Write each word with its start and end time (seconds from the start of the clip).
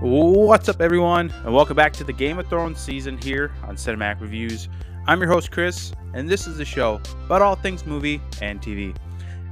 What's 0.00 0.68
up, 0.68 0.82
everyone, 0.82 1.32
and 1.42 1.54
welcome 1.54 1.74
back 1.74 1.94
to 1.94 2.04
the 2.04 2.12
Game 2.12 2.38
of 2.38 2.46
Thrones 2.48 2.78
season 2.78 3.16
here 3.16 3.50
on 3.62 3.76
Cinematic 3.76 4.20
Reviews. 4.20 4.68
I'm 5.06 5.18
your 5.20 5.30
host, 5.30 5.50
Chris, 5.50 5.90
and 6.12 6.28
this 6.28 6.46
is 6.46 6.58
the 6.58 6.66
show 6.66 7.00
about 7.24 7.40
all 7.40 7.56
things 7.56 7.86
movie 7.86 8.20
and 8.42 8.60
TV. 8.60 8.94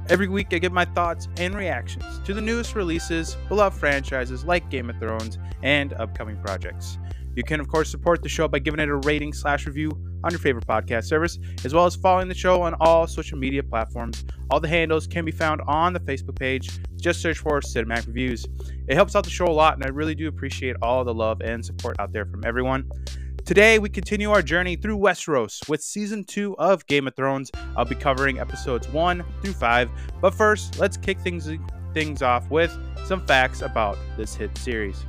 Every 0.07 0.27
week, 0.27 0.49
I 0.51 0.59
give 0.59 0.71
my 0.71 0.85
thoughts 0.85 1.27
and 1.39 1.55
reactions 1.55 2.19
to 2.25 2.33
the 2.35 2.41
newest 2.41 2.75
releases, 2.75 3.37
beloved 3.49 3.75
franchises 3.75 4.45
like 4.45 4.69
Game 4.69 4.87
of 4.91 4.99
Thrones, 4.99 5.39
and 5.63 5.93
upcoming 5.93 6.37
projects. 6.37 6.99
You 7.33 7.43
can, 7.43 7.59
of 7.59 7.67
course, 7.67 7.89
support 7.89 8.21
the 8.21 8.29
show 8.29 8.47
by 8.47 8.59
giving 8.59 8.79
it 8.79 8.87
a 8.87 8.97
rating 8.97 9.33
slash 9.33 9.65
review 9.65 9.99
on 10.25 10.31
your 10.31 10.39
favorite 10.39 10.67
podcast 10.67 11.05
service, 11.05 11.39
as 11.63 11.73
well 11.73 11.85
as 11.85 11.95
following 11.95 12.27
the 12.27 12.33
show 12.35 12.63
on 12.63 12.73
all 12.81 13.07
social 13.07 13.37
media 13.37 13.63
platforms. 13.63 14.25
All 14.49 14.59
the 14.59 14.67
handles 14.67 15.07
can 15.07 15.23
be 15.23 15.31
found 15.31 15.61
on 15.67 15.93
the 15.93 15.99
Facebook 15.99 16.37
page. 16.37 16.79
Just 16.97 17.21
search 17.21 17.37
for 17.37 17.61
Cinematic 17.61 18.07
Reviews. 18.07 18.45
It 18.87 18.95
helps 18.95 19.15
out 19.15 19.23
the 19.23 19.29
show 19.29 19.45
a 19.45 19.53
lot, 19.53 19.75
and 19.75 19.85
I 19.85 19.89
really 19.89 20.15
do 20.15 20.27
appreciate 20.27 20.75
all 20.81 21.03
the 21.03 21.13
love 21.13 21.41
and 21.41 21.63
support 21.63 21.95
out 21.99 22.11
there 22.11 22.25
from 22.25 22.43
everyone. 22.43 22.89
Today, 23.45 23.77
we 23.77 23.89
continue 23.89 24.31
our 24.31 24.41
journey 24.41 24.75
through 24.75 24.97
Westeros 24.97 25.69
with 25.69 25.83
season 25.83 26.23
two 26.23 26.57
of 26.57 26.85
Game 26.87 27.07
of 27.07 27.15
Thrones. 27.15 27.51
I'll 27.77 27.85
be 27.85 27.93
covering 27.93 28.39
episodes 28.39 28.87
one 28.89 29.23
through 29.43 29.53
five, 29.53 29.89
but 30.19 30.33
first, 30.33 30.79
let's 30.79 30.97
kick 30.97 31.19
things 31.19 31.47
things 31.93 32.21
off 32.21 32.49
with 32.49 32.75
some 33.05 33.25
facts 33.25 33.61
about 33.61 33.97
this 34.17 34.35
hit 34.35 34.57
series. 34.57 35.05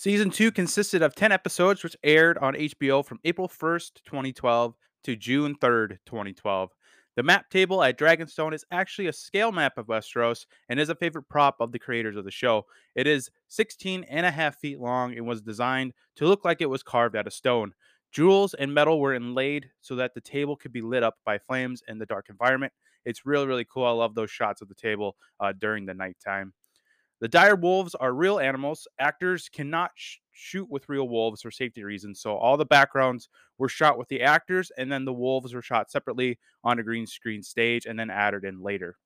Season 0.00 0.30
2 0.30 0.50
consisted 0.50 1.02
of 1.02 1.14
10 1.14 1.30
episodes, 1.30 1.82
which 1.82 1.94
aired 2.02 2.38
on 2.38 2.54
HBO 2.54 3.04
from 3.04 3.20
April 3.22 3.46
1st, 3.46 4.02
2012 4.06 4.74
to 5.04 5.14
June 5.14 5.54
3rd, 5.56 5.98
2012. 6.06 6.70
The 7.16 7.22
map 7.22 7.50
table 7.50 7.82
at 7.82 7.98
Dragonstone 7.98 8.54
is 8.54 8.64
actually 8.70 9.08
a 9.08 9.12
scale 9.12 9.52
map 9.52 9.76
of 9.76 9.88
Westeros 9.88 10.46
and 10.70 10.80
is 10.80 10.88
a 10.88 10.94
favorite 10.94 11.28
prop 11.28 11.56
of 11.60 11.72
the 11.72 11.78
creators 11.78 12.16
of 12.16 12.24
the 12.24 12.30
show. 12.30 12.64
It 12.94 13.06
is 13.06 13.28
16 13.48 14.04
and 14.04 14.24
a 14.24 14.30
half 14.30 14.56
feet 14.56 14.80
long 14.80 15.14
and 15.18 15.26
was 15.26 15.42
designed 15.42 15.92
to 16.16 16.26
look 16.26 16.46
like 16.46 16.62
it 16.62 16.70
was 16.70 16.82
carved 16.82 17.14
out 17.14 17.26
of 17.26 17.34
stone. 17.34 17.74
Jewels 18.10 18.54
and 18.54 18.72
metal 18.72 19.00
were 19.00 19.12
inlaid 19.12 19.68
so 19.82 19.96
that 19.96 20.14
the 20.14 20.22
table 20.22 20.56
could 20.56 20.72
be 20.72 20.80
lit 20.80 21.02
up 21.02 21.16
by 21.26 21.36
flames 21.36 21.82
in 21.88 21.98
the 21.98 22.06
dark 22.06 22.30
environment. 22.30 22.72
It's 23.04 23.26
really, 23.26 23.46
really 23.46 23.66
cool. 23.70 23.84
I 23.84 23.90
love 23.90 24.14
those 24.14 24.30
shots 24.30 24.62
of 24.62 24.68
the 24.68 24.74
table 24.74 25.16
uh, 25.40 25.52
during 25.52 25.84
the 25.84 25.92
nighttime. 25.92 26.54
The 27.20 27.28
dire 27.28 27.56
wolves 27.56 27.94
are 27.94 28.14
real 28.14 28.38
animals. 28.38 28.88
Actors 28.98 29.48
cannot 29.48 29.90
sh- 29.94 30.16
shoot 30.32 30.68
with 30.70 30.88
real 30.88 31.08
wolves 31.08 31.42
for 31.42 31.50
safety 31.50 31.84
reasons. 31.84 32.20
So 32.20 32.36
all 32.36 32.56
the 32.56 32.64
backgrounds 32.64 33.28
were 33.58 33.68
shot 33.68 33.98
with 33.98 34.08
the 34.08 34.22
actors, 34.22 34.72
and 34.78 34.90
then 34.90 35.04
the 35.04 35.12
wolves 35.12 35.52
were 35.52 35.60
shot 35.60 35.90
separately 35.90 36.38
on 36.64 36.78
a 36.78 36.82
green 36.82 37.06
screen 37.06 37.42
stage 37.42 37.84
and 37.84 37.98
then 37.98 38.08
added 38.10 38.44
in 38.44 38.62
later. 38.62 38.96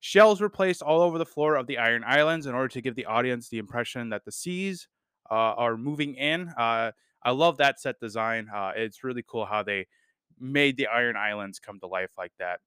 Shells 0.00 0.40
were 0.40 0.48
placed 0.48 0.80
all 0.80 1.02
over 1.02 1.18
the 1.18 1.26
floor 1.26 1.56
of 1.56 1.66
the 1.66 1.76
Iron 1.76 2.02
Islands 2.06 2.46
in 2.46 2.54
order 2.54 2.68
to 2.68 2.80
give 2.80 2.94
the 2.94 3.04
audience 3.04 3.50
the 3.50 3.58
impression 3.58 4.08
that 4.08 4.24
the 4.24 4.32
seas 4.32 4.88
uh, 5.30 5.34
are 5.34 5.76
moving 5.76 6.14
in. 6.14 6.48
Uh, 6.56 6.92
I 7.22 7.32
love 7.32 7.58
that 7.58 7.78
set 7.78 8.00
design. 8.00 8.48
Uh, 8.54 8.72
it's 8.74 9.04
really 9.04 9.22
cool 9.26 9.44
how 9.44 9.62
they 9.62 9.86
made 10.38 10.78
the 10.78 10.86
Iron 10.86 11.16
Islands 11.16 11.58
come 11.58 11.78
to 11.80 11.86
life 11.86 12.12
like 12.16 12.32
that. 12.38 12.60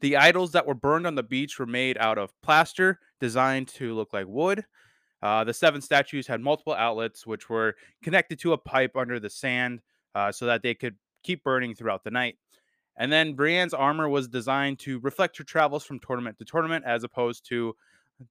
The 0.00 0.16
idols 0.16 0.52
that 0.52 0.66
were 0.66 0.74
burned 0.74 1.06
on 1.06 1.14
the 1.14 1.22
beach 1.22 1.58
were 1.58 1.66
made 1.66 1.98
out 1.98 2.18
of 2.18 2.32
plaster, 2.42 2.98
designed 3.20 3.68
to 3.68 3.94
look 3.94 4.12
like 4.12 4.26
wood. 4.26 4.64
Uh, 5.22 5.44
the 5.44 5.52
seven 5.52 5.82
statues 5.82 6.26
had 6.26 6.40
multiple 6.40 6.72
outlets, 6.72 7.26
which 7.26 7.50
were 7.50 7.76
connected 8.02 8.38
to 8.40 8.54
a 8.54 8.58
pipe 8.58 8.96
under 8.96 9.20
the 9.20 9.28
sand 9.28 9.80
uh, 10.14 10.32
so 10.32 10.46
that 10.46 10.62
they 10.62 10.74
could 10.74 10.96
keep 11.22 11.44
burning 11.44 11.74
throughout 11.74 12.02
the 12.04 12.10
night. 12.10 12.38
And 12.96 13.12
then 13.12 13.34
Brienne's 13.34 13.74
armor 13.74 14.08
was 14.08 14.28
designed 14.28 14.78
to 14.80 14.98
reflect 15.00 15.36
her 15.38 15.44
travels 15.44 15.84
from 15.84 16.00
tournament 16.00 16.38
to 16.38 16.44
tournament, 16.44 16.84
as 16.86 17.04
opposed 17.04 17.46
to 17.48 17.74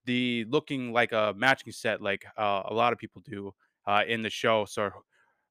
the 0.06 0.46
looking 0.50 0.92
like 0.92 1.12
a 1.12 1.34
matching 1.36 1.72
set, 1.72 2.02
like 2.02 2.26
uh, 2.38 2.64
a 2.66 2.74
lot 2.74 2.94
of 2.94 3.00
people 3.00 3.22
do 3.26 3.54
uh, 3.88 4.04
in 4.08 4.22
the 4.22 4.30
show. 4.30 4.66
So 4.66 4.90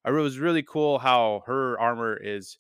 it 0.05 0.11
was 0.11 0.39
really 0.39 0.63
cool 0.63 0.99
how 0.99 1.43
her 1.47 1.79
armor 1.79 2.17
is 2.17 2.59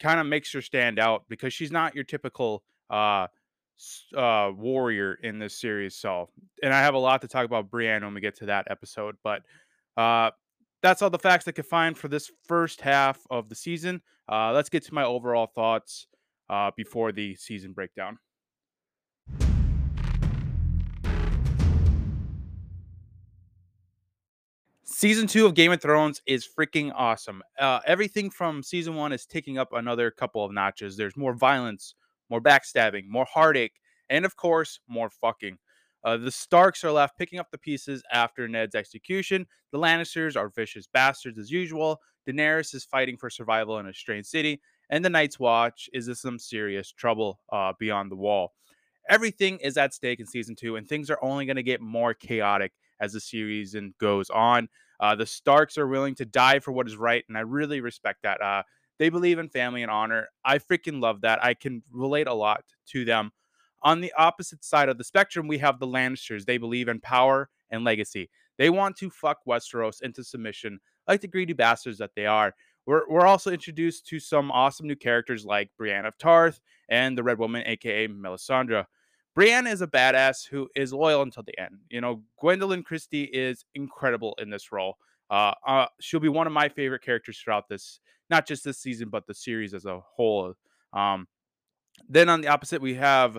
kind 0.00 0.20
of 0.20 0.26
makes 0.26 0.52
her 0.52 0.62
stand 0.62 0.98
out 0.98 1.24
because 1.28 1.52
she's 1.52 1.72
not 1.72 1.94
your 1.94 2.04
typical 2.04 2.62
uh, 2.90 3.26
uh, 4.16 4.50
warrior 4.54 5.14
in 5.22 5.38
this 5.38 5.58
series. 5.58 5.96
So, 5.96 6.28
and 6.62 6.72
I 6.72 6.80
have 6.80 6.94
a 6.94 6.98
lot 6.98 7.22
to 7.22 7.28
talk 7.28 7.44
about 7.44 7.70
Brienne 7.70 8.04
when 8.04 8.14
we 8.14 8.20
get 8.20 8.36
to 8.38 8.46
that 8.46 8.66
episode, 8.70 9.16
but 9.22 9.42
uh, 9.96 10.30
that's 10.82 11.02
all 11.02 11.10
the 11.10 11.18
facts 11.18 11.48
I 11.48 11.52
could 11.52 11.66
find 11.66 11.96
for 11.96 12.08
this 12.08 12.30
first 12.46 12.80
half 12.80 13.20
of 13.30 13.48
the 13.48 13.54
season. 13.54 14.02
Uh, 14.30 14.52
let's 14.52 14.68
get 14.68 14.84
to 14.84 14.94
my 14.94 15.04
overall 15.04 15.46
thoughts 15.46 16.06
uh, 16.50 16.70
before 16.76 17.12
the 17.12 17.34
season 17.36 17.72
breakdown. 17.72 18.18
Season 24.88 25.26
two 25.26 25.46
of 25.46 25.54
Game 25.54 25.72
of 25.72 25.82
Thrones 25.82 26.22
is 26.26 26.46
freaking 26.46 26.92
awesome. 26.94 27.42
Uh, 27.58 27.80
everything 27.86 28.30
from 28.30 28.62
season 28.62 28.94
one 28.94 29.12
is 29.12 29.26
taking 29.26 29.58
up 29.58 29.72
another 29.72 30.12
couple 30.12 30.44
of 30.44 30.52
notches. 30.52 30.96
There's 30.96 31.16
more 31.16 31.34
violence, 31.34 31.96
more 32.30 32.40
backstabbing, 32.40 33.08
more 33.08 33.26
heartache, 33.28 33.80
and 34.08 34.24
of 34.24 34.36
course, 34.36 34.78
more 34.86 35.10
fucking. 35.10 35.58
Uh, 36.04 36.18
the 36.18 36.30
Starks 36.30 36.84
are 36.84 36.92
left 36.92 37.18
picking 37.18 37.40
up 37.40 37.50
the 37.50 37.58
pieces 37.58 38.04
after 38.12 38.46
Ned's 38.46 38.76
execution. 38.76 39.48
The 39.72 39.78
Lannisters 39.78 40.36
are 40.36 40.50
vicious 40.50 40.86
bastards 40.86 41.36
as 41.36 41.50
usual. 41.50 42.00
Daenerys 42.28 42.72
is 42.72 42.84
fighting 42.84 43.16
for 43.16 43.28
survival 43.28 43.80
in 43.80 43.88
a 43.88 43.92
strange 43.92 44.26
city, 44.26 44.60
and 44.88 45.04
the 45.04 45.10
Night's 45.10 45.40
Watch 45.40 45.90
is 45.92 46.06
in 46.06 46.14
some 46.14 46.38
serious 46.38 46.92
trouble 46.92 47.40
uh, 47.50 47.72
beyond 47.80 48.12
the 48.12 48.16
wall. 48.16 48.54
Everything 49.10 49.58
is 49.58 49.76
at 49.76 49.94
stake 49.94 50.20
in 50.20 50.26
season 50.26 50.54
two, 50.54 50.76
and 50.76 50.88
things 50.88 51.10
are 51.10 51.18
only 51.22 51.44
going 51.44 51.56
to 51.56 51.64
get 51.64 51.80
more 51.80 52.14
chaotic 52.14 52.72
as 53.00 53.12
the 53.12 53.20
season 53.20 53.94
goes 53.98 54.30
on. 54.30 54.68
Uh, 55.00 55.14
the 55.14 55.26
Starks 55.26 55.76
are 55.76 55.86
willing 55.86 56.14
to 56.14 56.24
die 56.24 56.58
for 56.58 56.72
what 56.72 56.86
is 56.86 56.96
right, 56.96 57.24
and 57.28 57.36
I 57.36 57.42
really 57.42 57.80
respect 57.80 58.22
that. 58.22 58.40
Uh, 58.40 58.62
they 58.98 59.08
believe 59.08 59.38
in 59.38 59.48
family 59.48 59.82
and 59.82 59.90
honor. 59.90 60.28
I 60.44 60.58
freaking 60.58 61.00
love 61.00 61.20
that. 61.20 61.44
I 61.44 61.54
can 61.54 61.82
relate 61.92 62.28
a 62.28 62.34
lot 62.34 62.64
to 62.88 63.04
them. 63.04 63.30
On 63.82 64.00
the 64.00 64.12
opposite 64.16 64.64
side 64.64 64.88
of 64.88 64.98
the 64.98 65.04
spectrum, 65.04 65.46
we 65.46 65.58
have 65.58 65.78
the 65.78 65.86
Lannisters. 65.86 66.44
They 66.44 66.58
believe 66.58 66.88
in 66.88 67.00
power 67.00 67.50
and 67.70 67.84
legacy. 67.84 68.30
They 68.58 68.70
want 68.70 68.96
to 68.96 69.10
fuck 69.10 69.38
Westeros 69.46 70.02
into 70.02 70.24
submission 70.24 70.80
like 71.06 71.20
the 71.20 71.28
greedy 71.28 71.52
bastards 71.52 71.98
that 71.98 72.12
they 72.16 72.26
are. 72.26 72.54
We're, 72.86 73.08
we're 73.08 73.26
also 73.26 73.50
introduced 73.50 74.06
to 74.08 74.20
some 74.20 74.50
awesome 74.50 74.86
new 74.86 74.96
characters 74.96 75.44
like 75.44 75.70
Brienne 75.76 76.06
of 76.06 76.16
Tarth 76.18 76.60
and 76.88 77.18
the 77.18 77.22
Red 77.22 77.38
Woman, 77.38 77.64
aka 77.66 78.08
Melisandre. 78.08 78.86
Brienne 79.36 79.66
is 79.66 79.82
a 79.82 79.86
badass 79.86 80.48
who 80.48 80.66
is 80.74 80.94
loyal 80.94 81.20
until 81.20 81.42
the 81.42 81.56
end. 81.60 81.76
You 81.90 82.00
know, 82.00 82.22
Gwendoline 82.42 82.82
Christie 82.82 83.24
is 83.24 83.66
incredible 83.74 84.34
in 84.40 84.48
this 84.48 84.72
role. 84.72 84.96
Uh, 85.30 85.52
uh, 85.66 85.86
she'll 86.00 86.20
be 86.20 86.30
one 86.30 86.46
of 86.46 86.54
my 86.54 86.70
favorite 86.70 87.02
characters 87.02 87.38
throughout 87.38 87.68
this, 87.68 88.00
not 88.30 88.46
just 88.46 88.64
this 88.64 88.78
season, 88.78 89.10
but 89.10 89.26
the 89.26 89.34
series 89.34 89.74
as 89.74 89.84
a 89.84 90.00
whole. 90.00 90.54
Um, 90.94 91.28
then 92.08 92.30
on 92.30 92.40
the 92.40 92.48
opposite, 92.48 92.80
we 92.80 92.94
have 92.94 93.36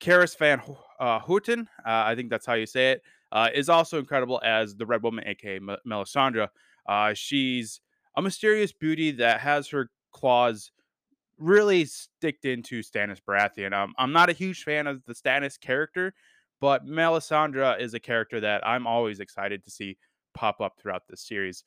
Carice 0.00 0.34
Van 0.38 0.62
uh, 0.98 1.18
Houten. 1.18 1.68
Uh, 1.86 2.04
I 2.06 2.14
think 2.14 2.30
that's 2.30 2.46
how 2.46 2.54
you 2.54 2.66
say 2.66 2.92
it. 2.92 3.02
Uh, 3.30 3.50
is 3.54 3.68
also 3.68 3.98
incredible 3.98 4.40
as 4.42 4.74
the 4.74 4.86
Red 4.86 5.02
Woman, 5.02 5.24
aka 5.26 5.56
M- 5.56 5.76
Melisandre. 5.86 6.48
Uh, 6.88 7.12
she's 7.12 7.82
a 8.16 8.22
mysterious 8.22 8.72
beauty 8.72 9.10
that 9.10 9.40
has 9.40 9.68
her 9.68 9.90
claws 10.10 10.70
really 11.38 11.84
sticked 11.84 12.44
into 12.44 12.82
Stannis 12.82 13.18
Baratheon. 13.26 13.72
Um, 13.72 13.94
I'm 13.98 14.12
not 14.12 14.30
a 14.30 14.34
huge 14.34 14.62
fan 14.62 14.86
of 14.86 15.02
the 15.06 15.14
Stannis 15.14 15.58
character, 15.58 16.14
but 16.60 16.86
Melisandre 16.86 17.80
is 17.80 17.94
a 17.94 18.00
character 18.00 18.40
that 18.40 18.66
I'm 18.66 18.86
always 18.86 19.20
excited 19.20 19.64
to 19.64 19.70
see 19.70 19.98
pop 20.34 20.60
up 20.60 20.74
throughout 20.78 21.02
this 21.08 21.26
series. 21.26 21.64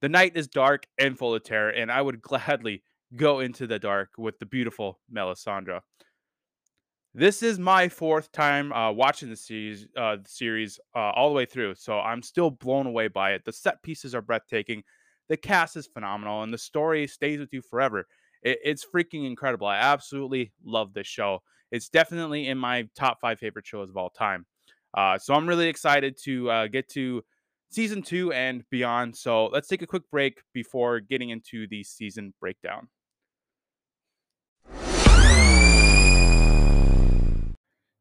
The 0.00 0.08
night 0.08 0.36
is 0.36 0.48
dark 0.48 0.86
and 0.98 1.18
full 1.18 1.34
of 1.34 1.44
terror, 1.44 1.70
and 1.70 1.90
I 1.90 2.02
would 2.02 2.20
gladly 2.22 2.82
go 3.16 3.40
into 3.40 3.66
the 3.66 3.78
dark 3.78 4.10
with 4.18 4.38
the 4.38 4.46
beautiful 4.46 5.00
Melisandre. 5.12 5.80
This 7.16 7.44
is 7.44 7.60
my 7.60 7.88
fourth 7.88 8.32
time 8.32 8.72
uh, 8.72 8.90
watching 8.90 9.30
the 9.30 9.36
series, 9.36 9.86
uh, 9.96 10.16
the 10.16 10.28
series 10.28 10.80
uh, 10.96 11.10
all 11.10 11.28
the 11.28 11.34
way 11.34 11.46
through, 11.46 11.76
so 11.76 12.00
I'm 12.00 12.22
still 12.22 12.50
blown 12.50 12.86
away 12.86 13.06
by 13.06 13.34
it. 13.34 13.44
The 13.44 13.52
set 13.52 13.80
pieces 13.84 14.16
are 14.16 14.22
breathtaking, 14.22 14.82
the 15.28 15.36
cast 15.36 15.76
is 15.76 15.86
phenomenal, 15.86 16.42
and 16.42 16.52
the 16.52 16.58
story 16.58 17.06
stays 17.06 17.38
with 17.38 17.52
you 17.52 17.62
forever 17.62 18.06
it, 18.44 18.58
it's 18.64 18.86
freaking 18.86 19.26
incredible. 19.26 19.66
I 19.66 19.76
absolutely 19.78 20.52
love 20.64 20.92
this 20.92 21.06
show. 21.06 21.40
It's 21.72 21.88
definitely 21.88 22.46
in 22.46 22.58
my 22.58 22.88
top 22.94 23.20
five 23.20 23.40
favorite 23.40 23.66
shows 23.66 23.90
of 23.90 23.96
all 23.96 24.10
time. 24.10 24.46
Uh, 24.96 25.18
so 25.18 25.34
I'm 25.34 25.48
really 25.48 25.68
excited 25.68 26.16
to 26.24 26.50
uh, 26.50 26.66
get 26.68 26.88
to 26.90 27.24
season 27.70 28.02
two 28.02 28.32
and 28.32 28.62
beyond. 28.70 29.16
So 29.16 29.46
let's 29.46 29.66
take 29.66 29.82
a 29.82 29.86
quick 29.86 30.08
break 30.10 30.42
before 30.52 31.00
getting 31.00 31.30
into 31.30 31.66
the 31.66 31.82
season 31.82 32.32
breakdown. 32.40 32.88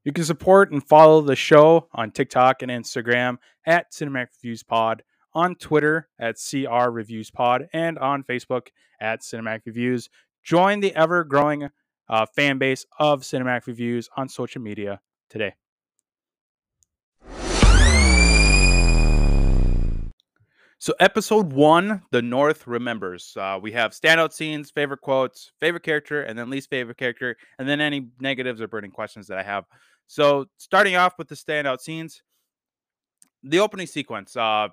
You 0.06 0.12
can 0.12 0.26
support 0.26 0.72
and 0.72 0.86
follow 0.86 1.22
the 1.22 1.36
show 1.36 1.88
on 1.94 2.12
TikTok 2.12 2.62
and 2.62 2.70
Instagram 2.70 3.38
at 3.66 3.92
Cinematic 3.94 4.28
Reviews 4.44 4.62
Pod, 4.62 5.02
on 5.34 5.56
Twitter 5.56 6.10
at 6.20 6.36
CR 6.36 6.90
Reviews 6.90 7.32
Pod, 7.32 7.70
and 7.74 7.98
on 7.98 8.24
Facebook 8.24 8.68
at 9.00 9.22
Cinematic 9.22 9.62
Reviews. 9.66 10.10
Join 10.44 10.82
the 10.82 10.94
ever 10.94 11.24
growing 11.24 11.70
uh, 12.10 12.26
fan 12.36 12.58
base 12.58 12.86
of 13.00 13.22
Cinematic 13.22 13.66
Reviews 13.66 14.10
on 14.18 14.28
social 14.28 14.62
media 14.62 15.00
today. 15.30 15.56
So, 20.80 20.94
episode 21.00 21.54
one, 21.54 22.02
The 22.12 22.22
North 22.22 22.68
Remembers. 22.68 23.38
Uh, 23.40 23.58
we 23.62 23.72
have 23.72 23.92
standout 23.92 24.34
scenes, 24.34 24.70
favorite 24.70 25.00
quotes, 25.00 25.54
favorite 25.62 25.84
character, 25.84 26.24
and 26.24 26.38
then 26.38 26.50
least 26.50 26.70
favorite 26.70 26.98
character, 26.98 27.38
and 27.58 27.70
then 27.70 27.80
any 27.80 28.10
negatives 28.20 28.60
or 28.60 28.68
burning 28.68 28.92
questions 28.92 29.28
that 29.28 29.38
I 29.38 29.44
have. 29.44 29.64
So, 30.08 30.48
starting 30.58 30.98
off 30.98 31.14
with 31.18 31.30
the 31.30 31.36
standout 31.36 31.80
scenes, 31.80 32.22
the 33.44 33.62
opening 33.62 33.88
sequence 33.88 34.36
uh, 34.36 34.68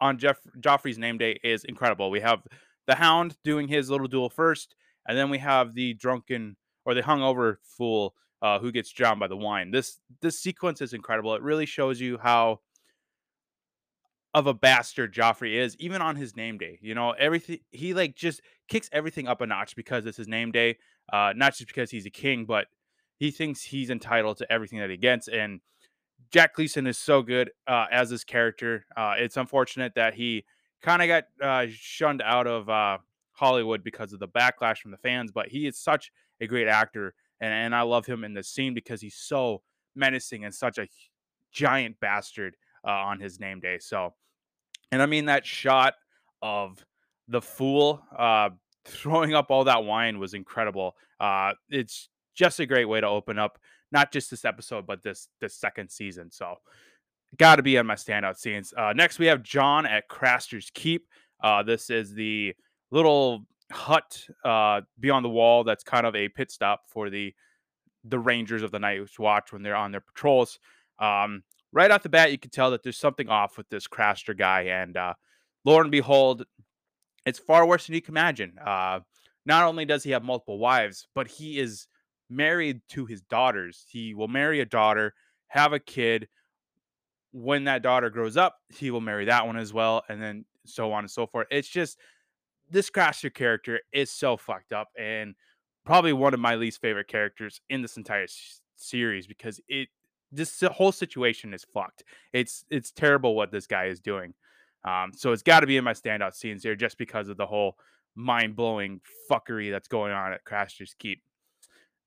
on 0.00 0.18
Jeff 0.18 0.38
Joffrey's 0.60 0.98
name 0.98 1.18
day 1.18 1.40
is 1.42 1.64
incredible. 1.64 2.12
We 2.12 2.20
have 2.20 2.44
the 2.86 2.94
Hound 2.94 3.36
doing 3.42 3.66
his 3.66 3.90
little 3.90 4.06
duel 4.06 4.30
first, 4.30 4.76
and 5.08 5.16
then 5.16 5.30
we 5.30 5.38
have 5.38 5.74
the 5.74 5.94
drunken 5.94 6.56
or 6.84 6.94
the 6.94 7.02
hungover 7.02 7.56
fool 7.62 8.14
uh, 8.42 8.58
who 8.58 8.70
gets 8.70 8.90
drowned 8.90 9.20
by 9.20 9.26
the 9.26 9.36
wine. 9.36 9.70
This 9.70 10.00
this 10.20 10.38
sequence 10.38 10.80
is 10.80 10.92
incredible. 10.92 11.34
It 11.34 11.42
really 11.42 11.66
shows 11.66 12.00
you 12.00 12.18
how 12.18 12.60
of 14.34 14.46
a 14.46 14.54
bastard 14.54 15.14
Joffrey 15.14 15.54
is, 15.54 15.74
even 15.78 16.02
on 16.02 16.14
his 16.14 16.36
name 16.36 16.58
day. 16.58 16.78
You 16.82 16.94
know, 16.94 17.12
everything 17.12 17.58
he 17.70 17.94
like 17.94 18.14
just 18.14 18.42
kicks 18.68 18.90
everything 18.92 19.26
up 19.26 19.40
a 19.40 19.46
notch 19.46 19.74
because 19.74 20.04
it's 20.04 20.18
his 20.18 20.28
name 20.28 20.52
day. 20.52 20.76
Uh, 21.12 21.32
not 21.34 21.54
just 21.54 21.68
because 21.68 21.90
he's 21.90 22.06
a 22.06 22.10
king, 22.10 22.44
but 22.44 22.66
he 23.18 23.30
thinks 23.30 23.62
he's 23.62 23.90
entitled 23.90 24.36
to 24.38 24.52
everything 24.52 24.78
that 24.80 24.90
he 24.90 24.96
gets. 24.96 25.28
And 25.28 25.60
Jack 26.30 26.54
Gleeson 26.54 26.86
is 26.86 26.98
so 26.98 27.22
good 27.22 27.50
uh, 27.66 27.86
as 27.90 28.10
this 28.10 28.24
character. 28.24 28.84
Uh, 28.96 29.14
it's 29.16 29.36
unfortunate 29.36 29.94
that 29.94 30.14
he 30.14 30.44
kind 30.82 31.00
of 31.00 31.08
got 31.08 31.24
uh, 31.42 31.66
shunned 31.70 32.20
out 32.20 32.46
of 32.46 32.68
uh, 32.68 32.98
Hollywood 33.36 33.84
because 33.84 34.12
of 34.12 34.18
the 34.18 34.28
backlash 34.28 34.78
from 34.78 34.90
the 34.90 34.98
fans, 34.98 35.30
but 35.32 35.48
he 35.48 35.66
is 35.66 35.78
such 35.78 36.10
a 36.40 36.46
great 36.46 36.68
actor, 36.68 37.14
and, 37.40 37.52
and 37.52 37.74
I 37.74 37.82
love 37.82 38.06
him 38.06 38.24
in 38.24 38.34
this 38.34 38.48
scene 38.48 38.74
because 38.74 39.00
he's 39.00 39.16
so 39.16 39.62
menacing 39.94 40.44
and 40.44 40.54
such 40.54 40.78
a 40.78 40.88
giant 41.52 41.98
bastard 42.00 42.56
uh, 42.86 42.90
on 42.90 43.20
his 43.20 43.40
name 43.40 43.60
day. 43.60 43.78
So 43.78 44.14
and 44.92 45.02
I 45.02 45.06
mean, 45.06 45.26
that 45.26 45.44
shot 45.44 45.94
of 46.42 46.84
the 47.28 47.42
fool 47.42 48.02
uh, 48.16 48.50
throwing 48.84 49.34
up 49.34 49.50
all 49.50 49.64
that 49.64 49.84
wine 49.84 50.18
was 50.18 50.34
incredible. 50.34 50.96
Uh, 51.18 51.52
it's 51.68 52.08
just 52.34 52.60
a 52.60 52.66
great 52.66 52.84
way 52.84 53.00
to 53.00 53.08
open 53.08 53.38
up 53.38 53.58
not 53.92 54.12
just 54.12 54.30
this 54.30 54.44
episode, 54.44 54.86
but 54.86 55.02
this 55.02 55.28
this 55.40 55.54
second 55.54 55.90
season. 55.90 56.30
So, 56.30 56.56
got 57.36 57.56
to 57.56 57.62
be 57.62 57.78
on 57.78 57.86
my 57.86 57.94
standout 57.94 58.36
scenes. 58.36 58.72
Uh, 58.76 58.92
next, 58.94 59.18
we 59.18 59.26
have 59.26 59.42
Jon 59.42 59.86
at 59.86 60.08
Craster's 60.08 60.70
Keep. 60.74 61.06
Uh, 61.42 61.62
this 61.62 61.90
is 61.90 62.14
the 62.14 62.54
little 62.90 63.46
hut 63.70 64.24
uh, 64.44 64.80
beyond 65.00 65.24
the 65.24 65.30
wall 65.30 65.64
that's 65.64 65.82
kind 65.82 66.06
of 66.06 66.14
a 66.14 66.28
pit 66.28 66.50
stop 66.50 66.82
for 66.88 67.10
the 67.10 67.34
the 68.04 68.18
Rangers 68.18 68.62
of 68.62 68.70
the 68.70 68.78
Night's 68.78 69.18
Watch 69.18 69.52
when 69.52 69.62
they're 69.62 69.74
on 69.76 69.90
their 69.90 70.00
patrols. 70.00 70.58
Um, 70.98 71.42
right 71.72 71.90
off 71.90 72.02
the 72.02 72.08
bat, 72.08 72.30
you 72.30 72.38
can 72.38 72.50
tell 72.50 72.70
that 72.70 72.82
there's 72.82 72.98
something 72.98 73.28
off 73.28 73.56
with 73.56 73.68
this 73.68 73.88
Craster 73.88 74.36
guy. 74.36 74.62
And 74.62 74.96
uh, 74.96 75.14
lo 75.64 75.80
and 75.80 75.90
behold, 75.90 76.44
it's 77.24 77.38
far 77.38 77.66
worse 77.66 77.86
than 77.86 77.94
you 77.94 78.02
can 78.02 78.12
imagine. 78.12 78.52
Uh, 78.64 79.00
not 79.44 79.64
only 79.64 79.84
does 79.84 80.04
he 80.04 80.12
have 80.12 80.22
multiple 80.22 80.58
wives, 80.58 81.08
but 81.14 81.26
he 81.28 81.58
is 81.58 81.88
married 82.30 82.80
to 82.90 83.06
his 83.06 83.22
daughters. 83.22 83.84
He 83.88 84.14
will 84.14 84.28
marry 84.28 84.60
a 84.60 84.66
daughter, 84.66 85.14
have 85.48 85.72
a 85.72 85.78
kid. 85.78 86.28
When 87.32 87.64
that 87.64 87.82
daughter 87.82 88.08
grows 88.08 88.36
up, 88.36 88.56
he 88.72 88.90
will 88.90 89.00
marry 89.00 89.26
that 89.26 89.46
one 89.46 89.56
as 89.56 89.72
well, 89.72 90.02
and 90.08 90.22
then 90.22 90.44
so 90.64 90.92
on 90.92 91.04
and 91.04 91.10
so 91.10 91.26
forth. 91.26 91.46
It's 91.50 91.68
just 91.68 91.98
this 92.70 92.90
Craster 92.90 93.32
character 93.32 93.80
is 93.92 94.10
so 94.10 94.36
fucked 94.36 94.72
up 94.72 94.88
and 94.98 95.34
probably 95.84 96.12
one 96.12 96.34
of 96.34 96.40
my 96.40 96.56
least 96.56 96.80
favorite 96.80 97.08
characters 97.08 97.60
in 97.70 97.82
this 97.82 97.96
entire 97.96 98.26
series 98.76 99.26
because 99.26 99.60
it 99.68 99.88
this 100.32 100.60
whole 100.60 100.92
situation 100.92 101.54
is 101.54 101.64
fucked. 101.72 102.04
It's 102.32 102.64
it's 102.70 102.90
terrible 102.90 103.34
what 103.34 103.52
this 103.52 103.66
guy 103.66 103.86
is 103.86 104.00
doing. 104.00 104.34
Um, 104.84 105.12
so 105.14 105.32
it's 105.32 105.42
got 105.42 105.60
to 105.60 105.66
be 105.66 105.76
in 105.76 105.84
my 105.84 105.92
standout 105.92 106.34
scenes 106.34 106.62
here 106.62 106.76
just 106.76 106.98
because 106.98 107.28
of 107.28 107.36
the 107.36 107.46
whole 107.46 107.76
mind 108.14 108.56
blowing 108.56 109.00
fuckery 109.30 109.70
that's 109.70 109.88
going 109.88 110.12
on 110.12 110.32
at 110.32 110.44
Craster's 110.44 110.94
Keep. 110.98 111.22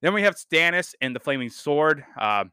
Then 0.01 0.13
we 0.13 0.21
have 0.23 0.35
Stannis 0.35 0.95
and 1.01 1.15
the 1.15 1.19
Flaming 1.19 1.49
Sword. 1.49 2.03
Uh, 2.19 2.45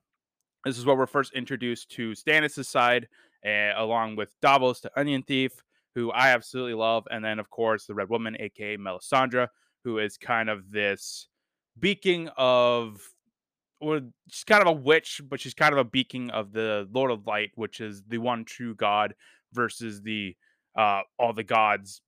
this 0.64 0.78
is 0.78 0.84
where 0.84 0.96
we're 0.96 1.06
first 1.06 1.32
introduced 1.32 1.90
to 1.92 2.10
Stannis' 2.10 2.66
side, 2.66 3.06
uh, 3.46 3.72
along 3.76 4.16
with 4.16 4.32
Davos, 4.42 4.80
the 4.80 4.90
Onion 4.98 5.22
Thief, 5.22 5.62
who 5.96 6.12
I 6.12 6.28
absolutely 6.28 6.74
love, 6.74 7.08
and 7.10 7.24
then 7.24 7.38
of 7.38 7.48
course 7.48 7.86
the 7.86 7.94
Red 7.94 8.10
Woman, 8.10 8.36
aka 8.38 8.76
Melisandre, 8.76 9.48
who 9.82 9.98
is 9.98 10.18
kind 10.18 10.50
of 10.50 10.70
this 10.70 11.26
beacon 11.80 12.30
of 12.36 13.00
or 13.80 14.00
she's 14.28 14.44
kind 14.44 14.60
of 14.60 14.68
a 14.68 14.72
witch, 14.72 15.22
but 15.28 15.40
she's 15.40 15.54
kind 15.54 15.72
of 15.72 15.78
a 15.78 15.84
beacon 15.84 16.30
of 16.30 16.52
the 16.52 16.86
Lord 16.92 17.10
of 17.10 17.26
Light, 17.26 17.50
which 17.54 17.80
is 17.80 18.02
the 18.08 18.18
one 18.18 18.44
true 18.44 18.74
God 18.74 19.14
versus 19.52 20.02
the 20.02 20.36
uh, 20.76 21.00
all 21.18 21.32
the 21.32 21.42
gods 21.42 22.02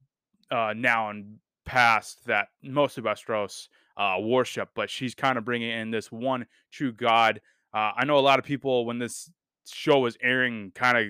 uh, 0.51 0.75
now 0.77 1.09
and 1.09 1.37
past 1.65 2.27
that 2.27 2.49
most 2.63 2.99
of 2.99 3.05
Westeros 3.05 3.69
uh, 3.97 4.17
worship. 4.21 4.69
But 4.75 4.91
she's 4.91 5.15
kind 5.15 5.39
of 5.39 5.47
bringing 5.47 5.71
in 5.71 5.91
this 5.91 6.13
one 6.13 6.45
true 6.71 6.93
God. 6.93 7.41
Uh, 7.73 7.93
I 7.97 8.05
know 8.05 8.19
a 8.19 8.21
lot 8.21 8.39
of 8.39 8.45
people 8.45 8.85
when 8.85 8.99
this 8.99 9.31
show 9.67 10.01
was 10.01 10.19
airing, 10.23 10.73
kind 10.75 10.99
of 10.99 11.07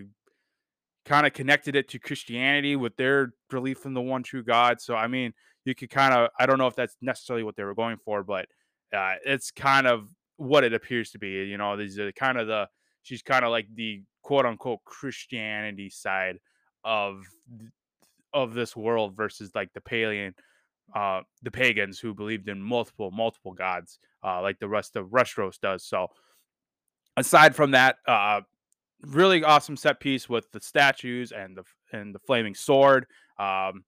kind 1.09 1.27
of 1.27 1.33
connected 1.33 1.75
it 1.75 1.89
to 1.89 1.99
Christianity 1.99 2.77
with 2.77 2.95
their 2.97 3.33
belief 3.49 3.87
in 3.87 3.95
the 3.95 4.01
one 4.01 4.23
true 4.23 4.45
God. 4.45 4.81
So 4.81 4.95
I 4.95 5.09
mean, 5.09 5.33
you 5.65 5.75
could 5.75 5.91
kind 5.91 6.15
of 6.15 6.29
I 6.39 6.47
don't 6.47 6.59
know 6.59 6.67
if 6.67 6.77
that's 6.77 6.97
necessarily 7.01 7.43
what 7.43 7.57
they 7.57 7.65
were 7.65 7.75
going 7.75 7.97
for, 8.05 8.23
but 8.23 8.47
uh, 8.95 9.15
it's 9.25 9.51
kind 9.51 9.87
of 9.87 10.09
what 10.37 10.65
it 10.65 10.75
appears 10.75 11.11
to 11.13 11.19
be. 11.19 11.29
You 11.29 11.57
know, 11.57 11.77
these 11.77 11.99
are 11.99 12.13
kind 12.13 12.39
of 12.39 12.47
the 12.47 12.69
she's 13.03 13.23
kind 13.23 13.45
of 13.45 13.51
like 13.51 13.67
the 13.75 14.03
quote 14.23 14.45
unquote 14.45 14.85
Christianity 14.85 15.89
side 15.89 16.39
of 16.85 17.23
of 18.35 18.53
this 18.53 18.77
world 18.77 19.17
versus 19.17 19.51
like 19.55 19.73
the 19.73 19.81
Palian 19.81 20.35
uh 20.95 21.21
the 21.43 21.51
pagans 21.51 21.99
who 21.99 22.15
believed 22.15 22.49
in 22.49 22.63
multiple 22.63 23.11
multiple 23.11 23.53
gods 23.53 23.99
uh 24.25 24.41
like 24.41 24.59
the 24.59 24.69
rest 24.69 24.97
of 24.97 25.09
Westeros 25.09 25.59
does. 25.61 25.85
So 25.85 26.09
aside 27.17 27.57
from 27.57 27.73
that, 27.73 27.97
uh 28.07 28.43
really 29.03 29.45
awesome 29.45 29.77
set 29.77 30.01
piece 30.01 30.29
with 30.29 30.51
the 30.53 30.61
statues 30.61 31.33
and 31.33 31.57
the 31.57 31.65
and 31.93 32.15
the 32.15 32.19
flaming 32.21 32.55
sword. 32.55 33.07
Um 33.39 33.85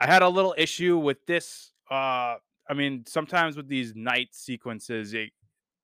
I 0.00 0.06
had 0.06 0.22
a 0.22 0.28
little 0.28 0.54
issue 0.56 0.98
with 0.98 1.24
this 1.26 1.72
uh 1.90 2.36
I 2.68 2.74
mean, 2.74 3.04
sometimes 3.06 3.56
with 3.56 3.68
these 3.68 3.94
night 3.96 4.28
sequences, 4.32 5.14
it, 5.14 5.30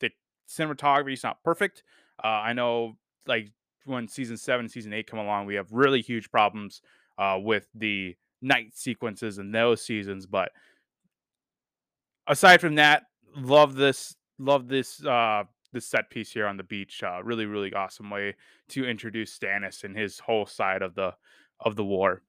the 0.01 0.11
cinematography 0.49 1.15
is 1.15 1.23
not 1.23 1.43
perfect. 1.43 1.83
Uh, 2.23 2.29
I 2.29 2.53
know, 2.53 2.97
like 3.27 3.51
when 3.87 4.07
season 4.07 4.37
seven, 4.37 4.69
season 4.69 4.93
eight 4.93 5.07
come 5.07 5.19
along, 5.19 5.47
we 5.47 5.55
have 5.55 5.73
really 5.73 6.03
huge 6.03 6.31
problems 6.31 6.83
uh, 7.19 7.39
with 7.41 7.67
the 7.75 8.15
night 8.43 8.77
sequences 8.77 9.39
in 9.39 9.51
those 9.51 9.83
seasons. 9.83 10.27
But 10.27 10.53
aside 12.27 12.61
from 12.61 12.75
that, 12.75 13.05
love 13.35 13.75
this, 13.75 14.15
love 14.39 14.69
this, 14.69 15.03
uh, 15.05 15.45
this 15.75 15.87
set 15.87 16.09
piece 16.09 16.33
here 16.33 16.47
on 16.47 16.57
the 16.57 16.63
beach. 16.63 17.03
Uh, 17.03 17.23
really, 17.23 17.45
really 17.45 17.75
awesome 17.75 18.09
way 18.09 18.35
to 18.69 18.87
introduce 18.87 19.39
Stannis 19.39 19.85
and 19.85 19.97
his 19.97 20.19
whole 20.21 20.47
side 20.47 20.81
of 20.81 20.95
the 20.95 21.15
of 21.61 21.77
the 21.77 21.85
war. 21.85 22.23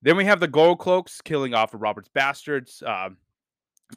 Then 0.00 0.16
we 0.16 0.24
have 0.24 0.40
the 0.40 0.48
gold 0.48 0.78
cloaks 0.78 1.20
killing 1.20 1.54
off 1.54 1.74
of 1.74 1.82
Robert's 1.82 2.08
bastards. 2.08 2.82
Uh, 2.84 3.10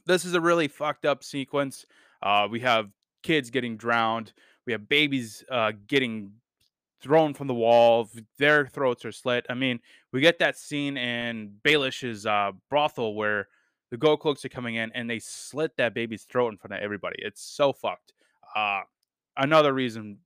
this 0.05 0.25
is 0.25 0.33
a 0.33 0.41
really 0.41 0.67
fucked 0.67 1.05
up 1.05 1.23
sequence. 1.23 1.85
Uh, 2.21 2.47
we 2.49 2.59
have 2.59 2.89
kids 3.23 3.49
getting 3.49 3.77
drowned. 3.77 4.33
We 4.65 4.73
have 4.73 4.87
babies 4.87 5.43
uh, 5.49 5.71
getting 5.87 6.31
thrown 7.01 7.33
from 7.33 7.47
the 7.47 7.53
wall. 7.53 8.09
Their 8.37 8.67
throats 8.67 9.05
are 9.05 9.11
slit. 9.11 9.45
I 9.49 9.53
mean, 9.53 9.79
we 10.11 10.21
get 10.21 10.39
that 10.39 10.57
scene 10.57 10.97
in 10.97 11.55
Baelish's 11.63 12.25
uh, 12.25 12.51
brothel 12.69 13.15
where 13.15 13.47
the 13.91 13.97
Gold 13.97 14.19
Cloaks 14.19 14.43
are 14.43 14.49
coming 14.49 14.75
in 14.75 14.91
and 14.93 15.09
they 15.09 15.19
slit 15.19 15.77
that 15.77 15.93
baby's 15.93 16.23
throat 16.23 16.51
in 16.51 16.57
front 16.57 16.73
of 16.73 16.81
everybody. 16.81 17.17
It's 17.19 17.41
so 17.41 17.73
fucked. 17.73 18.13
Uh, 18.55 18.81
another 19.37 19.73
reason 19.73 20.17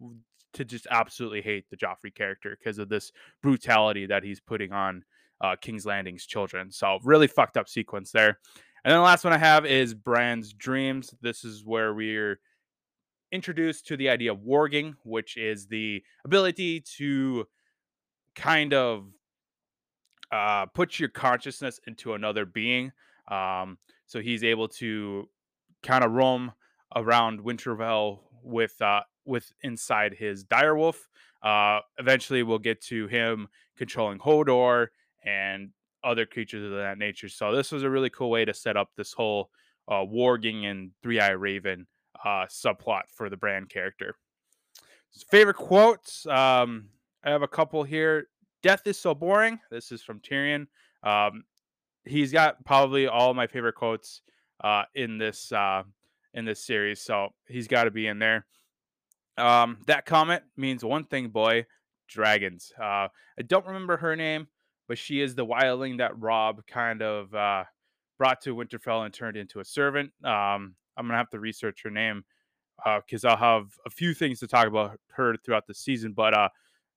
to 0.53 0.65
just 0.65 0.87
absolutely 0.91 1.41
hate 1.41 1.65
the 1.69 1.77
Joffrey 1.77 2.13
character 2.13 2.57
because 2.57 2.77
of 2.77 2.89
this 2.89 3.11
brutality 3.41 4.05
that 4.05 4.23
he's 4.23 4.39
putting 4.39 4.71
on 4.71 5.03
uh, 5.41 5.55
King's 5.61 5.85
Landing's 5.85 6.25
children. 6.25 6.71
So 6.71 6.99
really 7.03 7.27
fucked 7.27 7.57
up 7.57 7.69
sequence 7.69 8.11
there. 8.11 8.39
And 8.83 8.91
then 8.91 8.97
the 8.97 9.03
last 9.03 9.23
one 9.23 9.33
I 9.33 9.37
have 9.37 9.65
is 9.65 9.93
Bran's 9.93 10.53
Dreams. 10.53 11.13
This 11.21 11.43
is 11.43 11.65
where 11.65 11.93
we're 11.93 12.39
introduced 13.31 13.87
to 13.87 13.97
the 13.97 14.09
idea 14.09 14.31
of 14.31 14.39
warging, 14.39 14.95
which 15.03 15.37
is 15.37 15.67
the 15.67 16.03
ability 16.25 16.81
to 16.97 17.45
kind 18.35 18.73
of 18.73 19.05
uh, 20.31 20.65
put 20.67 20.99
your 20.99 21.09
consciousness 21.09 21.79
into 21.87 22.13
another 22.13 22.45
being. 22.45 22.91
Um, 23.29 23.77
so 24.07 24.19
he's 24.19 24.43
able 24.43 24.67
to 24.69 25.29
kind 25.83 26.03
of 26.03 26.11
roam 26.11 26.51
around 26.95 27.41
Winterfell 27.41 28.19
with 28.43 28.79
uh, 28.81 29.01
with 29.25 29.51
inside 29.61 30.13
his 30.13 30.43
direwolf. 30.43 30.95
Uh, 31.41 31.79
eventually, 31.97 32.43
we'll 32.43 32.59
get 32.59 32.81
to 32.81 33.07
him 33.07 33.47
controlling 33.77 34.19
Hodor 34.19 34.87
and 35.23 35.69
other 36.03 36.25
creatures 36.25 36.63
of 36.63 36.77
that 36.77 36.97
nature. 36.97 37.29
So 37.29 37.55
this 37.55 37.71
was 37.71 37.83
a 37.83 37.89
really 37.89 38.09
cool 38.09 38.29
way 38.29 38.45
to 38.45 38.53
set 38.53 38.77
up 38.77 38.89
this 38.95 39.13
whole 39.13 39.49
uh, 39.87 40.05
warging 40.05 40.65
and 40.65 40.91
Three 41.01 41.19
Eye 41.19 41.31
Raven 41.31 41.87
uh, 42.23 42.45
subplot 42.49 43.03
for 43.13 43.29
the 43.29 43.37
Bran 43.37 43.65
character. 43.65 44.15
Favorite 45.31 45.55
quotes. 45.55 46.25
Um, 46.27 46.89
I 47.23 47.31
have 47.31 47.41
a 47.41 47.47
couple 47.47 47.83
here. 47.83 48.27
Death 48.61 48.85
is 48.85 48.99
so 48.99 49.15
boring. 49.15 49.59
This 49.71 49.91
is 49.91 50.03
from 50.03 50.19
Tyrion. 50.19 50.67
Um, 51.03 51.43
he's 52.05 52.31
got 52.31 52.63
probably 52.65 53.07
all 53.07 53.33
my 53.33 53.47
favorite 53.47 53.75
quotes 53.75 54.21
uh, 54.63 54.83
in 54.95 55.17
this 55.17 55.51
uh, 55.51 55.83
in 56.33 56.45
this 56.45 56.63
series, 56.63 57.01
so 57.01 57.29
he's 57.47 57.67
got 57.67 57.85
to 57.85 57.91
be 57.91 58.07
in 58.07 58.19
there. 58.19 58.45
Um, 59.37 59.79
that 59.87 60.05
comment 60.05 60.43
means 60.57 60.83
one 60.83 61.05
thing, 61.05 61.29
boy. 61.29 61.65
Dragons. 62.07 62.73
Uh, 62.79 63.07
I 63.37 63.43
don't 63.45 63.65
remember 63.67 63.95
her 63.97 64.15
name, 64.15 64.47
but 64.87 64.97
she 64.97 65.21
is 65.21 65.35
the 65.35 65.45
wildling 65.45 65.99
that 65.99 66.19
Robb 66.19 66.65
kind 66.67 67.01
of 67.01 67.33
uh, 67.33 67.63
brought 68.17 68.41
to 68.41 68.55
Winterfell 68.55 69.05
and 69.05 69.13
turned 69.13 69.37
into 69.37 69.59
a 69.59 69.65
servant. 69.65 70.11
Um, 70.23 70.75
I'm 70.97 71.05
gonna 71.05 71.17
have 71.17 71.29
to 71.29 71.39
research 71.39 71.81
her 71.83 71.91
name 71.91 72.25
uh, 72.85 72.99
because 72.99 73.23
uh, 73.23 73.29
I'll 73.29 73.37
have 73.37 73.67
a 73.85 73.89
few 73.89 74.13
things 74.13 74.39
to 74.39 74.47
talk 74.47 74.67
about 74.67 74.99
her 75.11 75.35
throughout 75.37 75.67
the 75.67 75.73
season. 75.73 76.13
But 76.13 76.33
uh, 76.33 76.49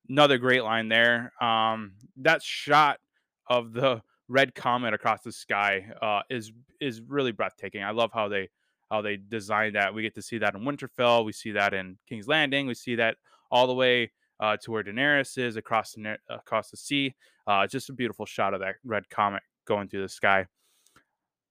another 0.08 0.38
great 0.38 0.64
line 0.64 0.88
there. 0.88 1.32
Um, 1.40 1.92
that 2.16 2.42
shot 2.42 2.98
of 3.46 3.72
the 3.72 4.02
red 4.28 4.54
comet 4.54 4.94
across 4.94 5.22
the 5.22 5.32
sky 5.32 5.86
uh, 6.00 6.22
is 6.30 6.52
is 6.80 7.00
really 7.00 7.32
breathtaking. 7.32 7.84
I 7.84 7.90
love 7.90 8.10
how 8.12 8.28
they 8.28 8.48
how 8.92 9.00
they 9.00 9.16
designed 9.16 9.74
that. 9.74 9.94
We 9.94 10.02
get 10.02 10.14
to 10.16 10.22
see 10.22 10.38
that 10.38 10.54
in 10.54 10.60
Winterfell. 10.60 11.24
We 11.24 11.32
see 11.32 11.52
that 11.52 11.72
in 11.72 11.96
King's 12.06 12.28
Landing. 12.28 12.66
We 12.66 12.74
see 12.74 12.94
that 12.96 13.16
all 13.50 13.66
the 13.66 13.74
way 13.74 14.12
uh, 14.38 14.58
to 14.58 14.70
where 14.70 14.84
Daenerys 14.84 15.38
is 15.38 15.56
across 15.56 15.92
the 15.92 16.18
across 16.28 16.70
the 16.70 16.76
sea. 16.76 17.14
Uh, 17.46 17.66
just 17.66 17.88
a 17.88 17.92
beautiful 17.94 18.26
shot 18.26 18.52
of 18.52 18.60
that 18.60 18.76
red 18.84 19.08
comet 19.08 19.42
going 19.66 19.88
through 19.88 20.02
the 20.02 20.08
sky. 20.08 20.46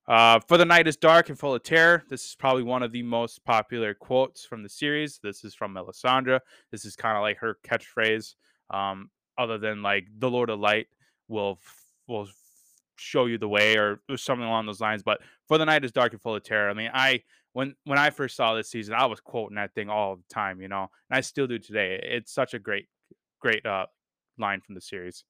Uh, 0.08 0.40
for 0.48 0.58
the 0.58 0.66
night 0.66 0.88
is 0.88 0.98
dark 0.98 1.30
and 1.30 1.40
full 1.40 1.56
of 1.56 1.64
terror. 1.64 2.04
This 2.10 2.26
is 2.26 2.36
probably 2.36 2.64
one 2.64 2.84
of 2.84 2.92
the 2.92 3.04
most 3.04 3.44
popular 3.44 3.94
quotes 3.94 4.46
from 4.46 4.62
the 4.62 4.70
series. 4.70 5.20
This 5.24 5.44
is 5.44 5.56
from 5.56 5.74
Melisandre. 5.74 6.40
This 6.72 6.86
is 6.86 6.96
kind 6.96 7.18
of 7.18 7.22
like 7.22 7.38
her 7.38 7.58
catchphrase. 7.66 8.36
Um, 8.70 9.10
other 9.38 9.58
than 9.58 9.82
like 9.82 10.06
the 10.20 10.30
Lord 10.30 10.50
of 10.50 10.60
Light 10.60 10.88
will 11.28 11.60
will 12.08 12.28
show 12.98 13.26
you 13.26 13.38
the 13.38 13.48
way 13.48 13.78
or, 13.78 14.00
or 14.10 14.18
something 14.18 14.46
along 14.46 14.68
those 14.68 14.80
lines. 14.80 15.02
But 15.04 15.22
for 15.52 15.58
the 15.58 15.66
night 15.66 15.84
is 15.84 15.92
dark 15.92 16.14
and 16.14 16.22
full 16.22 16.34
of 16.34 16.44
terror. 16.44 16.70
I 16.70 16.74
mean, 16.74 16.92
I 16.94 17.24
when 17.52 17.76
when 17.84 17.98
I 18.00 18.10
first 18.10 18.38
saw 18.38 18.56
this 18.56 18.70
season, 18.70 18.94
I 18.94 19.06
was 19.08 19.20
quoting 19.20 19.56
that 19.56 19.76
thing 19.76 19.90
all 19.90 20.16
the 20.16 20.34
time, 20.34 20.62
you 20.62 20.70
know, 20.70 20.90
and 21.10 21.18
I 21.18 21.20
still 21.20 21.46
do 21.46 21.60
today. 21.60 22.00
It's 22.02 22.32
such 22.32 22.54
a 22.54 22.60
great, 22.60 22.88
great 23.42 23.66
uh, 23.66 23.88
line 24.38 24.62
from 24.62 24.76
the 24.76 24.82
series. 24.82 25.26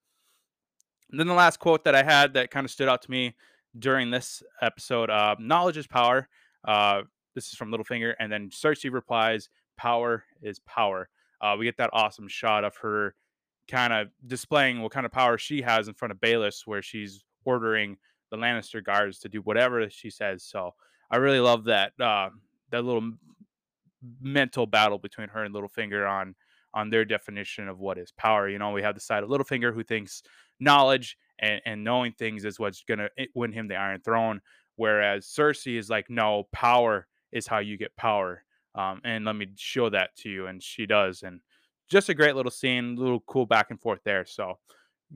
And 1.10 1.20
then 1.20 1.26
the 1.26 1.34
last 1.34 1.58
quote 1.58 1.86
that 1.86 1.96
I 1.96 2.04
had 2.04 2.36
that 2.36 2.52
kind 2.52 2.66
of 2.66 2.70
stood 2.70 2.88
out 2.88 3.02
to 3.02 3.10
me 3.10 3.36
during 3.80 4.12
this 4.12 4.44
episode, 4.62 5.10
uh, 5.10 5.38
knowledge 5.40 5.78
is 5.78 5.88
power. 5.88 6.30
Uh, 6.68 7.02
this 7.34 7.48
is 7.48 7.56
from 7.56 7.72
Littlefinger, 7.72 8.14
and 8.20 8.32
then 8.32 8.52
Cersei 8.52 8.94
replies, 8.94 9.50
"Power 9.76 10.26
is 10.44 10.60
power." 10.60 11.10
Uh, 11.42 11.56
we 11.58 11.66
get 11.66 11.78
that 11.78 11.90
awesome 11.94 12.28
shot 12.28 12.64
of 12.64 12.78
her 12.78 13.16
kind 13.68 13.92
of 13.92 14.10
displaying 14.28 14.84
what 14.84 14.92
kind 14.92 15.08
of 15.08 15.12
power 15.12 15.40
she 15.40 15.64
has 15.64 15.88
in 15.88 15.96
front 15.96 16.12
of 16.12 16.20
Baelish, 16.20 16.68
where 16.68 16.84
she's 16.84 17.24
ordering 17.44 17.98
the 18.32 18.38
Lannister 18.38 18.84
guards 18.84 19.20
to 19.20 19.30
do 19.30 19.42
whatever 19.42 19.88
she 19.90 20.10
says. 20.10 20.44
So 20.44 20.74
I 21.12 21.18
really 21.18 21.40
love 21.40 21.66
that 21.66 21.94
uh, 22.00 22.30
that 22.72 22.84
little 22.84 23.12
mental 24.20 24.66
battle 24.66 24.98
between 24.98 25.30
her 25.30 25.44
and 25.44 25.54
Littlefinger 25.54 26.10
on 26.10 26.36
on 26.74 26.90
their 26.90 27.06
definition 27.06 27.68
of 27.68 27.80
what 27.80 27.98
is 27.98 28.12
power. 28.12 28.48
You 28.48 28.58
know, 28.58 28.72
we 28.72 28.82
have 28.82 28.96
the 28.96 29.02
side 29.02 29.24
of 29.24 29.30
Littlefinger 29.30 29.74
who 29.74 29.84
thinks 29.84 30.24
knowledge 30.60 31.18
and, 31.40 31.62
and 31.66 31.84
knowing 31.84 32.14
things 32.14 32.46
is 32.46 32.60
what's 32.60 32.84
gonna 32.84 33.10
eh, 33.18 33.26
win 33.36 33.52
him 33.52 33.68
the 33.68 33.76
Iron 33.76 34.02
Throne, 34.02 34.42
whereas 34.78 35.26
Cersei 35.28 35.78
is 35.78 35.90
like, 35.90 36.10
no, 36.10 36.48
power 36.52 37.08
is 37.32 37.48
how 37.48 37.60
you 37.60 37.78
get 37.78 37.96
power. 37.96 38.44
Um, 38.74 39.02
and 39.04 39.26
let 39.26 39.36
me 39.36 39.48
show 39.58 39.90
that 39.90 40.16
to 40.18 40.30
you, 40.30 40.48
and 40.48 40.64
she 40.64 40.86
does, 40.86 41.24
and 41.24 41.42
just 41.90 42.08
a 42.08 42.14
great 42.14 42.38
little 42.38 42.52
scene, 42.52 42.96
little 42.96 43.20
cool 43.28 43.46
back 43.46 43.70
and 43.70 43.80
forth 43.80 44.00
there. 44.06 44.26
So 44.26 44.58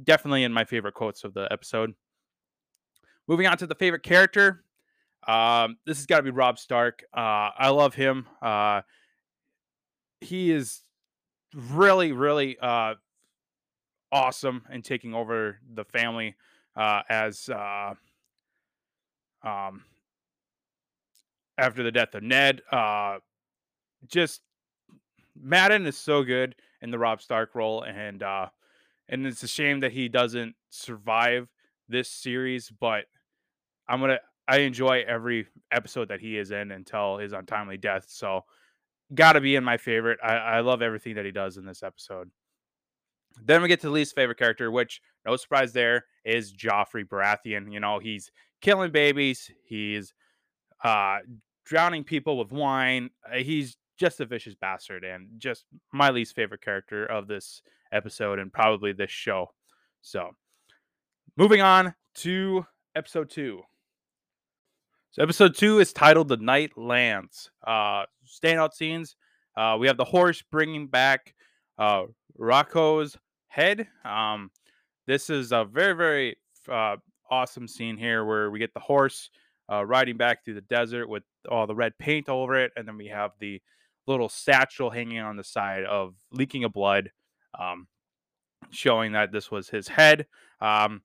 definitely 0.03 0.43
in 0.43 0.51
my 0.51 0.65
favorite 0.65 0.93
quotes 0.93 1.24
of 1.24 1.34
the 1.34 1.48
episode. 1.51 1.93
Moving 3.27 3.48
on 3.48 3.58
to 3.58 3.67
the 3.67 3.75
favorite 3.75 4.03
character. 4.03 4.63
Um, 5.27 5.77
this 5.86 5.98
has 5.98 6.05
got 6.05 6.17
to 6.17 6.24
be 6.24 6.29
Robb 6.29 6.60
Stark. 6.60 7.03
Uh, 7.15 7.50
I 7.58 7.70
love 7.70 7.96
him. 7.96 8.27
Uh, 8.41 8.82
he 10.22 10.51
is 10.51 10.82
really, 11.53 12.12
really 12.12 12.58
uh, 12.62 12.96
awesome 14.12 14.63
in 14.72 14.82
taking 14.82 15.13
over 15.13 15.60
the 15.74 15.86
family 15.86 16.36
uh, 16.75 17.01
as 17.10 17.50
uh, 17.50 17.94
um, 19.44 19.84
after 21.58 21.84
the 21.84 21.91
death 21.91 22.13
of 22.13 22.24
Ned. 22.24 22.62
Uh, 22.72 23.17
just 24.08 24.41
Madden 25.39 25.86
is 25.86 25.98
so 25.98 26.24
good 26.24 26.55
in 26.82 26.91
the 26.91 27.00
Robb 27.00 27.22
Stark 27.22 27.55
role, 27.55 27.84
and 27.84 28.22
uh, 28.22 28.48
and 29.10 29.25
it's 29.25 29.44
a 29.44 29.48
shame 29.48 29.79
that 29.79 29.91
he 29.91 30.08
doesn't 30.08 30.55
survive 30.70 31.48
this 31.89 32.10
series. 32.10 32.70
But 32.70 33.05
I'm 33.88 34.00
gonna 34.00 34.20
I 34.48 34.60
enjoy 34.60 35.04
every 35.08 35.48
episode 35.72 36.10
that 36.10 36.22
he 36.22 36.38
is 36.38 36.51
in 36.51 36.72
until 36.72 37.18
his 37.18 37.34
untimely 37.34 37.77
death. 37.77 38.06
So 38.08 38.42
got 39.13 39.34
to 39.34 39.42
be 39.42 39.56
in 39.56 39.63
my 39.63 39.77
favorite. 39.77 40.20
I, 40.24 40.36
I 40.36 40.60
love 40.62 40.82
everything 40.82 41.15
that 41.15 41.25
he 41.25 41.32
does 41.32 41.58
in 41.58 41.65
this 41.65 41.84
episode. 41.84 42.30
Then 43.44 43.62
we 43.62 43.68
get 43.68 43.82
to 43.82 43.88
the 43.88 43.94
least 43.94 44.15
favorite 44.15 44.38
character, 44.38 44.72
which 44.72 45.01
no 45.25 45.36
surprise 45.36 45.74
there 45.74 46.06
is 46.24 46.54
Joffrey 46.54 47.06
Baratheon. 47.06 47.72
You 47.72 47.80
know, 47.80 48.00
he's 48.00 48.32
killing 48.62 48.92
babies. 48.92 49.51
He's 49.65 50.13
uh, 50.84 51.20
drowning 51.65 52.04
people 52.04 52.38
with 52.38 52.51
wine. 52.51 53.10
Uh, 53.30 53.38
he's 53.38 53.77
just 53.98 54.20
a 54.20 54.25
vicious 54.25 54.56
bastard 54.56 55.04
and 55.04 55.27
just 55.38 55.65
my 55.92 56.12
least 56.12 56.36
favorite 56.36 56.62
character 56.62 57.06
of 57.06 57.27
this 57.27 57.62
episode 57.92 58.39
and 58.39 58.54
probably 58.54 58.94
this 58.94 59.12
show. 59.12 59.48
So, 60.01 60.32
moving 61.36 61.62
on 61.62 61.94
to 62.15 62.65
episode 62.96 63.30
two. 63.30 63.63
So 65.15 65.24
episode 65.24 65.55
two 65.55 65.79
is 65.79 65.93
titled 65.93 66.27
"The 66.27 66.36
Night 66.36 66.77
Lands." 66.77 67.50
Uh, 67.65 68.03
standout 68.27 68.74
scenes. 68.74 69.15
Uh, 69.55 69.77
we 69.79 69.88
have 69.88 69.95
the 69.95 70.03
horse 70.03 70.43
bringing 70.51 70.88
back 70.88 71.34
uh, 71.77 72.03
Rakharo's 72.38 73.15
head. 73.48 73.88
Um, 74.03 74.51
this 75.07 75.29
is 75.29 75.53
a 75.53 75.63
very 75.63 75.93
very 75.93 76.36
uh, 76.69 76.98
awesome 77.31 77.65
scene 77.65 77.95
here 77.95 78.25
where 78.25 78.51
we 78.51 78.60
get 78.60 78.74
the 78.74 78.81
horse 78.81 79.29
uh, 79.72 79.86
riding 79.86 80.17
back 80.17 80.43
through 80.43 80.55
the 80.55 80.62
desert 80.63 81.07
with 81.07 81.24
all 81.50 81.65
the 81.65 81.74
red 81.74 81.98
paint 81.98 82.27
over 82.27 82.60
it, 82.60 82.74
and 82.75 82.86
then 82.86 82.98
we 82.98 83.07
have 83.07 83.31
the 83.39 83.62
little 84.07 84.27
satchel 84.27 84.89
hanging 84.89 85.19
on 85.19 85.38
the 85.38 85.45
side 85.45 85.86
of 85.86 86.13
leaking 86.34 86.65
of 86.65 86.74
blood, 86.74 87.10
um, 87.57 87.88
showing 88.69 89.13
that 89.13 89.31
this 89.31 89.50
was 89.50 89.69
his 89.69 89.88
head. 89.88 90.27
Um, 90.60 91.01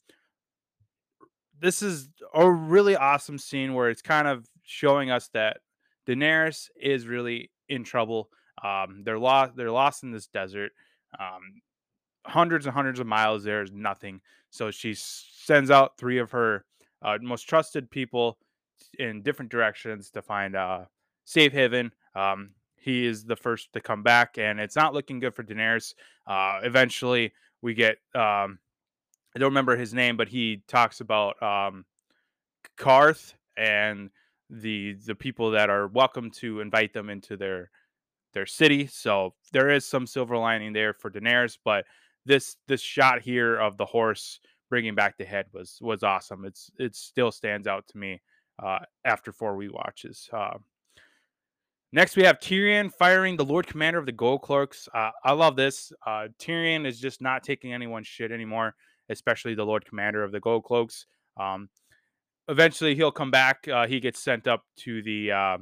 this 1.60 1.82
is 1.82 2.08
a 2.34 2.50
really 2.50 2.96
awesome 2.96 3.38
scene 3.38 3.74
where 3.74 3.90
it's 3.90 4.02
kind 4.02 4.26
of 4.26 4.48
showing 4.64 5.10
us 5.10 5.28
that 5.34 5.58
Daenerys 6.06 6.68
is 6.80 7.06
really 7.06 7.50
in 7.68 7.84
trouble. 7.84 8.30
Um, 8.62 9.02
they're 9.04 9.18
lost. 9.18 9.56
They're 9.56 9.70
lost 9.70 10.02
in 10.02 10.10
this 10.10 10.26
desert. 10.26 10.72
Um, 11.18 11.62
hundreds 12.26 12.66
and 12.66 12.74
hundreds 12.74 13.00
of 13.00 13.06
miles. 13.06 13.44
There's 13.44 13.72
nothing. 13.72 14.20
So 14.50 14.70
she 14.70 14.94
sends 14.94 15.70
out 15.70 15.96
three 15.96 16.18
of 16.18 16.30
her 16.32 16.64
uh, 17.02 17.18
most 17.20 17.48
trusted 17.48 17.90
people 17.90 18.38
in 18.98 19.22
different 19.22 19.50
directions 19.50 20.10
to 20.10 20.22
find 20.22 20.56
uh, 20.56 20.84
safe 21.24 21.52
haven. 21.52 21.92
Um, 22.14 22.50
he 22.76 23.06
is 23.06 23.24
the 23.24 23.36
first 23.36 23.72
to 23.74 23.80
come 23.80 24.02
back, 24.02 24.38
and 24.38 24.58
it's 24.58 24.76
not 24.76 24.94
looking 24.94 25.20
good 25.20 25.34
for 25.34 25.44
Daenerys. 25.44 25.94
Uh, 26.26 26.60
eventually, 26.62 27.32
we 27.62 27.74
get 27.74 27.98
um, 28.14 28.58
I 29.34 29.38
don't 29.38 29.50
remember 29.50 29.76
his 29.76 29.94
name, 29.94 30.16
but 30.16 30.28
he 30.28 30.62
talks 30.66 31.00
about 31.00 31.40
um, 31.42 31.84
Qarth 32.78 33.34
and 33.56 34.10
the 34.48 34.94
the 35.06 35.14
people 35.14 35.52
that 35.52 35.70
are 35.70 35.86
welcome 35.86 36.30
to 36.30 36.60
invite 36.60 36.92
them 36.92 37.08
into 37.08 37.36
their 37.36 37.70
their 38.32 38.46
city. 38.46 38.86
So 38.86 39.34
there 39.52 39.70
is 39.70 39.86
some 39.86 40.06
silver 40.06 40.36
lining 40.36 40.72
there 40.72 40.92
for 40.92 41.10
Daenerys, 41.10 41.58
but 41.64 41.84
this 42.26 42.56
this 42.66 42.80
shot 42.80 43.20
here 43.22 43.56
of 43.56 43.76
the 43.76 43.84
horse 43.86 44.40
bringing 44.68 44.94
back 44.94 45.16
the 45.16 45.24
head 45.24 45.46
was 45.52 45.78
was 45.80 46.02
awesome. 46.02 46.44
It's 46.44 46.70
it 46.78 46.96
still 46.96 47.30
stands 47.30 47.68
out 47.68 47.86
to 47.88 47.98
me 47.98 48.20
uh, 48.60 48.80
after 49.04 49.32
four 49.32 49.54
rewatches. 49.54 50.32
Uh, 50.32 50.58
next, 51.92 52.16
we 52.16 52.24
have 52.24 52.40
Tyrion 52.40 52.92
firing 52.92 53.36
the 53.36 53.44
Lord 53.44 53.68
Commander 53.68 54.00
of 54.00 54.06
the 54.06 54.12
Gold 54.12 54.42
Cloaks. 54.42 54.88
Uh, 54.92 55.10
I 55.24 55.32
love 55.32 55.54
this. 55.54 55.92
Uh, 56.04 56.28
Tyrion 56.40 56.84
is 56.84 56.98
just 56.98 57.20
not 57.20 57.44
taking 57.44 57.72
anyone's 57.72 58.08
shit 58.08 58.32
anymore 58.32 58.74
especially 59.10 59.54
the 59.54 59.66
Lord 59.66 59.84
Commander 59.84 60.24
of 60.24 60.32
the 60.32 60.40
Gold 60.40 60.64
Cloaks. 60.64 61.06
Um, 61.36 61.68
eventually, 62.48 62.94
he'll 62.94 63.12
come 63.12 63.30
back. 63.30 63.68
Uh, 63.68 63.86
he 63.86 64.00
gets 64.00 64.20
sent 64.20 64.46
up 64.46 64.64
to 64.78 65.02
the 65.02 65.32
uh, 65.32 65.58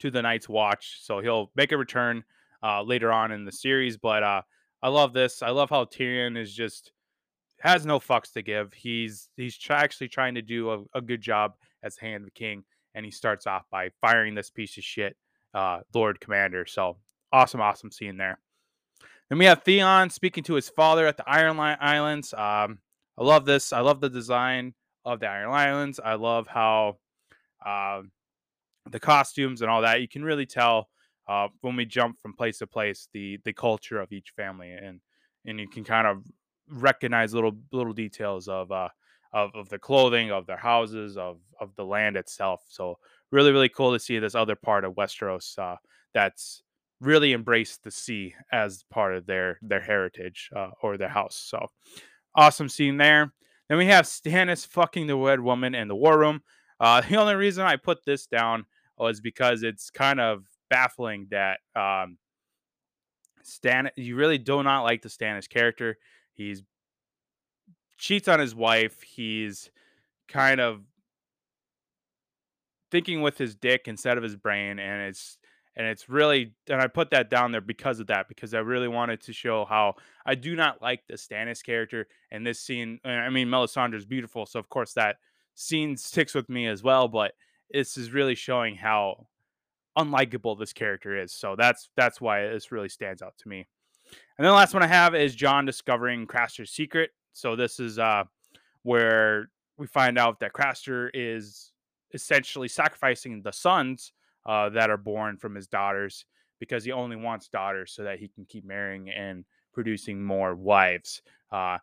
to 0.00 0.10
the 0.10 0.22
Night's 0.22 0.48
Watch, 0.48 0.98
so 1.00 1.20
he'll 1.20 1.50
make 1.56 1.72
a 1.72 1.78
return 1.78 2.24
uh, 2.62 2.82
later 2.82 3.12
on 3.12 3.32
in 3.32 3.44
the 3.44 3.52
series. 3.52 3.96
But 3.96 4.22
uh, 4.22 4.42
I 4.82 4.88
love 4.88 5.12
this. 5.12 5.42
I 5.42 5.50
love 5.50 5.70
how 5.70 5.84
Tyrion 5.84 6.36
is 6.36 6.54
just 6.54 6.92
has 7.60 7.86
no 7.86 8.00
fucks 8.00 8.32
to 8.32 8.42
give. 8.42 8.72
He's 8.72 9.28
he's 9.36 9.58
actually 9.70 10.08
trying 10.08 10.34
to 10.34 10.42
do 10.42 10.70
a, 10.70 10.98
a 10.98 11.00
good 11.00 11.20
job 11.20 11.54
as 11.82 11.96
hand 11.96 12.22
of 12.22 12.24
the 12.26 12.30
king, 12.32 12.64
and 12.94 13.04
he 13.04 13.10
starts 13.10 13.46
off 13.46 13.64
by 13.70 13.90
firing 14.00 14.34
this 14.34 14.50
piece 14.50 14.76
of 14.76 14.84
shit 14.84 15.16
uh, 15.54 15.80
Lord 15.94 16.20
Commander. 16.20 16.66
So 16.66 16.96
awesome, 17.32 17.60
awesome 17.60 17.90
scene 17.90 18.16
there. 18.16 18.38
Then 19.32 19.38
we 19.38 19.46
have 19.46 19.62
Theon 19.62 20.10
speaking 20.10 20.44
to 20.44 20.52
his 20.52 20.68
father 20.68 21.06
at 21.06 21.16
the 21.16 21.24
Iron 21.26 21.58
Islands. 21.58 22.34
Um, 22.34 22.80
I 23.16 23.24
love 23.24 23.46
this. 23.46 23.72
I 23.72 23.80
love 23.80 23.98
the 23.98 24.10
design 24.10 24.74
of 25.06 25.20
the 25.20 25.26
Iron 25.26 25.54
Islands. 25.54 25.98
I 25.98 26.16
love 26.16 26.46
how 26.46 26.98
uh, 27.64 28.02
the 28.90 29.00
costumes 29.00 29.62
and 29.62 29.70
all 29.70 29.80
that. 29.80 30.02
You 30.02 30.08
can 30.08 30.22
really 30.22 30.44
tell 30.44 30.90
uh, 31.26 31.48
when 31.62 31.76
we 31.76 31.86
jump 31.86 32.20
from 32.20 32.34
place 32.34 32.58
to 32.58 32.66
place 32.66 33.08
the 33.14 33.38
the 33.46 33.54
culture 33.54 34.00
of 34.00 34.12
each 34.12 34.34
family, 34.36 34.72
and 34.72 35.00
and 35.46 35.58
you 35.58 35.66
can 35.66 35.82
kind 35.82 36.06
of 36.06 36.26
recognize 36.68 37.32
little 37.32 37.56
little 37.72 37.94
details 37.94 38.48
of 38.48 38.70
uh, 38.70 38.90
of 39.32 39.54
of 39.54 39.70
the 39.70 39.78
clothing, 39.78 40.30
of 40.30 40.44
their 40.44 40.58
houses, 40.58 41.16
of 41.16 41.38
of 41.58 41.74
the 41.76 41.86
land 41.86 42.18
itself. 42.18 42.64
So 42.68 42.98
really, 43.30 43.50
really 43.50 43.70
cool 43.70 43.94
to 43.94 43.98
see 43.98 44.18
this 44.18 44.34
other 44.34 44.56
part 44.56 44.84
of 44.84 44.92
Westeros 44.92 45.58
uh, 45.58 45.76
that's 46.12 46.62
really 47.02 47.32
embrace 47.32 47.78
the 47.78 47.90
sea 47.90 48.34
as 48.52 48.84
part 48.90 49.14
of 49.14 49.26
their 49.26 49.58
their 49.62 49.80
heritage 49.80 50.50
uh, 50.56 50.70
or 50.82 50.96
their 50.96 51.08
house. 51.08 51.36
So 51.36 51.66
awesome 52.34 52.68
scene 52.68 52.96
there. 52.96 53.32
Then 53.68 53.78
we 53.78 53.86
have 53.86 54.06
Stannis 54.06 54.66
fucking 54.66 55.06
the 55.06 55.16
Red 55.16 55.40
Woman 55.40 55.74
in 55.74 55.88
the 55.88 55.96
War 55.96 56.18
Room. 56.18 56.40
Uh, 56.80 57.00
the 57.00 57.16
only 57.16 57.34
reason 57.34 57.64
I 57.64 57.76
put 57.76 58.04
this 58.04 58.26
down 58.26 58.64
was 58.96 59.20
because 59.20 59.62
it's 59.62 59.90
kind 59.90 60.20
of 60.20 60.44
baffling 60.70 61.28
that 61.30 61.58
um. 61.76 62.18
You 63.96 64.14
really 64.14 64.38
do 64.38 64.62
not 64.62 64.84
like 64.84 65.02
the 65.02 65.08
Stannis 65.08 65.48
character. 65.48 65.98
He's 66.32 66.62
cheats 67.98 68.28
on 68.28 68.38
his 68.38 68.54
wife. 68.54 69.02
He's 69.02 69.68
kind 70.28 70.60
of 70.60 70.82
thinking 72.92 73.20
with 73.20 73.38
his 73.38 73.56
dick 73.56 73.88
instead 73.88 74.16
of 74.16 74.22
his 74.22 74.36
brain, 74.36 74.78
and 74.78 75.02
it's 75.02 75.38
and 75.76 75.86
it's 75.86 76.08
really 76.08 76.52
and 76.68 76.80
I 76.80 76.86
put 76.86 77.10
that 77.10 77.30
down 77.30 77.52
there 77.52 77.60
because 77.60 78.00
of 78.00 78.08
that 78.08 78.28
because 78.28 78.52
I 78.54 78.58
really 78.58 78.88
wanted 78.88 79.20
to 79.22 79.32
show 79.32 79.64
how 79.64 79.94
I 80.26 80.34
do 80.34 80.54
not 80.54 80.82
like 80.82 81.06
the 81.06 81.14
Stannis 81.14 81.64
character 81.64 82.08
and 82.30 82.46
this 82.46 82.60
scene. 82.60 83.00
I 83.04 83.30
mean, 83.30 83.48
Melisandre 83.48 83.94
is 83.94 84.04
beautiful, 84.04 84.46
so 84.46 84.58
of 84.58 84.68
course 84.68 84.92
that 84.94 85.16
scene 85.54 85.96
sticks 85.96 86.34
with 86.34 86.48
me 86.48 86.66
as 86.66 86.82
well. 86.82 87.08
But 87.08 87.32
this 87.70 87.96
is 87.96 88.12
really 88.12 88.34
showing 88.34 88.76
how 88.76 89.26
unlikable 89.98 90.58
this 90.58 90.72
character 90.72 91.16
is. 91.16 91.32
So 91.32 91.56
that's 91.56 91.88
that's 91.96 92.20
why 92.20 92.48
this 92.48 92.70
really 92.70 92.88
stands 92.88 93.22
out 93.22 93.34
to 93.38 93.48
me. 93.48 93.66
And 94.36 94.44
then 94.44 94.50
the 94.50 94.56
last 94.56 94.74
one 94.74 94.82
I 94.82 94.88
have 94.88 95.14
is 95.14 95.34
Jon 95.34 95.64
discovering 95.64 96.26
Craster's 96.26 96.70
secret. 96.70 97.10
So 97.32 97.56
this 97.56 97.80
is 97.80 97.98
uh 97.98 98.24
where 98.82 99.48
we 99.78 99.86
find 99.86 100.18
out 100.18 100.40
that 100.40 100.52
Craster 100.52 101.08
is 101.14 101.72
essentially 102.12 102.68
sacrificing 102.68 103.40
the 103.40 103.52
sons 103.52 104.12
uh, 104.46 104.68
that 104.70 104.90
are 104.90 104.96
born 104.96 105.36
from 105.36 105.54
his 105.54 105.66
daughters 105.66 106.24
because 106.60 106.84
he 106.84 106.92
only 106.92 107.16
wants 107.16 107.48
daughters 107.48 107.92
so 107.92 108.04
that 108.04 108.18
he 108.18 108.28
can 108.28 108.44
keep 108.44 108.64
marrying 108.64 109.10
and 109.10 109.44
producing 109.72 110.22
more 110.22 110.54
wives. 110.54 111.22
Uh, 111.50 111.78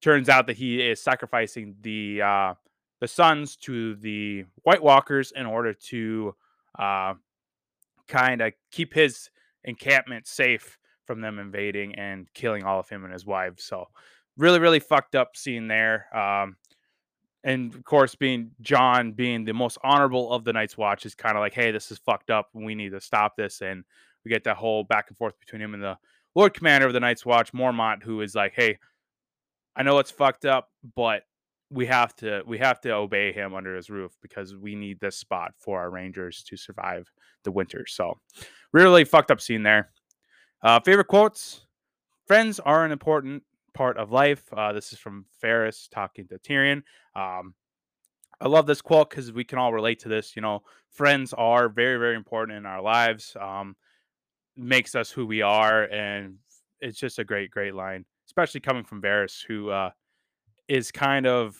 turns 0.00 0.28
out 0.28 0.46
that 0.46 0.56
he 0.56 0.80
is 0.80 1.00
sacrificing 1.02 1.76
the 1.80 2.22
uh, 2.22 2.54
the 3.00 3.08
sons 3.08 3.56
to 3.56 3.96
the 3.96 4.44
White 4.62 4.82
Walkers 4.82 5.32
in 5.34 5.44
order 5.44 5.74
to 5.74 6.34
uh, 6.78 7.14
kind 8.08 8.40
of 8.40 8.52
keep 8.70 8.94
his 8.94 9.30
encampment 9.64 10.26
safe 10.26 10.78
from 11.04 11.20
them 11.20 11.38
invading 11.38 11.94
and 11.96 12.32
killing 12.32 12.64
all 12.64 12.78
of 12.78 12.88
him 12.88 13.04
and 13.04 13.12
his 13.12 13.26
wives. 13.26 13.64
So 13.64 13.88
really, 14.36 14.60
really 14.60 14.80
fucked 14.80 15.14
up 15.14 15.36
scene 15.36 15.68
there. 15.68 16.06
Um, 16.16 16.56
and 17.44 17.74
of 17.74 17.84
course, 17.84 18.14
being 18.14 18.52
Jon 18.60 19.12
being 19.12 19.44
the 19.44 19.52
most 19.52 19.78
honorable 19.82 20.32
of 20.32 20.44
the 20.44 20.52
Night's 20.52 20.76
Watch 20.78 21.04
is 21.06 21.14
kind 21.14 21.36
of 21.36 21.40
like, 21.40 21.54
hey, 21.54 21.70
this 21.70 21.90
is 21.90 21.98
fucked 21.98 22.30
up. 22.30 22.48
We 22.52 22.74
need 22.74 22.90
to 22.90 23.00
stop 23.00 23.36
this. 23.36 23.60
And 23.62 23.84
we 24.24 24.30
get 24.30 24.44
that 24.44 24.56
whole 24.56 24.84
back 24.84 25.06
and 25.08 25.18
forth 25.18 25.38
between 25.40 25.60
him 25.60 25.74
and 25.74 25.82
the 25.82 25.98
Lord 26.34 26.54
Commander 26.54 26.86
of 26.86 26.92
the 26.92 27.00
Night's 27.00 27.26
Watch, 27.26 27.52
Mormont, 27.52 28.02
who 28.02 28.20
is 28.20 28.34
like, 28.34 28.52
hey, 28.54 28.78
I 29.74 29.82
know 29.82 29.98
it's 29.98 30.10
fucked 30.10 30.44
up, 30.44 30.68
but 30.94 31.22
we 31.70 31.86
have 31.86 32.14
to 32.16 32.42
we 32.46 32.58
have 32.58 32.80
to 32.82 32.92
obey 32.92 33.32
him 33.32 33.54
under 33.54 33.74
his 33.74 33.90
roof 33.90 34.12
because 34.20 34.54
we 34.54 34.74
need 34.74 35.00
this 35.00 35.16
spot 35.16 35.52
for 35.56 35.80
our 35.80 35.90
Rangers 35.90 36.42
to 36.44 36.56
survive 36.56 37.10
the 37.44 37.50
winter. 37.50 37.86
So, 37.86 38.18
really 38.72 39.04
fucked 39.04 39.30
up 39.30 39.40
scene 39.40 39.62
there. 39.62 39.90
Uh, 40.62 40.80
favorite 40.80 41.08
quotes: 41.08 41.66
Friends 42.26 42.60
are 42.60 42.84
an 42.84 42.92
important 42.92 43.42
part 43.74 43.96
of 43.96 44.10
life. 44.10 44.42
Uh, 44.52 44.72
this 44.72 44.92
is 44.92 44.98
from 44.98 45.26
Varys 45.42 45.88
talking 45.90 46.26
to 46.28 46.38
Tyrion. 46.38 46.82
Um, 47.14 47.54
I 48.40 48.48
love 48.48 48.66
this 48.66 48.82
quote 48.82 49.10
because 49.10 49.32
we 49.32 49.44
can 49.44 49.58
all 49.58 49.72
relate 49.72 50.00
to 50.00 50.08
this. 50.08 50.34
You 50.34 50.42
know, 50.42 50.62
friends 50.90 51.32
are 51.32 51.68
very, 51.68 51.98
very 51.98 52.16
important 52.16 52.58
in 52.58 52.66
our 52.66 52.82
lives. 52.82 53.36
Um, 53.40 53.76
makes 54.56 54.94
us 54.94 55.10
who 55.10 55.26
we 55.26 55.42
are, 55.42 55.84
and 55.84 56.36
it's 56.80 56.98
just 56.98 57.18
a 57.18 57.24
great, 57.24 57.50
great 57.50 57.74
line, 57.74 58.04
especially 58.26 58.60
coming 58.60 58.84
from 58.84 59.00
Varys, 59.00 59.44
who 59.46 59.70
uh, 59.70 59.90
is 60.68 60.90
kind 60.90 61.26
of 61.26 61.56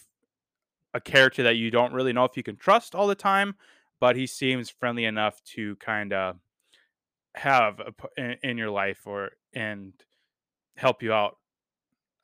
a 0.94 1.00
character 1.00 1.42
that 1.44 1.56
you 1.56 1.70
don't 1.70 1.92
really 1.92 2.12
know 2.12 2.24
if 2.24 2.36
you 2.36 2.42
can 2.42 2.56
trust 2.56 2.94
all 2.94 3.06
the 3.06 3.14
time, 3.14 3.54
but 4.00 4.16
he 4.16 4.26
seems 4.26 4.68
friendly 4.68 5.04
enough 5.04 5.42
to 5.44 5.76
kind 5.76 6.12
of 6.12 6.36
have 7.34 7.80
a, 7.80 7.92
in, 8.20 8.36
in 8.42 8.58
your 8.58 8.70
life 8.70 9.06
or 9.06 9.30
and 9.54 9.92
help 10.76 11.02
you 11.02 11.12
out 11.12 11.38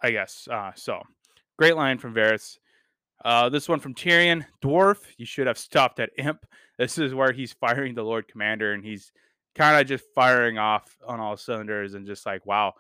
I 0.03 0.11
guess. 0.11 0.49
Uh, 0.51 0.73
so, 0.75 1.03
great 1.59 1.77
line 1.77 1.99
from 1.99 2.15
Varys. 2.15 2.59
Uh, 3.25 3.49
this 3.49 3.69
one 3.69 3.81
from 3.81 3.95
Tyrion. 3.95 4.45
Dwarf, 4.63 4.99
you 5.17 5.27
should 5.27 5.47
have 5.47 5.59
stopped 5.59 6.01
at 6.01 6.11
Imp. 6.19 6.45
This 6.79 6.97
is 6.97 7.13
where 7.13 7.33
he's 7.33 7.53
firing 7.55 7.97
the 7.97 8.05
Lord 8.05 8.29
Commander, 8.29 8.73
and 8.73 8.85
he's 8.85 9.11
kind 9.57 9.81
of 9.81 9.89
just 9.89 10.05
firing 10.15 10.59
off 10.59 10.97
on 11.05 11.19
all 11.19 11.37
cylinders, 11.37 11.95
and 11.95 12.07
just 12.07 12.25
like, 12.25 12.47
wow, 12.47 12.75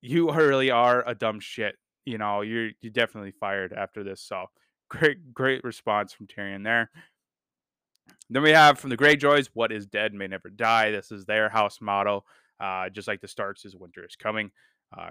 you 0.00 0.30
really 0.30 0.70
are 0.70 1.02
a 1.08 1.16
dumb 1.16 1.40
shit. 1.40 1.74
You 2.04 2.18
know, 2.18 2.42
you're 2.42 2.70
you 2.80 2.90
definitely 2.90 3.32
fired 3.32 3.72
after 3.72 4.04
this. 4.04 4.20
So, 4.20 4.46
great, 4.88 5.34
great 5.34 5.64
response 5.64 6.12
from 6.12 6.28
Tyrion 6.28 6.62
there. 6.62 6.88
Then 8.30 8.44
we 8.44 8.50
have 8.50 8.78
from 8.78 8.90
the 8.90 8.96
Greyjoys, 8.96 9.48
"What 9.54 9.72
is 9.72 9.86
dead 9.88 10.14
may 10.14 10.28
never 10.28 10.48
die." 10.48 10.92
This 10.92 11.10
is 11.10 11.24
their 11.24 11.48
house 11.48 11.80
motto. 11.80 12.24
Uh, 12.60 12.88
just 12.90 13.08
like 13.08 13.20
the 13.20 13.26
Starks, 13.26 13.64
is 13.64 13.74
winter 13.74 14.04
is 14.04 14.14
coming. 14.14 14.52
Uh, 14.96 15.10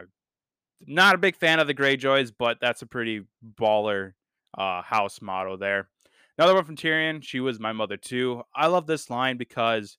not 0.88 1.16
a 1.16 1.20
big 1.20 1.36
fan 1.36 1.60
of 1.60 1.68
the 1.68 1.74
Greyjoys, 1.74 2.32
but 2.38 2.60
that's 2.60 2.82
a 2.82 2.86
pretty 2.86 3.26
baller 3.60 4.14
uh, 4.58 4.82
house 4.82 5.22
motto 5.22 5.58
there. 5.58 5.90
Another 6.38 6.56
one 6.56 6.66
from 6.66 6.76
Tyrion. 6.76 7.24
She 7.24 7.40
was 7.40 7.60
my 7.60 7.72
mother 7.72 7.98
too. 7.98 8.44
I 8.56 8.68
love 8.68 8.88
this 8.88 9.10
line 9.10 9.38
because 9.38 9.98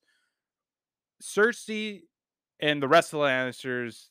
Cersei 1.23 2.03
and 2.61 2.83
the 2.83 2.89
rest 2.89 3.13
of 3.13 3.21
the 3.21 3.27
Lannisters 3.27 4.07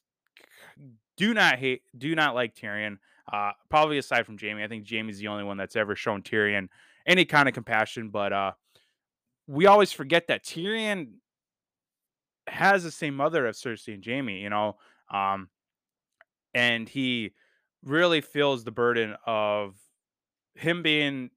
do 1.18 1.34
not 1.34 1.60
hate, 1.60 1.84
do 1.98 2.16
not 2.16 2.36
like 2.36 2.56
Tyrion. 2.56 2.98
Uh, 3.32 3.52
probably 3.70 3.98
aside 3.98 4.26
from 4.26 4.38
Jaime, 4.38 4.64
I 4.64 4.68
think 4.68 4.90
Jaime's 4.90 5.20
the 5.20 5.28
only 5.28 5.44
one 5.44 5.58
that's 5.58 5.76
ever 5.76 5.96
shown 5.96 6.22
Tyrion 6.22 6.68
any 7.06 7.26
kind 7.26 7.48
of 7.48 7.54
compassion. 7.54 8.10
But 8.10 8.34
uh, 8.34 8.52
we 9.48 9.66
always 9.66 9.92
forget 9.92 10.28
that 10.28 10.44
Tyrion 10.44 11.14
has 12.48 12.84
the 12.84 12.92
same 12.92 13.16
mother 13.16 13.48
as 13.48 13.62
Cersei 13.62 13.94
and 13.94 14.06
Jaime. 14.06 14.42
You 14.42 14.50
know, 14.50 14.78
um, 15.14 15.50
and 16.54 16.88
he 16.88 17.32
really 17.84 18.22
feels 18.22 18.64
the 18.64 18.72
burden 18.72 19.16
of 19.26 19.76
him 20.56 20.84
being 20.84 21.30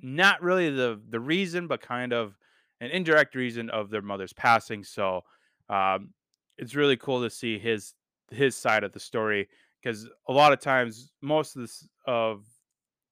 not 0.00 0.42
really 0.42 0.70
the 0.70 1.00
the 1.08 1.20
reason, 1.20 1.66
but 1.66 1.80
kind 1.80 2.12
of 2.12 2.36
an 2.80 2.90
indirect 2.90 3.34
reason 3.34 3.70
of 3.70 3.90
their 3.90 4.02
mother's 4.02 4.32
passing. 4.32 4.84
So 4.84 5.22
um, 5.68 6.10
it's 6.58 6.74
really 6.74 6.96
cool 6.96 7.22
to 7.22 7.30
see 7.30 7.58
his 7.58 7.94
his 8.30 8.56
side 8.56 8.84
of 8.84 8.92
the 8.92 9.00
story 9.00 9.48
because 9.82 10.08
a 10.28 10.32
lot 10.32 10.52
of 10.52 10.60
times, 10.60 11.12
most 11.20 11.56
of 11.56 11.62
this 11.62 11.86
of 12.06 12.44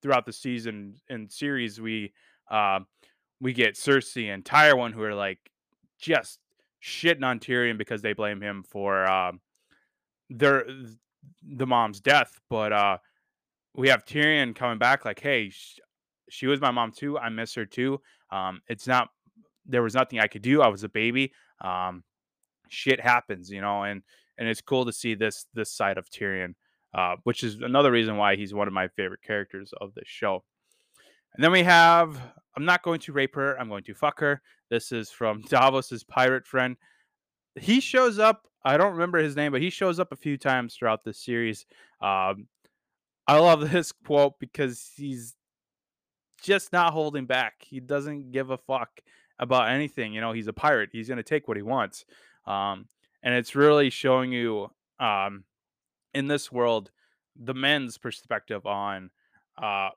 throughout 0.03 0.27
the 0.27 0.33
season 0.33 0.95
and 1.09 1.31
series, 1.31 1.81
we 1.81 2.13
uh, 2.51 2.81
we 3.41 3.53
get 3.53 3.75
Cersei 3.75 4.33
and 4.33 4.45
Tywin 4.45 4.93
who 4.93 5.03
are 5.03 5.15
like 5.15 5.39
just 6.01 6.39
shitting 6.83 7.25
on 7.25 7.39
Tyrion 7.39 7.79
because 7.79 8.03
they 8.03 8.13
blame 8.13 8.41
him 8.41 8.65
for 8.69 9.07
um, 9.09 9.41
their 10.31 10.65
the 11.43 11.67
mom's 11.67 12.01
death, 12.01 12.41
but 12.49 12.73
uh, 12.73 12.99
we 13.75 13.89
have 13.89 14.05
Tyrion 14.05 14.55
coming 14.55 14.79
back 14.79 15.05
like, 15.05 15.21
hey, 15.21 15.51
sh- 15.51 15.79
she 16.29 16.47
was 16.47 16.61
my 16.61 16.71
mom 16.71 16.93
too. 16.93 17.19
I 17.19 17.29
miss 17.29 17.55
her 17.55 17.67
too. 17.67 18.01
Um, 18.31 18.61
it's 18.69 18.87
not 18.87 19.09
there 19.67 19.83
was 19.83 19.95
nothing 19.95 20.19
I 20.19 20.27
could 20.27 20.43
do. 20.43 20.63
I 20.63 20.69
was 20.69 20.83
a 20.83 20.89
baby. 20.89 21.33
Um, 21.61 22.03
shit 22.69 23.01
happens, 23.01 23.51
you 23.51 23.61
know, 23.61 23.83
and 23.83 24.03
and 24.39 24.49
it's 24.49 24.61
cool 24.61 24.85
to 24.87 24.93
see 24.93 25.15
this 25.15 25.47
this 25.55 25.71
side 25.71 25.99
of 25.99 26.09
Tyrion, 26.09 26.55
uh, 26.95 27.17
which 27.25 27.45
is 27.45 27.57
another 27.57 27.91
reason 27.91 28.17
why 28.17 28.37
he's 28.37 28.55
one 28.55 28.69
of 28.69 28.75
my 28.75 28.89
favorite 28.89 29.23
characters 29.23 29.73
of 29.81 29.95
this 29.95 30.09
show. 30.09 30.43
And 31.35 31.45
then 31.45 31.53
we 31.53 31.63
have 31.63 32.21
I'm 32.57 32.65
not 32.65 32.83
going 32.83 33.01
to 33.01 33.13
rape 33.13 33.35
her. 33.35 33.59
I'm 33.59 33.69
going 33.69 33.85
to 33.85 33.95
fuck 33.95 34.21
her. 34.21 34.43
This 34.71 34.93
is 34.93 35.11
from 35.11 35.43
Davos's 35.49 36.05
pirate 36.05 36.47
friend. 36.47 36.77
He 37.57 37.81
shows 37.81 38.19
up 38.19 38.47
I 38.65 38.77
don't 38.77 38.93
remember 38.93 39.19
his 39.19 39.37
name, 39.37 39.53
but 39.53 39.61
he 39.61 39.71
shows 39.71 39.99
up 39.99 40.13
a 40.13 40.17
few 40.17 40.37
times 40.37 40.75
throughout 40.75 41.05
this 41.05 41.19
series. 41.19 41.67
Um, 42.01 42.47
I 43.27 43.39
love 43.39 43.71
this 43.73 43.93
quote 43.93 44.39
because 44.39 44.91
he's 44.97 45.35
just 46.43 46.73
not 46.73 46.93
holding 46.93 47.27
back. 47.27 47.55
He 47.61 47.81
doesn't 47.81 48.33
give 48.33 48.51
a 48.51 48.59
fuck 48.59 49.01
about 49.39 49.69
anything. 49.69 50.13
You 50.13 50.21
know, 50.21 50.33
he's 50.33 50.47
a 50.47 50.53
pirate. 50.53 50.91
He's 50.93 51.09
gonna 51.09 51.23
take 51.23 51.49
what 51.49 51.57
he 51.57 51.63
wants. 51.63 52.05
Um, 52.47 52.87
and 53.23 53.35
it's 53.35 53.55
really 53.55 53.91
showing 53.91 54.33
you 54.33 54.71
um, 54.99 55.45
in 56.15 56.27
this 56.27 56.51
world 56.51 56.91
the 57.41 57.55
men's 57.55 57.99
perspective 57.99 58.67
on 58.67 59.11
uh, 59.61 59.91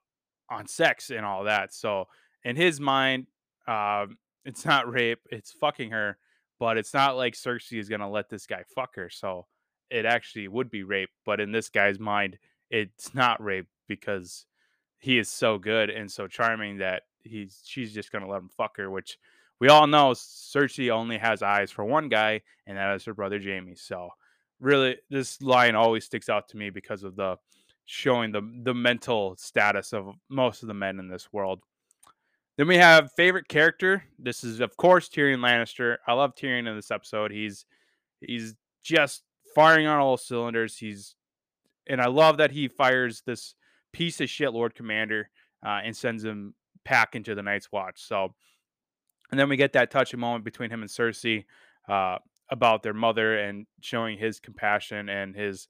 on 0.50 0.68
sex 0.68 1.10
and 1.10 1.26
all 1.26 1.44
that. 1.44 1.74
So 1.74 2.08
in 2.44 2.56
his 2.56 2.80
mind, 2.80 3.28
um, 3.68 4.18
it's 4.44 4.66
not 4.66 4.92
rape, 4.92 5.22
it's 5.32 5.52
fucking 5.52 5.92
her, 5.92 6.18
but 6.60 6.78
it's 6.78 6.94
not 6.94 7.18
like 7.18 7.34
Cersei 7.34 7.80
is 7.80 7.90
gonna 7.90 8.10
let 8.10 8.30
this 8.30 8.46
guy 8.48 8.64
fuck 8.76 8.96
her. 8.96 9.10
So 9.10 9.48
it 9.90 10.06
actually 10.06 10.48
would 10.48 10.70
be 10.70 10.84
rape, 10.84 11.10
but 11.26 11.40
in 11.40 11.52
this 11.52 11.70
guy's 11.70 12.00
mind, 12.00 12.38
it's 12.70 13.14
not 13.14 13.44
rape 13.44 13.68
because 13.88 14.46
he 14.98 15.18
is 15.18 15.30
so 15.30 15.58
good 15.58 15.90
and 15.90 16.12
so 16.12 16.28
charming 16.28 16.78
that 16.78 17.04
he's 17.24 17.62
she's 17.66 17.94
just 17.94 18.12
gonna 18.12 18.28
let 18.28 18.42
him 18.42 18.50
fuck 18.50 18.78
her, 18.78 18.90
which 18.90 19.18
we 19.60 19.70
all 19.70 19.88
know 19.88 20.12
Cersei 20.12 20.90
only 20.90 21.18
has 21.18 21.42
eyes 21.42 21.72
for 21.72 21.86
one 21.86 22.10
guy, 22.10 22.42
and 22.68 22.78
that 22.78 22.96
is 22.96 23.06
her 23.06 23.14
brother 23.14 23.40
Jaime. 23.40 23.76
So 23.76 24.10
really 24.60 24.98
this 25.10 25.42
line 25.42 25.76
always 25.76 26.06
sticks 26.06 26.30
out 26.30 26.50
to 26.50 26.58
me 26.58 26.70
because 26.70 27.04
of 27.04 27.16
the 27.16 27.38
showing 27.86 28.32
the 28.32 28.42
the 28.64 28.74
mental 28.74 29.36
status 29.38 29.94
of 29.94 30.16
most 30.30 30.64
of 30.64 30.68
the 30.68 30.74
men 30.74 31.00
in 31.00 31.08
this 31.08 31.32
world. 31.32 31.62
Then 32.58 32.68
we 32.68 32.78
have 32.78 33.12
favorite 33.18 33.48
character. 33.48 34.04
This 34.18 34.44
is 34.44 34.60
of 34.60 34.78
course 34.78 35.10
Tyrion 35.10 35.40
Lannister. 35.40 35.98
I 36.08 36.14
love 36.14 36.36
Tyrion 36.36 36.68
in 36.70 36.76
this 36.76 36.92
episode. 36.92 37.32
He's 37.32 37.66
he's 38.22 38.56
just 38.84 39.24
firing 39.54 39.88
on 39.88 40.00
all 40.00 40.18
cylinders. 40.18 40.78
He's 40.78 41.16
and 41.88 42.02
I 42.02 42.08
love 42.08 42.38
that 42.38 42.52
he 42.52 42.68
fires 42.68 43.22
this 43.26 43.56
piece 43.94 44.22
of 44.22 44.30
shit 44.30 44.54
Lord 44.54 44.76
Commander 44.76 45.30
uh, 45.66 45.82
and 45.84 45.96
sends 45.96 46.24
him 46.24 46.54
pack 46.84 47.16
into 47.16 47.36
the 47.36 47.44
Night's 47.44 47.72
Watch. 47.72 48.02
So, 48.02 48.34
and 49.32 49.40
then 49.40 49.50
we 49.50 49.58
get 49.58 49.74
that 49.74 49.92
touching 49.92 50.20
moment 50.20 50.46
between 50.46 50.70
him 50.70 50.82
and 50.82 50.90
Cersei 50.90 51.46
uh, 51.90 52.18
about 52.50 52.84
their 52.84 52.94
mother 52.94 53.38
and 53.40 53.66
showing 53.82 54.18
his 54.18 54.40
compassion 54.40 55.10
and 55.10 55.36
his 55.36 55.68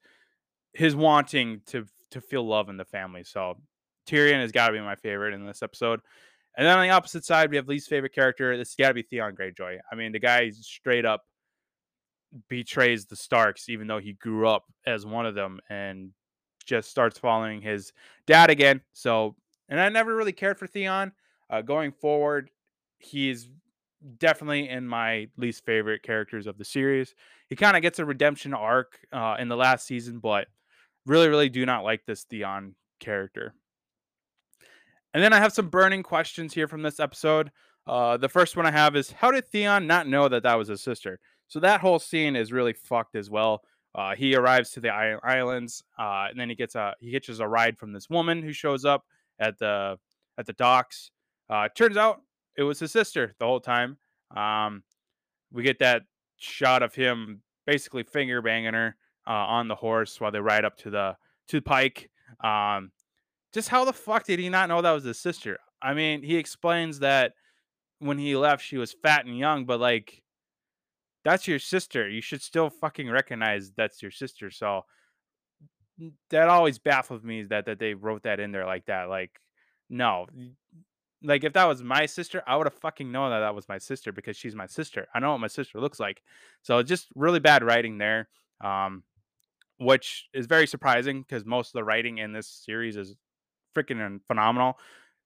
his 0.74 0.96
wanting 0.96 1.62
to 1.68 1.86
to 2.12 2.22
feel 2.22 2.46
love 2.46 2.70
in 2.70 2.78
the 2.78 2.86
family. 2.86 3.24
So 3.24 3.56
Tyrion 4.08 4.42
has 4.42 4.52
got 4.52 4.68
to 4.68 4.74
be 4.74 4.80
my 4.80 4.96
favorite 4.96 5.34
in 5.34 5.46
this 5.46 5.64
episode. 5.64 6.02
And 6.58 6.66
then 6.66 6.78
on 6.78 6.84
the 6.84 6.94
opposite 6.94 7.26
side, 7.26 7.50
we 7.50 7.58
have 7.58 7.68
least 7.68 7.90
favorite 7.90 8.14
character. 8.14 8.56
This 8.58 8.76
got 8.76 8.90
to 8.90 8.94
be 8.94 9.02
Theon 9.02 9.36
Greyjoy. 9.36 9.78
I 9.92 9.96
mean, 9.96 10.12
the 10.12 10.20
guy 10.20 10.50
straight 10.52 11.06
up 11.06 11.24
betrays 12.50 13.06
the 13.06 13.16
Starks, 13.16 13.70
even 13.70 13.88
though 13.88 14.00
he 14.00 14.14
grew 14.14 14.48
up 14.48 14.64
as 14.86 15.06
one 15.06 15.26
of 15.26 15.36
them, 15.36 15.60
and 15.70 16.12
just 16.66 16.90
starts 16.90 17.18
following 17.18 17.62
his 17.62 17.94
dad 18.26 18.50
again. 18.50 18.82
So, 18.94 19.36
and 19.70 19.80
I 19.80 19.90
never 19.90 20.16
really 20.16 20.32
cared 20.32 20.58
for 20.58 20.68
Theon. 20.68 21.12
Uh, 21.50 21.62
going 21.62 21.92
forward, 21.92 22.50
he's 23.00 23.50
definitely 24.18 24.70
in 24.70 24.88
my 24.88 25.28
least 25.38 25.66
favorite 25.66 26.04
characters 26.04 26.48
of 26.48 26.58
the 26.58 26.66
series. 26.66 27.16
He 27.50 27.56
kind 27.56 27.76
of 27.76 27.82
gets 27.82 28.00
a 28.00 28.06
redemption 28.06 28.54
arc 28.54 29.00
uh, 29.12 29.36
in 29.40 29.48
the 29.48 29.56
last 29.56 29.86
season, 29.86 30.20
but 30.20 30.48
really, 31.06 31.28
really 31.28 31.50
do 31.50 31.66
not 31.66 31.84
like 31.84 32.06
this 32.06 32.24
Theon 32.24 32.76
character. 33.00 33.54
And 35.16 35.24
then 35.24 35.32
I 35.32 35.40
have 35.40 35.54
some 35.54 35.70
burning 35.70 36.04
questions 36.04 36.54
here 36.54 36.68
from 36.68 36.82
this 36.82 37.00
episode. 37.00 37.50
Uh, 37.88 38.18
the 38.18 38.28
first 38.28 38.58
one 38.58 38.66
I 38.66 38.72
have 38.72 38.98
is 38.98 39.12
How 39.12 39.32
did 39.32 39.48
Theon 39.48 39.88
not 39.88 40.10
know 40.10 40.28
that 40.28 40.44
that 40.44 40.56
was 40.56 40.68
his 40.68 40.84
sister? 40.84 41.22
So 41.48 41.62
that 41.62 41.80
whole 41.80 42.00
scene 42.00 42.36
is 42.36 42.52
really 42.52 42.74
fucked 42.74 43.16
as 43.16 43.30
well. 43.30 43.64
Uh, 43.96 44.14
he 44.14 44.36
arrives 44.36 44.72
to 44.72 44.82
the 44.82 44.90
islands, 44.90 45.86
uh, 45.98 46.28
and 46.30 46.38
then 46.38 46.50
he 46.50 46.56
gets 46.56 46.76
a 46.76 46.96
he 47.00 47.12
hitches 47.12 47.40
a 47.40 47.48
ride 47.48 47.78
from 47.78 47.94
this 47.94 48.10
woman 48.10 48.44
who 48.44 48.52
shows 48.52 48.84
up 48.84 49.06
at 49.40 49.58
the 49.58 49.98
at 50.38 50.48
the 50.48 50.52
docks. 50.52 51.12
Uh, 51.50 51.70
turns 51.74 51.96
out 51.96 52.22
it 52.58 52.64
was 52.64 52.80
his 52.80 52.92
sister 52.92 53.36
the 53.40 53.46
whole 53.46 53.62
time. 53.62 53.96
Um, 54.36 54.84
we 55.50 55.64
get 55.64 55.80
that 55.80 56.02
shot 56.36 56.84
of 56.84 56.94
him 56.94 57.42
basically 57.66 58.04
finger 58.04 58.42
banging 58.42 58.74
her 58.74 58.98
uh, 59.26 59.32
on 59.32 59.70
the 59.70 59.76
horse 59.76 60.20
while 60.20 60.32
they 60.32 60.42
ride 60.42 60.66
up 60.66 60.76
to 60.80 60.90
the 60.90 61.16
to 61.48 61.60
the 61.60 61.62
pike. 61.62 62.10
Um, 62.44 62.92
just 63.56 63.70
how 63.70 63.86
the 63.86 63.94
fuck 63.94 64.26
did 64.26 64.38
he 64.38 64.50
not 64.50 64.68
know 64.68 64.82
that 64.82 64.92
was 64.92 65.06
his 65.06 65.18
sister? 65.18 65.58
I 65.82 65.94
mean, 65.94 66.22
he 66.22 66.36
explains 66.36 67.00
that 67.00 67.36
when 68.00 68.18
he 68.18 68.36
left, 68.36 68.62
she 68.62 68.76
was 68.76 68.92
fat 68.92 69.26
and 69.26 69.38
young, 69.38 69.64
but 69.64 69.80
like, 69.80 70.22
that's 71.24 71.48
your 71.48 71.58
sister. 71.58 72.08
You 72.10 72.20
should 72.20 72.42
still 72.42 72.70
fucking 72.70 73.10
recognize 73.10 73.72
that's 73.72 74.02
your 74.02 74.12
sister. 74.12 74.52
So 74.52 74.82
that 76.32 76.50
always 76.50 76.80
baffles 76.80 77.24
me 77.24 77.44
that 77.44 77.66
that 77.68 77.80
they 77.80 77.94
wrote 77.94 78.24
that 78.24 78.42
in 78.42 78.52
there 78.52 78.66
like 78.66 78.88
that. 78.88 79.08
Like, 79.08 79.40
no, 79.90 80.28
like 81.24 81.46
if 81.46 81.54
that 81.54 81.64
was 81.64 81.82
my 81.82 82.08
sister, 82.08 82.44
I 82.46 82.58
would 82.58 82.68
have 82.68 82.74
fucking 82.74 83.10
known 83.10 83.32
that 83.32 83.40
that 83.40 83.56
was 83.56 83.70
my 83.70 83.78
sister 83.78 84.12
because 84.12 84.36
she's 84.36 84.54
my 84.54 84.68
sister. 84.68 85.08
I 85.16 85.20
know 85.20 85.32
what 85.32 85.40
my 85.40 85.48
sister 85.48 85.80
looks 85.80 86.00
like. 86.00 86.22
So 86.62 86.84
just 86.84 87.08
really 87.16 87.40
bad 87.40 87.64
writing 87.64 88.00
there. 88.00 88.28
Um, 88.60 89.04
which 89.78 90.30
is 90.34 90.46
very 90.46 90.68
surprising 90.68 91.22
because 91.22 91.46
most 91.46 91.70
of 91.70 91.74
the 91.74 91.84
writing 91.84 92.18
in 92.18 92.32
this 92.32 92.48
series 92.48 92.96
is 92.96 93.16
freaking 93.76 94.20
phenomenal. 94.28 94.80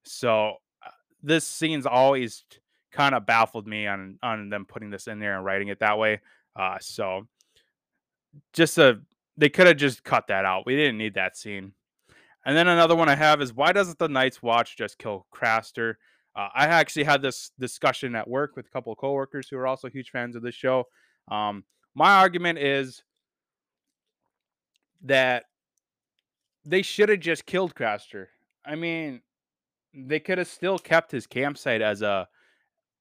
So 0.04 0.56
uh, 0.86 0.92
this 1.22 1.46
scene's 1.46 1.86
always 1.86 2.44
kind 2.92 3.14
of 3.14 3.26
baffled 3.26 3.68
me 3.68 3.88
on 3.88 4.18
on 4.24 4.50
them 4.50 4.66
putting 4.66 4.90
this 4.90 5.08
in 5.08 5.20
there 5.20 5.36
and 5.36 5.46
writing 5.46 5.68
it 5.68 5.80
that 5.80 5.98
way. 5.98 6.22
Uh, 6.56 6.78
so 6.82 7.28
just 8.54 8.78
a 8.78 9.00
they 9.38 9.50
could 9.50 9.68
have 9.68 9.78
just 9.78 10.04
cut 10.04 10.28
that 10.28 10.46
out. 10.46 10.66
We 10.66 10.76
didn't 10.76 10.98
need 10.98 11.14
that 11.14 11.38
scene. 11.38 11.74
And 12.46 12.58
then 12.58 12.68
another 12.68 12.96
one 12.96 13.10
I 13.10 13.16
have 13.16 13.42
is 13.42 13.54
why 13.54 13.72
doesn't 13.72 14.00
the 14.00 14.10
Night's 14.10 14.42
Watch 14.42 14.78
just 14.78 14.98
kill 14.98 15.28
Craster? 15.34 15.96
Uh, 16.36 16.50
I 16.54 16.68
actually 16.68 17.04
had 17.04 17.22
this 17.22 17.52
discussion 17.60 18.16
at 18.16 18.28
work 18.28 18.56
with 18.56 18.66
a 18.68 18.70
couple 18.70 18.92
of 18.92 18.98
coworkers 18.98 19.48
who 19.50 19.58
are 19.58 19.68
also 19.68 19.90
huge 19.90 20.10
fans 20.10 20.36
of 20.36 20.42
this 20.42 20.56
show. 20.56 20.86
Um, 21.30 21.64
my 21.96 22.18
argument 22.18 22.60
is 22.60 23.04
that 25.04 25.46
they 26.66 26.82
should 26.82 27.10
have 27.10 27.20
just 27.20 27.46
killed 27.46 27.76
Craster. 27.76 28.28
I 28.66 28.76
mean, 28.76 29.22
they 29.94 30.20
could 30.20 30.38
have 30.38 30.48
still 30.48 30.78
kept 30.78 31.12
his 31.12 31.28
campsite 31.28 31.82
as 31.82 32.02
a 32.02 32.28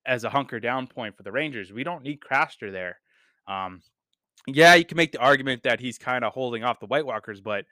as 0.06 0.24
a 0.24 0.30
hunker 0.30 0.58
down 0.58 0.86
point 0.86 1.16
for 1.16 1.22
the 1.22 1.32
Rangers. 1.32 1.72
We 1.72 1.84
don't 1.84 2.02
need 2.02 2.20
Craster 2.20 2.72
there. 2.72 2.98
Um, 3.46 3.82
yeah, 4.46 4.74
you 4.74 4.84
can 4.84 4.96
make 4.96 5.12
the 5.12 5.18
argument 5.18 5.62
that 5.64 5.80
he's 5.80 5.98
kind 5.98 6.24
of 6.24 6.32
holding 6.32 6.64
off 6.64 6.80
the 6.80 6.86
White 6.86 7.04
Walkers, 7.04 7.40
but 7.40 7.66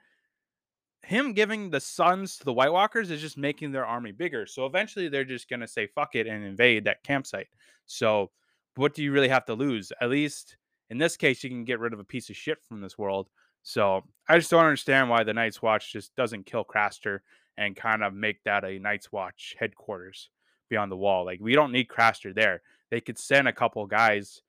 him 1.03 1.33
giving 1.33 1.71
the 1.71 1.81
sons 1.81 2.37
to 2.37 2.45
the 2.45 2.53
White 2.53 2.73
Walkers 2.73 3.11
is 3.11 3.21
just 3.21 3.39
making 3.39 3.73
their 3.73 3.87
army 3.87 4.13
bigger. 4.13 4.45
So 4.45 4.67
eventually 4.67 5.09
they're 5.09 5.25
just 5.25 5.49
going 5.49 5.61
to 5.61 5.69
say 5.69 5.87
fuck 5.87 6.15
it 6.15 6.27
and 6.27 6.45
invade 6.45 6.85
that 6.85 7.05
campsite. 7.05 7.47
So 7.87 8.31
what 8.75 8.95
do 8.95 9.03
you 9.03 9.13
really 9.13 9.29
have 9.29 9.47
to 9.47 9.55
lose? 9.55 9.93
At 10.01 10.11
least 10.11 10.57
in 10.91 10.99
this 10.99 11.17
case, 11.17 11.43
you 11.43 11.51
can 11.51 11.65
get 11.65 11.81
rid 11.81 11.93
of 11.93 12.01
a 12.01 12.05
piece 12.05 12.29
of 12.29 12.37
shit 12.37 12.59
from 12.69 12.81
this 12.81 12.99
world. 12.99 13.29
So 13.63 14.03
I 14.29 14.39
just 14.39 14.51
don't 14.51 14.65
understand 14.65 15.09
why 15.09 15.25
the 15.25 15.35
Night's 15.35 15.63
Watch 15.63 15.93
just 15.93 16.15
doesn't 16.17 16.47
kill 16.47 16.65
Craster 16.65 17.21
and 17.59 17.77
kind 17.77 18.03
of 18.03 18.15
make 18.15 18.43
that 18.45 18.65
a 18.65 18.79
Night's 18.79 19.11
Watch 19.13 19.57
headquarters 19.59 20.31
beyond 20.69 20.91
the 20.91 20.97
wall. 20.97 21.25
Like 21.25 21.41
we 21.41 21.55
don't 21.55 21.73
need 21.73 21.89
Craster 21.89 22.35
there. 22.35 22.63
They 22.91 23.01
could 23.01 23.19
send 23.19 23.49
a 23.49 23.53
couple 23.53 23.85
guys 23.87 24.43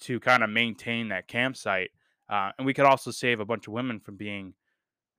to 0.00 0.20
kind 0.20 0.42
of 0.42 0.50
maintain 0.50 1.08
that 1.08 1.28
campsite, 1.28 1.90
uh, 2.28 2.50
and 2.58 2.66
we 2.66 2.74
could 2.74 2.84
also 2.84 3.10
save 3.10 3.40
a 3.40 3.44
bunch 3.44 3.66
of 3.66 3.72
women 3.72 4.00
from 4.00 4.16
being 4.16 4.54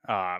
uh, 0.07 0.37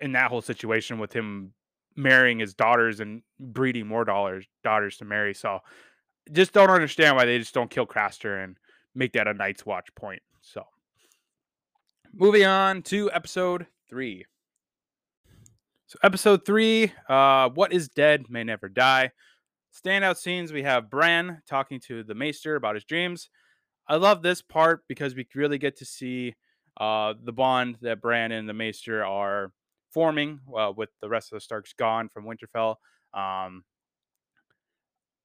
in 0.00 0.12
that 0.12 0.28
whole 0.28 0.42
situation 0.42 0.98
with 0.98 1.12
him 1.12 1.52
marrying 1.96 2.38
his 2.38 2.54
daughters 2.54 3.00
and 3.00 3.22
breeding 3.38 3.86
more 3.86 4.04
daughters 4.04 4.46
daughters 4.64 4.96
to 4.98 5.04
marry. 5.04 5.34
So 5.34 5.60
just 6.32 6.52
don't 6.52 6.70
understand 6.70 7.16
why 7.16 7.24
they 7.24 7.38
just 7.38 7.54
don't 7.54 7.70
kill 7.70 7.86
Craster 7.86 8.42
and 8.42 8.56
make 8.94 9.12
that 9.12 9.26
a 9.26 9.34
Night's 9.34 9.66
Watch 9.66 9.94
point. 9.94 10.22
So 10.40 10.64
moving 12.12 12.44
on 12.44 12.82
to 12.82 13.10
episode 13.12 13.66
three. 13.88 14.24
So 15.92 15.98
episode 16.02 16.46
three, 16.46 16.90
uh, 17.06 17.50
what 17.50 17.74
is 17.74 17.90
dead 17.90 18.30
may 18.30 18.44
never 18.44 18.70
die. 18.70 19.10
Standout 19.74 20.16
scenes 20.16 20.50
we 20.50 20.62
have 20.62 20.88
Bran 20.88 21.42
talking 21.46 21.80
to 21.80 22.02
the 22.02 22.14
Maester 22.14 22.56
about 22.56 22.76
his 22.76 22.84
dreams. 22.86 23.28
I 23.86 23.96
love 23.96 24.22
this 24.22 24.40
part 24.40 24.84
because 24.88 25.14
we 25.14 25.26
really 25.34 25.58
get 25.58 25.76
to 25.76 25.84
see 25.84 26.34
uh, 26.80 27.12
the 27.22 27.34
bond 27.34 27.76
that 27.82 28.00
Bran 28.00 28.32
and 28.32 28.48
the 28.48 28.54
Maester 28.54 29.04
are 29.04 29.52
forming 29.90 30.40
uh, 30.58 30.72
with 30.74 30.88
the 31.02 31.10
rest 31.10 31.30
of 31.30 31.36
the 31.36 31.42
Starks 31.42 31.74
gone 31.74 32.08
from 32.08 32.24
Winterfell. 32.24 32.76
Um, 33.12 33.62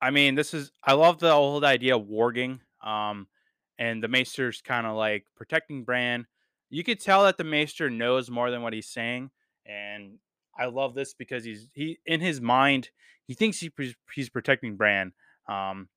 I 0.02 0.12
mean, 0.12 0.36
this 0.36 0.54
is 0.54 0.74
I 0.84 0.96
love 0.96 1.20
the 1.20 1.32
old 1.32 1.64
idea 1.64 1.96
of 1.96 2.08
warging. 2.08 2.60
Um, 2.84 3.28
and 3.80 4.04
the 4.04 4.10
Maester's 4.10 4.62
kind 4.62 4.86
of 4.86 4.98
like 4.98 5.28
protecting 5.34 5.86
Bran. 5.86 6.28
You 6.70 6.84
could 6.84 7.00
tell 7.00 7.24
that 7.24 7.38
the 7.38 7.46
Maester 7.46 7.90
knows 7.90 8.30
more 8.30 8.52
than 8.52 8.64
what 8.64 8.74
he's 8.74 8.90
saying, 8.90 9.32
and 9.66 10.20
I 10.58 10.66
love 10.66 10.96
this 10.96 11.14
because 11.14 11.44
he's 11.44 11.70
he 11.74 12.00
in 12.06 12.20
his 12.20 12.42
mind 12.42 12.90
he 13.28 13.34
thinks 13.34 13.60
he 13.60 13.72
he's 14.14 14.30
protecting 14.30 14.78
Bran, 14.78 15.12
um, 15.48 15.90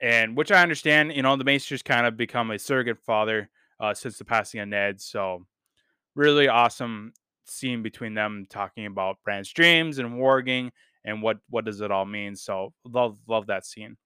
and 0.00 0.36
which 0.36 0.50
I 0.50 0.62
understand. 0.62 1.12
You 1.14 1.22
know, 1.22 1.36
the 1.36 1.44
Maester's 1.44 1.82
kind 1.82 2.06
of 2.06 2.16
become 2.16 2.50
a 2.50 2.58
surrogate 2.58 3.00
father 3.00 3.48
uh, 3.80 3.94
since 3.94 4.18
the 4.18 4.24
passing 4.24 4.60
of 4.60 4.68
Ned, 4.68 5.00
so 5.00 5.46
really 6.14 6.48
awesome 6.48 7.12
scene 7.46 7.82
between 7.82 8.14
them 8.14 8.46
talking 8.48 8.86
about 8.86 9.18
Bran's 9.24 9.52
dreams 9.52 9.98
and 9.98 10.14
warging 10.14 10.70
and 11.04 11.22
what 11.22 11.38
what 11.48 11.64
does 11.64 11.80
it 11.80 11.92
all 11.92 12.04
mean. 12.04 12.34
So 12.34 12.72
love 12.84 13.16
love 13.28 13.46
that 13.46 13.64
scene. 13.64 13.96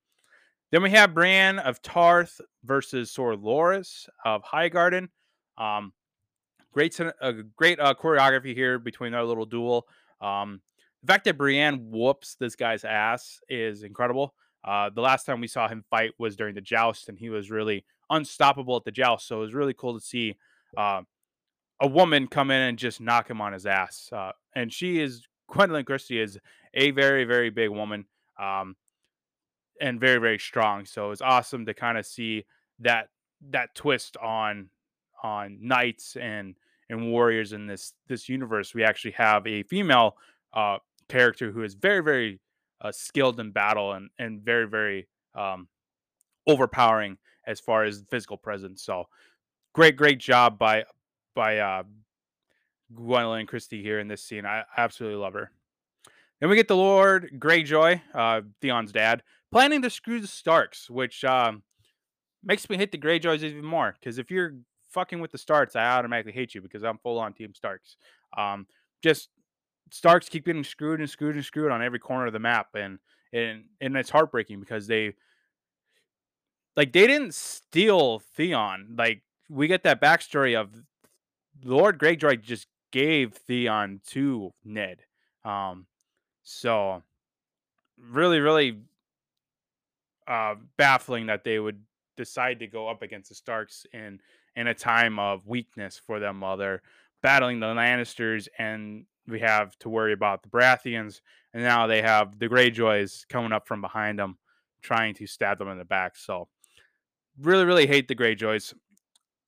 Then 0.71 0.83
we 0.83 0.91
have 0.91 1.15
Bran 1.15 1.59
of 1.59 1.81
Tarth 1.81 2.43
versus 2.63 3.11
Sir 3.11 3.37
Loras 3.37 4.07
of 4.27 4.43
Highgarden. 4.45 5.09
Um, 5.57 5.95
great, 6.79 7.01
uh, 7.01 7.33
great 7.57 7.81
uh, 7.81 7.93
choreography 7.95 8.55
here 8.55 8.79
between 8.79 9.11
their 9.11 9.25
little 9.25 9.47
duel. 9.47 9.89
Um, 10.21 10.61
the 11.03 11.13
fact 11.13 11.25
that 11.25 11.37
Brienne 11.37 11.91
whoops 11.91 12.37
this 12.39 12.55
guy's 12.55 12.85
ass 12.85 13.41
is 13.49 13.83
incredible. 13.83 14.35
Uh, 14.63 14.89
the 14.95 15.01
last 15.01 15.25
time 15.25 15.41
we 15.41 15.49
saw 15.49 15.67
him 15.67 15.85
fight 15.91 16.13
was 16.19 16.37
during 16.37 16.55
the 16.55 16.61
joust, 16.61 17.09
and 17.09 17.19
he 17.19 17.31
was 17.31 17.51
really 17.51 17.85
unstoppable 18.11 18.77
at 18.77 18.85
the 18.85 18.93
joust. 18.93 19.27
So 19.27 19.39
it 19.39 19.41
was 19.41 19.55
really 19.55 19.75
cool 19.75 19.99
to 19.99 20.05
see 20.05 20.37
uh, 20.77 21.03
a 21.81 21.89
woman 21.89 22.29
come 22.29 22.53
in 22.53 22.61
and 22.61 22.79
just 22.79 23.01
knock 23.01 23.29
him 23.29 23.41
on 23.41 23.53
his 23.53 23.67
ass. 23.67 24.11
Uh, 24.13 24.31
and 24.55 24.73
she 24.73 25.01
is 25.01 25.27
Gwendoline 25.51 25.87
Christie 25.87 26.21
is 26.21 26.39
a 26.75 26.93
very 26.93 27.25
very 27.25 27.51
big 27.51 27.71
woman. 27.71 28.05
Um, 28.39 28.77
and 29.81 30.01
very 30.01 30.19
very 30.19 30.39
strong. 30.39 30.85
So 30.85 31.11
it's 31.11 31.23
awesome 31.23 31.67
to 31.67 31.75
kind 31.75 31.99
of 31.99 32.07
see 32.07 32.45
that 32.81 33.09
that 33.51 33.75
twist 33.75 34.17
on 34.17 34.71
on 35.23 35.59
knights 35.61 36.17
and 36.17 36.57
and 36.91 37.11
warriors 37.11 37.53
in 37.53 37.67
this 37.67 37.95
this 38.07 38.29
universe. 38.29 38.75
We 38.75 38.85
actually 38.85 39.13
have 39.13 39.47
a 39.47 39.63
female 39.65 40.17
uh, 40.53 40.79
character 41.09 41.51
who 41.51 41.63
is 41.63 41.75
very 41.75 42.03
very 42.03 42.41
uh, 42.81 42.93
skilled 42.93 43.41
in 43.41 43.51
battle 43.51 43.93
and 43.93 44.11
and 44.19 44.41
very 44.41 44.67
very 44.67 45.09
um, 45.35 45.69
overpowering 46.47 47.19
as 47.47 47.61
far 47.61 47.85
as 47.85 48.05
physical 48.11 48.37
presence. 48.37 48.83
So 48.83 49.05
great 49.75 49.97
great 49.97 50.19
job 50.19 50.59
by 50.59 50.85
by 51.35 51.59
uh, 51.59 51.83
Gwendoline 52.95 53.47
Christie 53.47 53.83
here 53.83 54.01
in 54.01 54.09
this 54.09 54.23
scene. 54.23 54.47
I 54.47 54.65
absolutely 54.77 55.19
love 55.19 55.35
her. 55.35 55.51
Then 56.41 56.51
we 56.51 56.57
get 56.57 56.69
the 56.69 56.77
Lord 56.77 57.33
Greyjoy, 57.39 58.01
uh, 58.15 58.43
Theon's 58.61 58.93
dad, 58.93 59.23
planning 59.51 59.83
to 59.83 59.91
screw 59.91 60.21
the 60.21 60.29
Starks, 60.29 60.89
which 60.89 61.25
um, 61.25 61.63
makes 62.45 62.71
me 62.71 62.77
hate 62.77 62.93
the 62.93 62.99
Greyjoys 62.99 63.43
even 63.43 63.65
more. 63.65 63.97
Because 63.99 64.19
if 64.19 64.31
you're 64.31 64.55
fucking 64.91 65.21
with 65.21 65.33
the 65.33 65.39
Starks, 65.39 65.77
I 65.77 65.85
automatically 65.85 66.33
hate 66.33 66.55
you 66.55 66.61
because 66.61 66.83
I'm 66.83 66.99
full 66.99 67.19
on 67.19 67.33
Team 67.33 67.55
Starks. 67.55 67.97
Um, 68.37 68.67
just 69.03 69.29
Starks 69.91 70.29
keep 70.29 70.45
getting 70.45 70.65
screwed 70.65 71.01
and 71.01 71.09
screwed 71.09 71.37
and 71.37 71.45
screwed 71.45 71.71
on 71.71 71.83
every 71.83 71.99
corner 71.99 72.27
of 72.27 72.33
the 72.33 72.39
map, 72.39 72.69
and 72.75 72.99
and 73.33 73.65
and 73.81 73.97
it's 73.97 74.11
heartbreaking 74.11 74.61
because 74.61 74.87
they 74.87 75.15
like 76.77 76.93
they 76.93 77.07
didn't 77.07 77.35
steal 77.35 78.21
Theon. 78.37 78.95
Like 78.97 79.23
we 79.49 79.67
get 79.67 79.83
that 79.85 80.01
backstory 80.01 80.59
of 80.59 80.71
Lord 81.65 81.99
Greyjoy 81.99 82.43
just 82.43 82.69
gave 82.91 83.35
Theon 83.35 84.01
to 84.09 84.53
Ned. 84.65 84.99
Um, 85.45 85.87
so 86.43 87.03
really, 88.11 88.41
really 88.41 88.79
uh, 90.27 90.55
baffling 90.77 91.27
that 91.27 91.45
they 91.45 91.59
would 91.59 91.83
decide 92.17 92.59
to 92.61 92.67
go 92.67 92.89
up 92.89 93.03
against 93.03 93.31
the 93.31 93.35
Starks 93.35 93.87
in 93.93 94.21
in 94.59 94.67
a 94.67 94.75
time 94.75 95.21
of 95.21 95.47
weakness 95.47 96.01
for 96.05 96.19
them 96.19 96.41
while 96.41 96.57
they're 96.57 96.83
battling 97.23 97.61
the 97.61 97.67
Lannisters, 97.67 98.49
and 98.59 99.05
we 99.29 99.39
have 99.39 99.79
to 99.79 99.89
worry 99.89 100.13
about 100.13 100.43
the 100.43 100.49
Baratheons, 100.49 101.21
and 101.55 101.63
now 101.63 101.87
they 101.87 102.03
have 102.03 102.41
the 102.41 102.49
Greyjoys 102.49 103.29
coming 103.29 103.53
up 103.53 103.69
from 103.69 103.81
behind 103.81 104.19
them, 104.19 104.37
trying 104.83 105.15
to 105.15 105.29
stab 105.29 105.59
them 105.59 105.69
in 105.69 105.79
the 105.79 105.85
back. 105.85 106.17
So, 106.17 106.49
really, 107.41 107.65
really 107.65 107.87
hate 107.87 108.09
the 108.09 108.17
Greyjoys. 108.17 108.75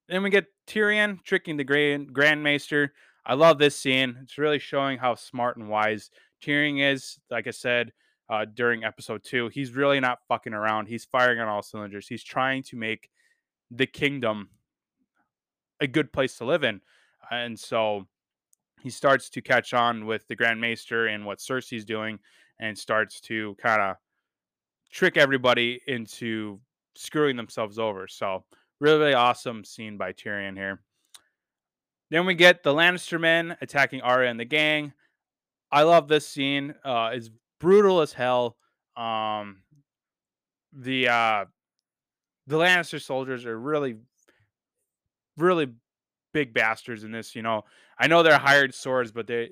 Then 0.09 0.23
we 0.23 0.31
get 0.31 0.47
Tyrion 0.69 1.25
tricking 1.25 1.57
the 1.57 1.65
Grand 1.65 2.13
Grand 2.13 2.45
Maester. 2.45 2.93
I 3.27 3.35
love 3.35 3.59
this 3.59 3.77
scene. 3.77 4.17
It's 4.23 4.39
really 4.39 4.61
showing 4.61 4.99
how 4.99 5.17
smart 5.17 5.57
and 5.57 5.69
wise 5.69 6.11
Tyrion 6.41 6.81
is. 6.81 7.19
Like 7.31 7.49
I 7.49 7.51
said, 7.51 7.91
uh, 8.29 8.45
during 8.45 8.85
episode 8.85 9.25
two. 9.25 9.49
He's 9.49 9.73
really 9.73 9.99
not 9.99 10.21
fucking 10.29 10.55
around. 10.55 10.87
He's 10.87 11.05
firing 11.05 11.41
on 11.41 11.49
all 11.49 11.63
cylinders. 11.63 12.07
He's 12.07 12.23
trying 12.23 12.63
to 12.65 12.77
make 12.77 13.11
the 13.73 13.87
kingdom 13.87 14.51
a 15.81 15.87
good 15.87 16.13
place 16.13 16.37
to 16.37 16.45
live 16.45 16.65
in. 16.65 16.81
And 17.31 17.59
so 17.59 18.07
he 18.81 18.91
starts 18.91 19.31
to 19.31 19.43
catch 19.43 19.75
on 19.75 20.07
with 20.07 20.27
the 20.29 20.37
Grand 20.37 20.61
Maester 20.61 21.07
and 21.07 21.25
what 21.25 21.39
Cersei's 21.39 21.85
doing 21.85 22.19
and 22.59 22.77
starts 22.77 23.21
to 23.23 23.57
kind 23.61 23.81
of 23.81 23.97
trick 24.91 25.17
everybody 25.17 25.81
into 25.87 26.61
screwing 26.95 27.37
themselves 27.37 27.79
over. 27.79 28.09
So, 28.09 28.45
really, 28.81 28.99
really 28.99 29.15
awesome 29.15 29.65
scene 29.65 29.97
by 29.97 30.13
Tyrion 30.13 30.57
here. 30.57 30.81
Then 32.11 32.27
we 32.27 32.35
get 32.35 32.63
the 32.63 32.75
Lannister 32.75 33.21
men 33.21 33.57
attacking 33.61 34.01
Arya 34.03 34.31
and 34.31 34.41
the 34.41 34.45
gang. 34.45 34.93
I 35.71 35.85
love 35.85 36.09
this 36.09 36.27
scene. 36.27 36.75
Uh, 36.85 37.11
it's 37.13 37.31
brutal 37.61 38.01
as 38.01 38.13
hell. 38.13 38.57
Um, 38.97 39.59
the 40.73 41.09
uh, 41.09 41.45
the 42.47 42.57
Lannister 42.57 43.01
soldiers 43.01 43.47
are 43.47 43.59
really, 43.59 43.97
really 45.41 45.69
big 46.33 46.55
bastards 46.55 47.05
in 47.05 47.13
this. 47.13 47.35
You 47.35 47.43
know, 47.43 47.65
I 47.99 48.07
know 48.07 48.23
they're 48.23 48.39
hired 48.39 48.75
swords, 48.75 49.13
but 49.13 49.27
they 49.27 49.51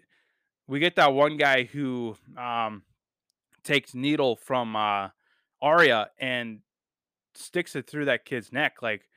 we 0.67 0.81
get 0.81 0.97
that 0.97 1.13
one 1.13 1.37
guy 1.37 1.65
who 1.65 2.17
um 2.37 2.83
takes 3.65 3.95
needle 3.95 4.37
from 4.37 4.77
uh 4.77 5.09
Arya 5.61 6.11
and 6.21 6.61
sticks 7.35 7.77
it 7.77 7.89
through 7.89 8.07
that 8.07 8.25
kid's 8.25 8.53
neck. 8.53 8.77
Like 8.83 9.09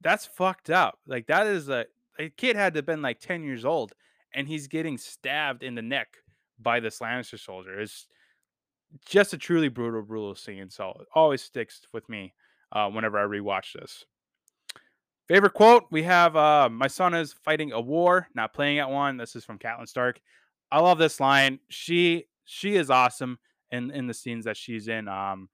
that's 0.00 0.26
fucked 0.26 0.70
up. 0.70 0.98
Like 1.06 1.26
that 1.26 1.46
is 1.46 1.68
a 1.68 1.86
a 2.18 2.28
kid 2.30 2.56
had 2.56 2.74
to 2.74 2.78
have 2.78 2.86
been 2.86 3.02
like 3.02 3.18
10 3.20 3.42
years 3.42 3.64
old 3.64 3.92
and 4.32 4.46
he's 4.46 4.68
getting 4.68 4.98
stabbed 4.98 5.62
in 5.62 5.74
the 5.74 5.82
neck 5.82 6.18
by 6.60 6.80
this 6.80 6.98
Lannister 6.98 7.38
soldier. 7.38 7.80
It's 7.80 8.06
just 9.04 9.32
a 9.32 9.38
truly 9.38 9.68
brutal, 9.68 10.02
brutal 10.02 10.34
scene. 10.34 10.70
So 10.70 10.96
it 11.00 11.08
always 11.14 11.42
sticks 11.42 11.82
with 11.92 12.08
me 12.08 12.34
uh, 12.72 12.88
whenever 12.90 13.18
I 13.18 13.22
rewatch 13.22 13.72
this. 13.72 14.04
Favorite 15.28 15.54
quote 15.54 15.84
we 15.90 16.02
have 16.02 16.36
uh, 16.36 16.68
My 16.70 16.86
son 16.86 17.14
is 17.14 17.32
fighting 17.32 17.72
a 17.72 17.80
war, 17.80 18.28
not 18.34 18.52
playing 18.52 18.78
at 18.78 18.90
one. 18.90 19.16
This 19.16 19.34
is 19.34 19.44
from 19.44 19.58
Catelyn 19.58 19.88
Stark. 19.88 20.20
I 20.70 20.80
love 20.80 20.98
this 20.98 21.20
line. 21.20 21.60
She 21.68 22.26
she 22.44 22.76
is 22.76 22.90
awesome 22.90 23.38
in, 23.70 23.90
in 23.90 24.06
the 24.06 24.14
scenes 24.14 24.44
that 24.44 24.56
she's 24.56 24.88
in. 24.88 25.08
Um, 25.08 25.48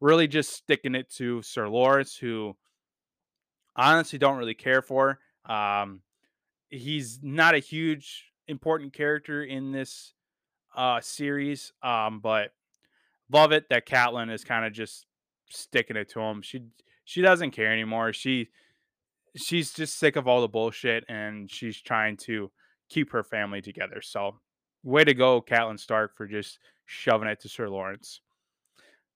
really 0.00 0.26
just 0.26 0.52
sticking 0.52 0.94
it 0.94 1.10
to 1.14 1.42
Sir 1.42 1.66
Loras, 1.66 2.18
who 2.18 2.56
honestly 3.76 4.18
don't 4.18 4.38
really 4.38 4.54
care 4.54 4.82
for. 4.82 5.20
Um, 5.44 6.00
he's 6.70 7.20
not 7.22 7.54
a 7.54 7.58
huge 7.58 8.32
important 8.48 8.92
character 8.92 9.44
in 9.44 9.72
this 9.72 10.12
uh, 10.76 11.00
series. 11.00 11.72
Um, 11.82 12.20
but 12.20 12.52
love 13.30 13.52
it 13.52 13.68
that 13.70 13.86
Catelyn 13.86 14.32
is 14.32 14.44
kind 14.44 14.64
of 14.64 14.72
just 14.72 15.06
sticking 15.48 15.96
it 15.96 16.08
to 16.10 16.20
him. 16.20 16.42
She 16.42 16.62
she 17.04 17.20
doesn't 17.20 17.52
care 17.52 17.72
anymore. 17.72 18.12
She 18.12 18.48
she's 19.36 19.72
just 19.72 19.98
sick 19.98 20.16
of 20.16 20.28
all 20.28 20.40
the 20.40 20.48
bullshit 20.48 21.04
and 21.08 21.50
she's 21.50 21.80
trying 21.80 22.16
to 22.16 22.50
keep 22.88 23.10
her 23.12 23.22
family 23.22 23.60
together. 23.60 24.00
So 24.02 24.38
way 24.82 25.04
to 25.04 25.14
go, 25.14 25.40
Catelyn 25.42 25.78
Stark, 25.78 26.16
for 26.16 26.26
just 26.26 26.58
shoving 26.86 27.28
it 27.28 27.40
to 27.40 27.48
Sir 27.48 27.66
Loras. 27.66 28.20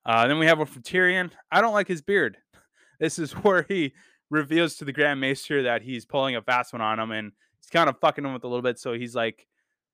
Uh, 0.05 0.27
then 0.27 0.39
we 0.39 0.47
have 0.47 0.59
one 0.59 0.67
from 0.67 0.83
Tyrion. 0.83 1.31
I 1.51 1.61
don't 1.61 1.75
like 1.75 1.89
his 1.89 2.03
beard. 2.03 2.39
This 3.01 3.21
is 3.21 3.31
where 3.45 3.65
he 3.69 3.95
reveals 4.29 4.75
to 4.75 4.85
the 4.85 4.93
Grand 4.93 5.21
Maester 5.21 5.63
that 5.63 5.83
he's 5.83 6.05
pulling 6.05 6.35
a 6.35 6.43
fast 6.43 6.73
one 6.73 6.83
on 6.83 6.99
him 6.99 7.13
and 7.13 7.31
he's 7.61 7.71
kind 7.71 7.89
of 7.89 7.97
fucking 8.01 8.25
him 8.25 8.33
with 8.33 8.43
a 8.43 8.49
little 8.49 8.61
bit. 8.61 8.77
So 8.81 8.93
he's 8.93 9.15
like, 9.15 9.47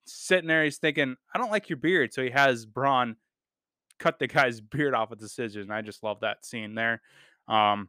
sitting 0.06 0.48
there, 0.48 0.64
he's 0.64 0.78
thinking, 0.78 1.16
I 1.34 1.38
don't 1.38 1.50
like 1.50 1.68
your 1.68 1.76
beard. 1.76 2.12
So 2.12 2.22
he 2.22 2.30
has 2.30 2.66
Bronn 2.66 3.16
cut 3.98 4.18
the 4.18 4.26
guy's 4.26 4.60
beard 4.60 4.94
off 4.94 5.10
with 5.10 5.20
the 5.20 5.28
scissors. 5.28 5.64
And 5.64 5.72
I 5.72 5.82
just 5.82 6.02
love 6.02 6.20
that 6.20 6.44
scene 6.44 6.74
there. 6.74 7.02
Um, 7.48 7.88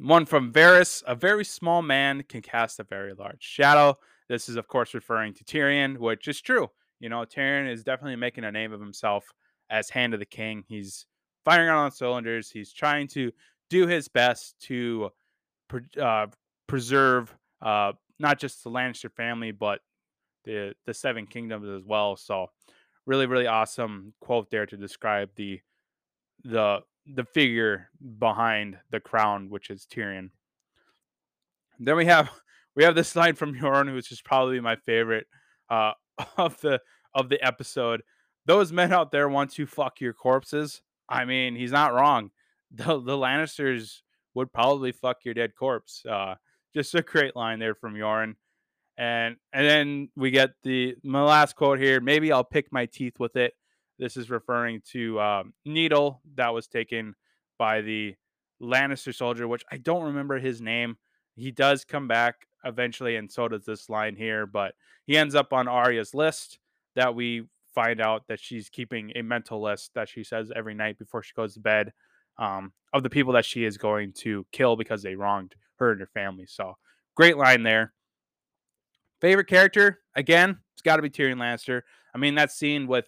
one 0.00 0.26
from 0.26 0.52
Varys, 0.52 1.02
a 1.06 1.14
very 1.14 1.44
small 1.44 1.82
man 1.82 2.22
can 2.28 2.42
cast 2.42 2.80
a 2.80 2.84
very 2.84 3.14
large 3.14 3.42
shadow. 3.42 3.98
This 4.28 4.48
is, 4.48 4.56
of 4.56 4.68
course, 4.68 4.94
referring 4.94 5.34
to 5.34 5.44
Tyrion, 5.44 5.98
which 5.98 6.28
is 6.28 6.40
true. 6.40 6.70
You 7.00 7.08
know, 7.08 7.24
Tyrion 7.24 7.70
is 7.70 7.84
definitely 7.84 8.16
making 8.16 8.44
a 8.44 8.52
name 8.52 8.72
of 8.72 8.80
himself 8.80 9.32
as 9.70 9.90
Hand 9.90 10.14
of 10.14 10.20
the 10.20 10.26
King. 10.26 10.64
He's 10.68 11.06
firing 11.44 11.68
on 11.68 11.90
cylinders. 11.90 12.50
He's 12.50 12.72
trying 12.72 13.08
to 13.08 13.32
do 13.70 13.86
his 13.86 14.08
best 14.08 14.58
to 14.62 15.10
uh, 16.00 16.26
preserve 16.66 17.34
uh, 17.62 17.92
not 18.18 18.38
just 18.38 18.64
the 18.64 18.70
Lannister 18.70 19.12
family, 19.12 19.52
but 19.52 19.80
the 20.44 20.74
the 20.86 20.94
Seven 20.94 21.26
Kingdoms 21.26 21.68
as 21.68 21.84
well. 21.84 22.16
So 22.16 22.50
really, 23.06 23.26
really 23.26 23.46
awesome 23.46 24.12
quote 24.20 24.50
there 24.50 24.66
to 24.66 24.76
describe 24.76 25.30
the 25.36 25.60
the 26.44 26.80
the 27.14 27.24
figure 27.24 27.88
behind 28.18 28.78
the 28.90 29.00
crown, 29.00 29.48
which 29.50 29.70
is 29.70 29.86
Tyrion. 29.86 30.30
Then 31.78 31.96
we 31.96 32.06
have 32.06 32.30
we 32.76 32.84
have 32.84 32.94
this 32.94 33.14
line 33.16 33.34
from 33.34 33.54
Euron, 33.60 33.94
which 33.94 34.12
is 34.12 34.20
probably 34.20 34.60
my 34.60 34.76
favorite 34.76 35.26
uh, 35.70 35.92
of 36.36 36.60
the 36.60 36.80
of 37.14 37.28
the 37.28 37.42
episode. 37.44 38.02
Those 38.46 38.72
men 38.72 38.92
out 38.92 39.10
there 39.10 39.28
want 39.28 39.52
to 39.54 39.66
fuck 39.66 40.00
your 40.00 40.12
corpses. 40.12 40.82
I 41.08 41.24
mean, 41.24 41.56
he's 41.56 41.72
not 41.72 41.94
wrong. 41.94 42.30
The 42.70 43.00
the 43.00 43.16
Lannisters 43.16 44.00
would 44.34 44.52
probably 44.52 44.92
fuck 44.92 45.24
your 45.24 45.34
dead 45.34 45.54
corpse. 45.54 46.04
Uh, 46.08 46.34
just 46.74 46.94
a 46.94 47.02
great 47.02 47.34
line 47.34 47.58
there 47.58 47.74
from 47.74 47.94
Euron. 47.94 48.34
And 48.96 49.36
and 49.52 49.66
then 49.66 50.08
we 50.16 50.30
get 50.30 50.50
the 50.64 50.96
my 51.02 51.22
last 51.22 51.56
quote 51.56 51.78
here. 51.78 52.00
Maybe 52.00 52.32
I'll 52.32 52.44
pick 52.44 52.72
my 52.72 52.86
teeth 52.86 53.18
with 53.18 53.36
it. 53.36 53.54
This 53.98 54.16
is 54.16 54.30
referring 54.30 54.82
to 54.92 55.20
um, 55.20 55.52
Needle 55.64 56.20
that 56.36 56.54
was 56.54 56.66
taken 56.66 57.14
by 57.58 57.80
the 57.80 58.14
Lannister 58.62 59.14
soldier, 59.14 59.48
which 59.48 59.64
I 59.70 59.76
don't 59.78 60.04
remember 60.04 60.38
his 60.38 60.60
name. 60.60 60.96
He 61.36 61.50
does 61.50 61.84
come 61.84 62.08
back 62.08 62.46
eventually, 62.64 63.16
and 63.16 63.30
so 63.30 63.48
does 63.48 63.64
this 63.64 63.88
line 63.88 64.16
here. 64.16 64.46
But 64.46 64.74
he 65.06 65.16
ends 65.16 65.34
up 65.34 65.52
on 65.52 65.68
Arya's 65.68 66.14
list 66.14 66.58
that 66.94 67.14
we 67.14 67.44
find 67.74 68.00
out 68.00 68.26
that 68.28 68.40
she's 68.40 68.68
keeping 68.68 69.12
a 69.14 69.22
mental 69.22 69.62
list 69.62 69.92
that 69.94 70.08
she 70.08 70.24
says 70.24 70.50
every 70.54 70.74
night 70.74 70.98
before 70.98 71.22
she 71.22 71.32
goes 71.34 71.54
to 71.54 71.60
bed 71.60 71.92
um, 72.38 72.72
of 72.92 73.02
the 73.02 73.10
people 73.10 73.32
that 73.32 73.44
she 73.44 73.64
is 73.64 73.76
going 73.76 74.12
to 74.12 74.46
kill 74.52 74.76
because 74.76 75.02
they 75.02 75.14
wronged 75.14 75.54
her 75.76 75.92
and 75.92 76.00
her 76.00 76.08
family. 76.12 76.46
So 76.46 76.74
great 77.14 77.36
line 77.36 77.62
there. 77.62 77.92
Favorite 79.20 79.46
character 79.48 80.00
again, 80.14 80.58
it's 80.74 80.82
got 80.82 80.96
to 80.96 81.02
be 81.02 81.10
Tyrion 81.10 81.36
Lannister. 81.36 81.82
I 82.14 82.18
mean 82.18 82.36
that 82.36 82.52
scene 82.52 82.86
with 82.86 83.06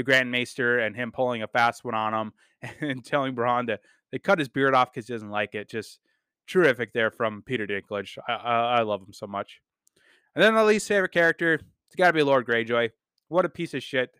the 0.00 0.04
Grand 0.04 0.30
Maester 0.30 0.78
and 0.78 0.96
him 0.96 1.12
pulling 1.12 1.42
a 1.42 1.46
fast 1.46 1.84
one 1.84 1.94
on 1.94 2.14
him 2.14 2.32
and 2.80 3.04
telling 3.04 3.34
Bronn 3.34 3.66
to 3.66 3.78
they 4.10 4.18
cut 4.18 4.38
his 4.38 4.48
beard 4.48 4.74
off 4.74 4.92
because 4.92 5.06
he 5.06 5.12
doesn't 5.12 5.30
like 5.30 5.54
it. 5.54 5.68
Just 5.68 6.00
terrific 6.48 6.92
there 6.92 7.10
from 7.10 7.42
Peter 7.42 7.66
Dinklage. 7.66 8.16
I, 8.26 8.32
I, 8.32 8.78
I 8.78 8.82
love 8.82 9.02
him 9.02 9.12
so 9.12 9.26
much. 9.26 9.60
And 10.34 10.42
then 10.42 10.54
the 10.54 10.64
least 10.64 10.88
favorite 10.88 11.12
character, 11.12 11.54
it's 11.54 11.96
got 11.96 12.08
to 12.08 12.12
be 12.12 12.22
Lord 12.22 12.46
Greyjoy. 12.46 12.90
What 13.28 13.44
a 13.44 13.50
piece 13.50 13.74
of 13.74 13.82
shit 13.82 14.10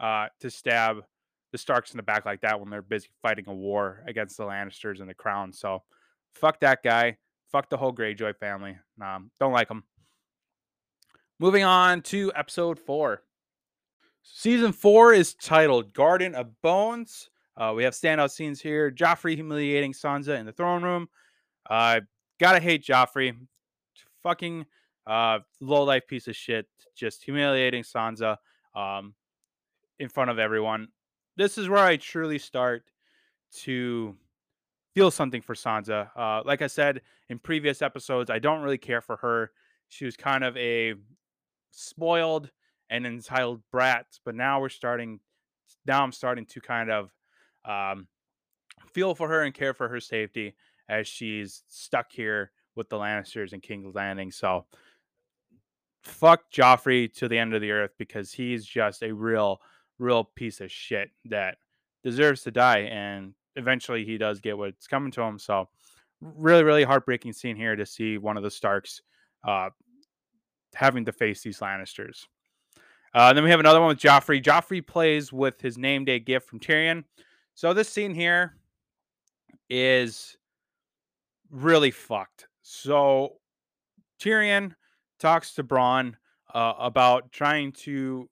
uh, 0.00 0.26
to 0.40 0.50
stab 0.50 1.04
the 1.52 1.58
Starks 1.58 1.92
in 1.92 1.96
the 1.96 2.02
back 2.02 2.26
like 2.26 2.40
that 2.42 2.60
when 2.60 2.70
they're 2.70 2.82
busy 2.82 3.08
fighting 3.22 3.44
a 3.46 3.54
war 3.54 4.02
against 4.06 4.36
the 4.36 4.44
Lannisters 4.44 5.00
and 5.00 5.08
the 5.08 5.14
Crown. 5.14 5.52
So 5.52 5.82
fuck 6.34 6.60
that 6.60 6.82
guy. 6.82 7.18
Fuck 7.52 7.70
the 7.70 7.76
whole 7.76 7.92
Greyjoy 7.92 8.36
family. 8.36 8.76
Um, 9.02 9.30
don't 9.38 9.52
like 9.52 9.70
him. 9.70 9.84
Moving 11.38 11.64
on 11.64 12.02
to 12.02 12.32
episode 12.34 12.78
four. 12.78 13.22
Season 14.22 14.72
four 14.72 15.12
is 15.12 15.34
titled 15.34 15.92
Garden 15.92 16.34
of 16.34 16.60
Bones. 16.62 17.30
Uh, 17.56 17.72
we 17.74 17.84
have 17.84 17.94
standout 17.94 18.30
scenes 18.30 18.60
here. 18.60 18.90
Joffrey 18.90 19.34
humiliating 19.34 19.92
Sansa 19.92 20.38
in 20.38 20.46
the 20.46 20.52
throne 20.52 20.82
room. 20.82 21.08
Uh, 21.68 22.00
gotta 22.38 22.60
hate 22.60 22.84
Joffrey. 22.84 23.36
Fucking 24.22 24.66
uh, 25.06 25.40
low 25.60 25.82
life 25.84 26.06
piece 26.06 26.28
of 26.28 26.36
shit. 26.36 26.66
Just 26.94 27.24
humiliating 27.24 27.82
Sansa 27.82 28.36
um, 28.74 29.14
in 29.98 30.08
front 30.08 30.30
of 30.30 30.38
everyone. 30.38 30.88
This 31.36 31.58
is 31.58 31.68
where 31.68 31.84
I 31.84 31.96
truly 31.96 32.38
start 32.38 32.84
to 33.62 34.16
feel 34.94 35.10
something 35.10 35.42
for 35.42 35.54
Sansa. 35.54 36.10
Uh, 36.16 36.42
like 36.44 36.62
I 36.62 36.66
said 36.66 37.02
in 37.28 37.38
previous 37.38 37.82
episodes, 37.82 38.30
I 38.30 38.38
don't 38.38 38.62
really 38.62 38.78
care 38.78 39.00
for 39.00 39.16
her. 39.16 39.50
She 39.88 40.04
was 40.04 40.16
kind 40.16 40.44
of 40.44 40.56
a 40.56 40.94
spoiled 41.70 42.50
and 42.90 43.06
entitled 43.06 43.62
brats 43.70 44.20
but 44.24 44.34
now 44.34 44.60
we're 44.60 44.68
starting. 44.68 45.20
Now 45.86 46.02
I'm 46.02 46.12
starting 46.12 46.46
to 46.46 46.60
kind 46.60 46.90
of 46.90 47.10
um, 47.64 48.08
feel 48.92 49.14
for 49.14 49.28
her 49.28 49.42
and 49.42 49.54
care 49.54 49.74
for 49.74 49.88
her 49.88 50.00
safety 50.00 50.54
as 50.88 51.06
she's 51.06 51.62
stuck 51.68 52.12
here 52.12 52.50
with 52.74 52.88
the 52.88 52.96
Lannisters 52.96 53.52
and 53.52 53.62
King's 53.62 53.94
Landing. 53.94 54.32
So 54.32 54.66
fuck 56.02 56.50
Joffrey 56.50 57.12
to 57.14 57.28
the 57.28 57.38
end 57.38 57.54
of 57.54 57.60
the 57.60 57.70
earth 57.70 57.92
because 57.98 58.32
he's 58.32 58.64
just 58.64 59.02
a 59.02 59.12
real, 59.12 59.60
real 59.98 60.24
piece 60.24 60.60
of 60.60 60.70
shit 60.70 61.10
that 61.26 61.58
deserves 62.02 62.42
to 62.42 62.50
die. 62.50 62.80
And 62.80 63.34
eventually 63.56 64.04
he 64.04 64.18
does 64.18 64.40
get 64.40 64.58
what's 64.58 64.86
coming 64.86 65.12
to 65.12 65.22
him. 65.22 65.38
So 65.38 65.68
really, 66.20 66.64
really 66.64 66.84
heartbreaking 66.84 67.32
scene 67.32 67.56
here 67.56 67.76
to 67.76 67.86
see 67.86 68.18
one 68.18 68.36
of 68.36 68.42
the 68.42 68.50
Starks 68.50 69.02
uh, 69.46 69.70
having 70.74 71.04
to 71.04 71.12
face 71.12 71.42
these 71.42 71.60
Lannisters. 71.60 72.26
Uh, 73.12 73.32
then 73.32 73.42
we 73.42 73.50
have 73.50 73.60
another 73.60 73.80
one 73.80 73.88
with 73.88 73.98
Joffrey. 73.98 74.42
Joffrey 74.42 74.86
plays 74.86 75.32
with 75.32 75.60
his 75.60 75.76
name 75.76 76.04
day 76.04 76.20
gift 76.20 76.48
from 76.48 76.60
Tyrion. 76.60 77.04
So 77.54 77.74
this 77.74 77.88
scene 77.88 78.14
here 78.14 78.54
is 79.68 80.36
really 81.50 81.90
fucked. 81.90 82.46
So 82.62 83.36
Tyrion 84.20 84.74
talks 85.18 85.54
to 85.54 85.64
Bronn 85.64 86.14
uh, 86.54 86.74
about 86.78 87.32
trying 87.32 87.72
to 87.72 88.28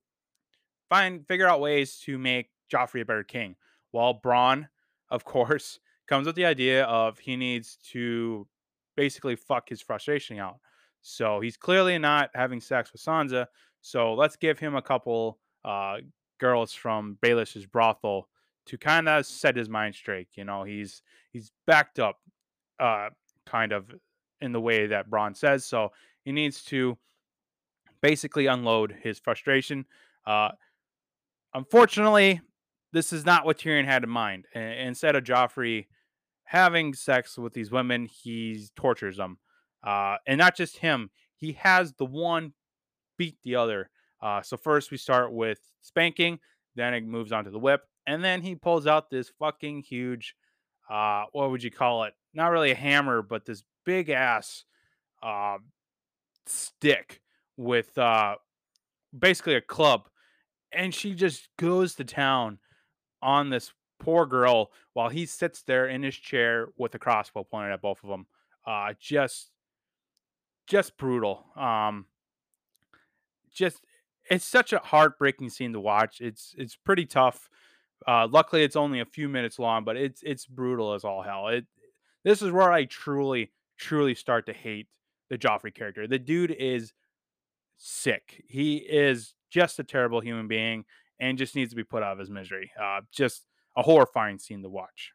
find 0.89 1.27
figure 1.27 1.47
out 1.47 1.61
ways 1.61 1.99
to 2.05 2.19
make 2.19 2.51
Joffrey 2.73 3.03
a 3.03 3.05
better 3.05 3.25
king. 3.25 3.57
While 3.91 4.21
Bronn, 4.21 4.69
of 5.11 5.25
course, 5.25 5.81
comes 6.07 6.27
with 6.27 6.37
the 6.37 6.47
idea 6.47 6.85
of 6.85 7.19
he 7.19 7.37
needs 7.37 7.77
to 7.91 8.47
basically 8.97 9.37
fuck 9.37 9.69
his 9.69 9.81
frustration 9.81 10.39
out. 10.39 10.59
So 11.03 11.41
he's 11.41 11.57
clearly 11.57 11.99
not 11.99 12.31
having 12.35 12.61
sex 12.61 12.93
with 12.93 13.03
Sansa. 13.03 13.47
So 13.89 14.13
let's 14.13 14.37
give 14.37 14.59
him 14.59 14.77
a 14.77 14.83
couple 14.83 15.39
uh, 15.65 15.99
girls 16.39 16.75
from 16.75 17.17
Baelish's 17.23 17.65
brothel 17.65 18.29
to 18.67 18.77
kind 18.77 19.09
of 19.09 19.25
set 19.25 19.57
his 19.57 19.71
mind 19.71 19.95
straight. 19.95 20.29
You 20.35 20.45
know, 20.45 20.63
he's 20.63 21.01
he's 21.33 21.53
backed 21.67 21.99
up, 21.99 22.19
uh, 22.79 23.09
kind 23.47 23.73
of 23.73 23.91
in 24.43 24.53
the 24.53 24.61
way 24.61 24.89
that 24.89 25.09
Bronn 25.09 25.35
says. 25.35 25.65
So 25.65 25.93
he 26.23 26.33
needs 26.33 26.63
to 26.65 26.99
basically 28.03 28.45
unload 28.45 28.95
his 29.03 29.19
frustration. 29.19 29.87
Uh, 30.27 30.51
unfortunately, 31.55 32.43
this 32.93 33.11
is 33.11 33.25
not 33.25 33.47
what 33.47 33.59
Tyrion 33.59 33.87
had 33.87 34.05
in 34.05 34.11
mind. 34.11 34.45
instead 34.55 35.17
of 35.17 35.25
Joffrey 35.25 35.87
having 36.45 36.93
sex 36.93 37.39
with 37.39 37.55
these 37.55 37.71
women, 37.71 38.05
he 38.05 38.67
tortures 38.77 39.17
them. 39.17 39.39
Uh, 39.83 40.17
and 40.27 40.37
not 40.37 40.55
just 40.55 40.77
him, 40.77 41.09
he 41.37 41.53
has 41.53 41.95
the 41.95 42.05
one 42.05 42.53
beat 43.19 43.37
the 43.43 43.57
other. 43.57 43.91
Uh, 44.23 44.41
so 44.41 44.57
first 44.57 44.91
we 44.91 44.97
start 44.97 45.33
with 45.33 45.61
spanking, 45.83 46.39
then 46.75 46.95
it 46.95 47.05
moves 47.05 47.33
on 47.33 47.45
to 47.45 47.51
the 47.51 47.59
whip, 47.59 47.83
and 48.07 48.25
then 48.25 48.41
he 48.41 48.55
pulls 48.55 48.87
out 48.87 49.11
this 49.11 49.31
fucking 49.39 49.83
huge, 49.83 50.35
uh, 50.89 51.25
what 51.33 51.51
would 51.51 51.63
you 51.63 51.71
call 51.71 52.05
it? 52.05 52.15
Not 52.33 52.49
really 52.49 52.71
a 52.71 52.77
hammer, 52.77 53.21
but 53.23 53.45
this 53.45 53.63
big 53.85 54.09
ass 54.09 54.65
uh, 55.23 55.59
stick 56.47 57.21
with 57.57 57.97
uh, 57.99 58.37
basically 59.17 59.55
a 59.55 59.61
club, 59.61 60.09
and 60.73 60.95
she 60.95 61.15
just 61.15 61.49
goes 61.59 61.95
to 61.97 62.05
town 62.05 62.59
on 63.23 63.51
this 63.51 63.73
poor 64.01 64.27
girl 64.27 64.71
while 64.93 65.09
he 65.09 65.27
sits 65.27 65.63
there 65.63 65.87
in 65.87 66.03
his 66.03 66.15
chair 66.15 66.69
with 66.77 66.95
a 66.95 66.99
crossbow 66.99 67.45
pointed 67.45 67.73
at 67.73 67.83
both 67.83 68.03
of 68.03 68.09
them. 68.09 68.27
Uh, 68.67 68.93
just, 69.01 69.51
just 70.67 70.97
brutal. 70.97 71.45
Um, 71.57 72.07
just 73.59 73.85
it's 74.31 74.45
such 74.45 74.73
a 74.73 74.79
heartbreaking 74.79 75.51
scene 75.51 75.73
to 75.73 75.81
watch. 75.81 76.21
It's 76.21 76.55
it's 76.57 76.77
pretty 76.77 77.07
tough. 77.07 77.49
Uh, 78.07 78.29
luckily, 78.31 78.63
it's 78.63 78.77
only 78.77 79.01
a 79.01 79.05
few 79.05 79.29
minutes 79.29 79.59
long, 79.59 79.85
but 79.85 79.97
it's 79.97 80.23
it's 80.23 80.47
brutal 80.47 80.95
as 80.95 81.05
all 81.05 81.23
hell. 81.23 81.49
It 81.49 81.67
this 82.25 82.43
is 82.43 82.51
where 82.51 82.73
I 82.73 82.85
truly 82.85 83.53
truly 83.77 84.15
start 84.15 84.47
to 84.47 84.53
hate 84.53 84.89
the 85.31 85.39
Joffrey 85.39 85.75
character. 85.75 86.07
The 86.07 86.19
dude 86.19 86.51
is 86.51 86.93
sick. 87.77 88.45
He 88.49 88.77
is 88.77 89.35
just 89.51 89.79
a 89.79 89.85
terrible 89.85 90.21
human 90.21 90.49
being 90.49 90.85
and 91.21 91.39
just 91.39 91.55
needs 91.55 91.71
to 91.71 91.77
be 91.77 91.85
put 91.85 92.03
out 92.03 92.13
of 92.13 92.19
his 92.19 92.31
misery. 92.31 92.71
Uh, 92.81 93.01
just 93.13 93.45
a 93.77 93.83
horrifying 93.83 94.39
scene 94.39 94.63
to 94.63 94.69
watch. 94.69 95.13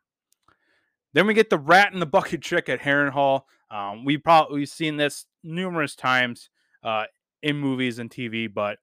Then 1.14 1.28
we 1.28 1.34
get 1.34 1.50
the 1.50 1.58
rat 1.58 1.94
in 1.94 2.00
the 2.00 2.06
bucket 2.08 2.42
trick 2.42 2.70
at 2.70 2.82
Harrenhal. 2.82 3.44
Um, 3.70 4.06
we 4.06 4.18
probably 4.18 4.60
we've 4.60 4.70
seen 4.70 4.98
this 4.98 5.26
numerous 5.44 5.96
times 5.96 6.50
uh, 6.84 7.06
in 7.44 7.58
movies 7.58 8.00
and 8.00 8.10
TV, 8.10 8.52
but 8.52 8.80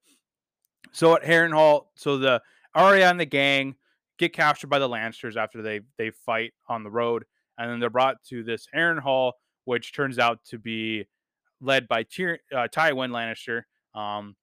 so 0.91 1.15
at 1.15 1.23
Harrenhal, 1.23 1.87
so 1.95 2.17
the 2.17 2.41
Arya 2.73 3.09
and 3.09 3.19
the 3.19 3.25
gang 3.25 3.75
get 4.17 4.33
captured 4.33 4.67
by 4.67 4.79
the 4.79 4.87
Lannisters 4.87 5.35
after 5.35 5.61
they 5.61 5.81
they 5.97 6.11
fight 6.11 6.53
on 6.69 6.83
the 6.83 6.91
road, 6.91 7.25
and 7.57 7.69
then 7.69 7.79
they're 7.79 7.89
brought 7.89 8.23
to 8.29 8.43
this 8.43 8.67
Harrenhal, 8.73 9.33
which 9.65 9.93
turns 9.93 10.19
out 10.19 10.39
to 10.45 10.59
be 10.59 11.05
led 11.59 11.87
by 11.87 12.03
Tyr- 12.03 12.39
uh, 12.53 12.67
Tywin 12.73 13.09
Lannister. 13.09 13.63
Um, 13.99 14.35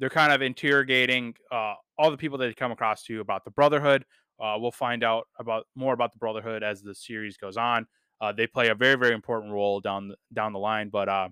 they're 0.00 0.10
kind 0.10 0.32
of 0.32 0.42
interrogating 0.42 1.34
uh, 1.52 1.74
all 1.98 2.10
the 2.10 2.16
people 2.16 2.38
that 2.38 2.46
they 2.46 2.54
come 2.54 2.72
across 2.72 3.02
to 3.04 3.20
about 3.20 3.44
the 3.44 3.50
Brotherhood. 3.50 4.04
Uh, 4.40 4.56
we'll 4.58 4.70
find 4.70 5.02
out 5.02 5.26
about 5.38 5.66
more 5.74 5.92
about 5.92 6.12
the 6.12 6.18
Brotherhood 6.18 6.62
as 6.62 6.82
the 6.82 6.94
series 6.94 7.36
goes 7.36 7.56
on. 7.56 7.86
Uh, 8.20 8.32
they 8.32 8.46
play 8.46 8.68
a 8.68 8.74
very 8.74 8.96
very 8.96 9.14
important 9.14 9.52
role 9.52 9.80
down 9.80 10.08
the, 10.08 10.16
down 10.32 10.52
the 10.52 10.58
line, 10.58 10.88
but 10.88 11.08
uh, 11.08 11.28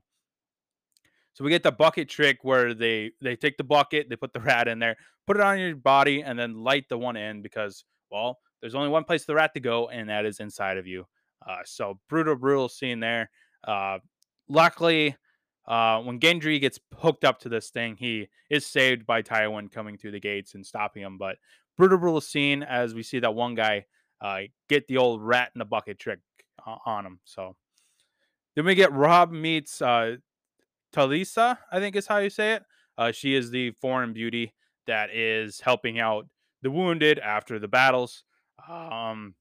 so 1.36 1.44
we 1.44 1.50
get 1.50 1.62
the 1.62 1.70
bucket 1.70 2.08
trick 2.08 2.38
where 2.44 2.72
they 2.72 3.10
they 3.20 3.36
take 3.36 3.58
the 3.58 3.62
bucket, 3.62 4.08
they 4.08 4.16
put 4.16 4.32
the 4.32 4.40
rat 4.40 4.68
in 4.68 4.78
there, 4.78 4.96
put 5.26 5.36
it 5.36 5.42
on 5.42 5.58
your 5.58 5.76
body, 5.76 6.22
and 6.22 6.38
then 6.38 6.64
light 6.64 6.88
the 6.88 6.96
one 6.96 7.14
end 7.14 7.42
because 7.42 7.84
well, 8.10 8.38
there's 8.62 8.74
only 8.74 8.88
one 8.88 9.04
place 9.04 9.26
the 9.26 9.34
rat 9.34 9.52
to 9.52 9.60
go, 9.60 9.90
and 9.90 10.08
that 10.08 10.24
is 10.24 10.40
inside 10.40 10.78
of 10.78 10.86
you. 10.86 11.06
Uh, 11.46 11.58
so 11.66 12.00
brutal, 12.08 12.36
brutal 12.36 12.70
scene 12.70 13.00
there. 13.00 13.28
Uh, 13.64 13.98
luckily, 14.48 15.14
uh, 15.68 16.00
when 16.00 16.20
Gendry 16.20 16.58
gets 16.58 16.80
hooked 16.96 17.22
up 17.22 17.38
to 17.40 17.50
this 17.50 17.68
thing, 17.68 17.96
he 17.98 18.28
is 18.48 18.64
saved 18.64 19.04
by 19.04 19.20
Tywin 19.20 19.70
coming 19.70 19.98
through 19.98 20.12
the 20.12 20.20
gates 20.20 20.54
and 20.54 20.64
stopping 20.64 21.02
him. 21.02 21.18
But 21.18 21.36
brutal, 21.76 21.98
brutal 21.98 22.22
scene 22.22 22.62
as 22.62 22.94
we 22.94 23.02
see 23.02 23.18
that 23.18 23.34
one 23.34 23.54
guy 23.54 23.84
uh, 24.22 24.42
get 24.70 24.86
the 24.86 24.96
old 24.96 25.20
rat 25.20 25.50
in 25.54 25.58
the 25.58 25.66
bucket 25.66 25.98
trick 25.98 26.20
on 26.86 27.04
him. 27.04 27.20
So 27.24 27.56
then 28.54 28.64
we 28.64 28.74
get 28.74 28.90
Robb 28.92 29.32
meets 29.32 29.82
uh, 29.82 30.16
Talisa, 30.92 31.58
I 31.70 31.80
think 31.80 31.96
is 31.96 32.06
how 32.06 32.18
you 32.18 32.30
say 32.30 32.54
it. 32.54 32.62
Uh, 32.98 33.12
she 33.12 33.34
is 33.34 33.50
the 33.50 33.72
foreign 33.72 34.12
beauty 34.12 34.54
that 34.86 35.10
is 35.10 35.60
helping 35.60 35.98
out 35.98 36.26
the 36.62 36.70
wounded 36.70 37.18
after 37.18 37.58
the 37.58 37.68
battles. 37.68 38.24
Um, 38.68 39.34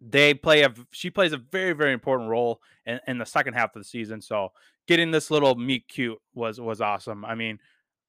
they 0.00 0.34
play 0.34 0.62
a 0.62 0.74
she 0.90 1.10
plays 1.10 1.32
a 1.32 1.36
very 1.36 1.74
very 1.74 1.92
important 1.92 2.28
role 2.28 2.60
in, 2.86 2.98
in 3.06 3.18
the 3.18 3.26
second 3.26 3.54
half 3.54 3.76
of 3.76 3.82
the 3.82 3.88
season. 3.88 4.20
So 4.20 4.48
getting 4.88 5.10
this 5.10 5.30
little 5.30 5.54
meet 5.54 5.86
cute 5.88 6.18
was 6.34 6.60
was 6.60 6.80
awesome. 6.80 7.24
I 7.24 7.34
mean, 7.34 7.58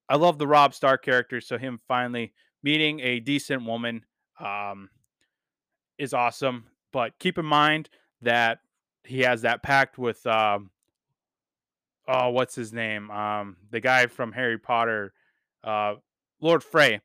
I 0.10 0.16
love 0.16 0.38
the 0.38 0.48
Robb 0.48 0.74
Stark 0.74 1.04
character, 1.04 1.42
so 1.42 1.58
him 1.58 1.80
finally 1.88 2.34
meeting 2.64 3.00
a 3.02 3.20
decent 3.20 3.66
woman 3.66 4.06
um, 4.40 4.90
is 5.98 6.14
awesome. 6.14 6.66
But 6.92 7.20
keep 7.20 7.38
in 7.38 7.46
mind 7.46 7.90
that 8.22 8.60
he 9.04 9.20
has 9.22 9.42
that 9.42 9.64
pact 9.64 9.98
with 9.98 10.26
um, 10.26 10.70
oh, 12.08 12.30
what's 12.30 12.56
his 12.56 12.74
name? 12.74 13.10
Um, 13.12 13.58
the 13.72 13.80
guy 13.80 14.08
from 14.08 14.32
Harry 14.32 14.58
Potter, 14.58 15.14
uh, 15.64 15.96
Lord 16.42 16.64
Frey. 16.64 17.02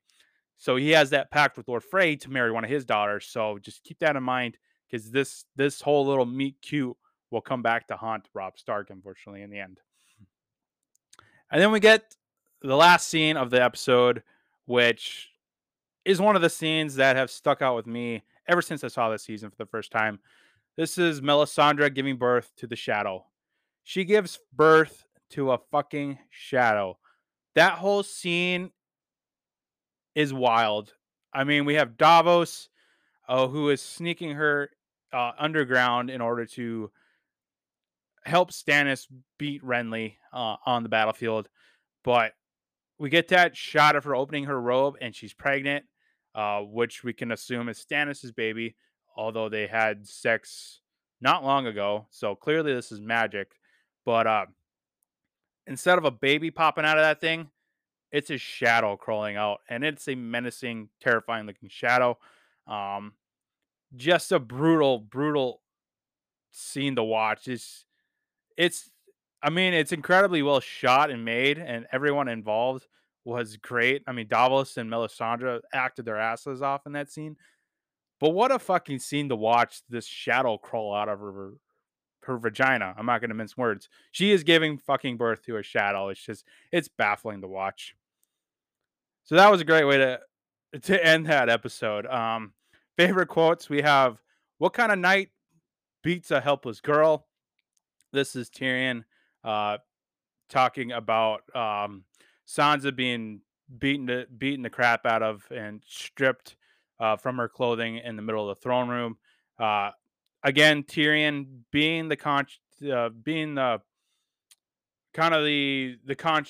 So 0.56 0.76
he 0.76 0.90
has 0.90 1.10
that 1.10 1.30
pact 1.30 1.56
with 1.56 1.68
Lord 1.68 1.84
Frey 1.84 2.16
to 2.16 2.30
marry 2.30 2.50
one 2.50 2.64
of 2.64 2.70
his 2.70 2.84
daughters. 2.84 3.26
So 3.26 3.58
just 3.60 3.84
keep 3.84 4.00
that 4.00 4.16
in 4.16 4.22
mind 4.22 4.58
because 4.90 5.10
this 5.10 5.44
this 5.54 5.80
whole 5.80 6.06
little 6.06 6.26
meet 6.26 6.56
cute 6.60 6.96
will 7.30 7.40
come 7.40 7.62
back 7.62 7.86
to 7.88 7.96
haunt 7.96 8.28
Robb 8.34 8.58
Stark, 8.58 8.90
unfortunately, 8.90 9.42
in 9.42 9.50
the 9.50 9.60
end. 9.60 9.80
And 11.50 11.62
then 11.62 11.70
we 11.70 11.80
get 11.80 12.16
the 12.62 12.76
last 12.76 13.08
scene 13.08 13.36
of 13.36 13.50
the 13.50 13.62
episode, 13.62 14.22
which 14.66 15.30
is 16.04 16.20
one 16.20 16.36
of 16.36 16.42
the 16.42 16.50
scenes 16.50 16.96
that 16.96 17.16
have 17.16 17.30
stuck 17.30 17.62
out 17.62 17.76
with 17.76 17.86
me 17.86 18.22
ever 18.48 18.62
since 18.62 18.82
I 18.82 18.88
saw 18.88 19.10
this 19.10 19.22
season 19.22 19.50
for 19.50 19.56
the 19.56 19.66
first 19.66 19.92
time. 19.92 20.18
This 20.76 20.98
is 20.98 21.20
Melisandre 21.20 21.94
giving 21.94 22.16
birth 22.16 22.52
to 22.56 22.66
the 22.66 22.76
Shadow. 22.76 23.26
She 23.88 24.04
gives 24.04 24.38
birth 24.54 25.06
to 25.30 25.52
a 25.52 25.60
fucking 25.70 26.18
shadow. 26.28 26.98
That 27.54 27.78
whole 27.78 28.02
scene 28.02 28.70
is 30.14 30.30
wild. 30.30 30.92
I 31.32 31.44
mean, 31.44 31.64
we 31.64 31.72
have 31.76 31.96
Davos, 31.96 32.68
uh, 33.30 33.48
who 33.48 33.70
is 33.70 33.80
sneaking 33.80 34.32
her 34.32 34.68
uh, 35.10 35.30
underground 35.38 36.10
in 36.10 36.20
order 36.20 36.44
to 36.44 36.90
help 38.26 38.50
Stannis 38.50 39.06
beat 39.38 39.64
Renly 39.64 40.16
uh, 40.34 40.56
on 40.66 40.82
the 40.82 40.90
battlefield. 40.90 41.48
But 42.04 42.32
we 42.98 43.08
get 43.08 43.28
that 43.28 43.56
shot 43.56 43.96
of 43.96 44.04
her 44.04 44.14
opening 44.14 44.44
her 44.44 44.60
robe 44.60 44.96
and 45.00 45.16
she's 45.16 45.32
pregnant, 45.32 45.86
uh, 46.34 46.60
which 46.60 47.04
we 47.04 47.14
can 47.14 47.32
assume 47.32 47.70
is 47.70 47.78
Stannis's 47.78 48.32
baby, 48.32 48.76
although 49.16 49.48
they 49.48 49.66
had 49.66 50.06
sex 50.06 50.82
not 51.22 51.42
long 51.42 51.66
ago. 51.66 52.06
So 52.10 52.34
clearly 52.34 52.74
this 52.74 52.92
is 52.92 53.00
magic. 53.00 53.52
But 54.08 54.26
uh, 54.26 54.46
instead 55.66 55.98
of 55.98 56.06
a 56.06 56.10
baby 56.10 56.50
popping 56.50 56.86
out 56.86 56.96
of 56.96 57.04
that 57.04 57.20
thing, 57.20 57.50
it's 58.10 58.30
a 58.30 58.38
shadow 58.38 58.96
crawling 58.96 59.36
out, 59.36 59.58
and 59.68 59.84
it's 59.84 60.08
a 60.08 60.14
menacing, 60.14 60.88
terrifying 60.98 61.44
looking 61.44 61.68
shadow. 61.68 62.16
Um, 62.66 63.12
just 63.94 64.32
a 64.32 64.38
brutal, 64.38 64.98
brutal 64.98 65.60
scene 66.52 66.96
to 66.96 67.04
watch. 67.04 67.48
It's, 67.48 67.84
it's, 68.56 68.90
I 69.42 69.50
mean, 69.50 69.74
it's 69.74 69.92
incredibly 69.92 70.40
well 70.40 70.60
shot 70.60 71.10
and 71.10 71.22
made, 71.22 71.58
and 71.58 71.86
everyone 71.92 72.28
involved 72.28 72.86
was 73.26 73.58
great. 73.58 74.04
I 74.06 74.12
mean, 74.12 74.26
Davos 74.26 74.78
and 74.78 74.90
Melisandre 74.90 75.60
acted 75.74 76.06
their 76.06 76.16
asses 76.16 76.62
off 76.62 76.86
in 76.86 76.92
that 76.92 77.12
scene. 77.12 77.36
But 78.20 78.30
what 78.30 78.52
a 78.52 78.58
fucking 78.58 79.00
scene 79.00 79.28
to 79.28 79.36
watch 79.36 79.82
this 79.90 80.06
shadow 80.06 80.56
crawl 80.56 80.94
out 80.94 81.10
of 81.10 81.20
her 81.20 81.52
her 82.28 82.38
vagina. 82.38 82.94
I'm 82.96 83.06
not 83.06 83.20
going 83.20 83.30
to 83.30 83.34
mince 83.34 83.56
words. 83.56 83.88
She 84.12 84.30
is 84.30 84.44
giving 84.44 84.78
fucking 84.78 85.16
birth 85.16 85.44
to 85.46 85.56
a 85.56 85.62
shadow. 85.62 86.08
It's 86.08 86.24
just 86.24 86.44
it's 86.70 86.88
baffling 86.88 87.40
to 87.40 87.48
watch. 87.48 87.96
So 89.24 89.34
that 89.34 89.50
was 89.50 89.60
a 89.60 89.64
great 89.64 89.84
way 89.84 89.98
to 89.98 90.20
to 90.82 91.04
end 91.04 91.26
that 91.26 91.48
episode. 91.48 92.06
Um, 92.06 92.52
favorite 92.96 93.28
quotes 93.28 93.68
we 93.68 93.82
have: 93.82 94.22
"What 94.58 94.72
kind 94.72 94.92
of 94.92 94.98
knight 94.98 95.30
beats 96.02 96.30
a 96.30 96.40
helpless 96.40 96.80
girl?" 96.80 97.26
This 98.12 98.36
is 98.36 98.48
Tyrion 98.48 99.04
uh, 99.44 99.78
talking 100.48 100.92
about 100.92 101.42
um, 101.54 102.04
Sansa 102.46 102.94
being 102.94 103.40
beaten 103.78 104.06
to, 104.06 104.26
beaten 104.38 104.62
the 104.62 104.70
crap 104.70 105.04
out 105.04 105.22
of 105.22 105.46
and 105.50 105.82
stripped 105.86 106.56
uh, 107.00 107.16
from 107.16 107.36
her 107.36 107.48
clothing 107.48 107.98
in 107.98 108.16
the 108.16 108.22
middle 108.22 108.48
of 108.48 108.56
the 108.56 108.62
throne 108.62 108.88
room. 108.88 109.18
Uh, 109.58 109.90
again, 110.42 110.82
Tyrion 110.82 111.46
being 111.70 112.08
the 112.08 112.16
con- 112.16 112.46
uh, 112.92 113.08
being 113.08 113.54
the 113.54 113.80
kind 115.14 115.34
of 115.34 115.44
the 115.44 115.96
the 116.04 116.14
con- 116.14 116.46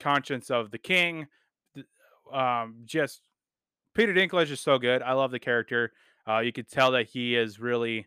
conscience 0.00 0.50
of 0.50 0.70
the 0.70 0.78
king, 0.78 1.26
um, 2.32 2.76
just 2.84 3.22
Peter 3.94 4.12
Dinklage 4.12 4.50
is 4.50 4.60
so 4.60 4.78
good. 4.78 5.02
I 5.02 5.12
love 5.12 5.30
the 5.30 5.38
character. 5.38 5.92
Uh, 6.26 6.40
you 6.40 6.52
could 6.52 6.68
tell 6.68 6.92
that 6.92 7.06
he 7.06 7.36
is 7.36 7.58
really 7.58 8.06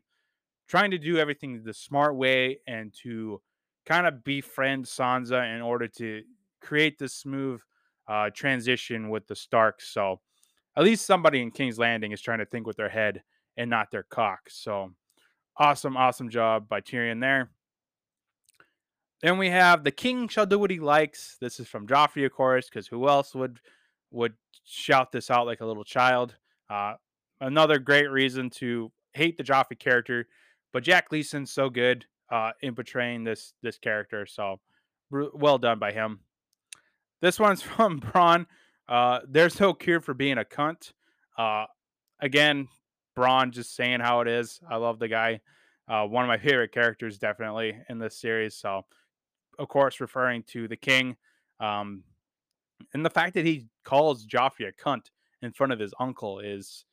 trying 0.67 0.91
to 0.91 0.97
do 0.97 1.17
everything 1.17 1.63
the 1.63 1.73
smart 1.73 2.15
way 2.15 2.59
and 2.67 2.93
to 3.03 3.41
kind 3.86 4.05
of 4.05 4.23
befriend 4.23 4.86
Sansa 4.86 5.53
in 5.55 5.61
order 5.61 5.88
to 5.88 6.21
create 6.61 6.97
this 6.97 7.13
smooth 7.13 7.59
uh, 8.07 8.29
transition 8.34 9.09
with 9.09 9.27
the 9.27 9.36
Starks. 9.36 9.89
So 9.89 10.21
at 10.77 10.84
least 10.84 11.05
somebody 11.05 11.41
in 11.41 11.51
King's 11.51 11.79
Landing 11.79 12.11
is 12.11 12.21
trying 12.21 12.39
to 12.39 12.45
think 12.45 12.67
with 12.67 12.77
their 12.77 12.89
head 12.89 13.23
and 13.57 13.69
not 13.69 13.91
their 13.91 14.03
cock. 14.03 14.41
So 14.49 14.93
awesome, 15.62 15.95
awesome 15.95 16.30
job 16.30 16.68
by 16.68 16.82
Tyrion 16.82 17.22
there. 17.22 17.51
Then 19.22 19.38
we 19.38 19.51
have 19.51 19.84
the 19.84 19.91
king 19.91 20.28
shall 20.28 20.47
do 20.47 20.57
what 20.57 20.72
he 20.72 20.80
likes. 20.80 21.38
This 21.39 21.59
is 21.59 21.68
from 21.68 21.86
Joffrey, 21.86 22.26
of 22.26 22.32
course, 22.32 22.68
because 22.68 22.88
who 22.88 23.07
else 23.07 23.36
would 23.36 23.59
would 24.09 24.34
shout 24.66 25.12
this 25.12 25.30
out 25.30 25.45
like 25.45 25.62
a 25.62 25.66
little 25.66 25.84
child. 25.84 26.36
Uh, 26.68 26.93
another 27.39 27.78
great 27.78 28.09
reason 28.09 28.49
to 28.49 28.91
hate 29.14 29.38
the 29.38 29.43
Joffrey 29.43 29.78
character, 29.78 30.28
but 30.74 30.84
Jack 30.84 31.09
Gleeson's 31.09 31.51
so 31.51 31.70
good 31.70 32.05
uh, 32.32 32.51
in 32.62 32.74
portraying 32.74 33.24
this 33.24 33.53
this 33.62 33.78
character. 33.78 34.26
So 34.26 34.59
well 35.12 35.59
done 35.59 35.78
by 35.78 35.91
him. 35.91 36.22
This 37.22 37.39
one's 37.39 37.62
from 37.76 38.01
Bronn. 38.01 38.47
Uh, 38.89 39.20
there's 39.30 39.59
no 39.59 39.76
cure 39.76 40.01
for 40.01 40.16
being 40.16 40.39
a 40.39 40.43
cunt. 40.43 40.93
Uh, 41.38 41.66
again, 42.20 42.68
Bronn 43.18 43.51
just 43.51 43.76
saying 43.76 43.99
how 43.99 44.22
it 44.22 44.28
is. 44.28 44.59
I 44.70 44.78
love 44.78 44.99
the 44.99 45.07
guy. 45.07 45.41
Uh, 45.88 46.05
one 46.05 46.24
of 46.24 46.28
my 46.28 46.38
favorite 46.38 46.72
characters, 46.72 47.18
definitely 47.18 47.78
in 47.89 47.99
this 47.99 48.18
series. 48.18 48.55
So, 48.55 48.86
of 49.59 49.68
course, 49.68 49.99
referring 49.99 50.43
to 50.43 50.68
the 50.68 50.78
king. 50.78 51.18
Um, 51.59 52.03
and 52.93 53.05
the 53.05 53.09
fact 53.09 53.34
that 53.34 53.45
he 53.45 53.68
calls 53.84 54.26
Joffrey 54.26 54.68
a 54.68 54.72
cunt 54.72 55.09
in 55.41 55.51
front 55.51 55.74
of 55.74 55.80
his 55.80 55.93
uncle 55.99 56.39
is 56.39 56.86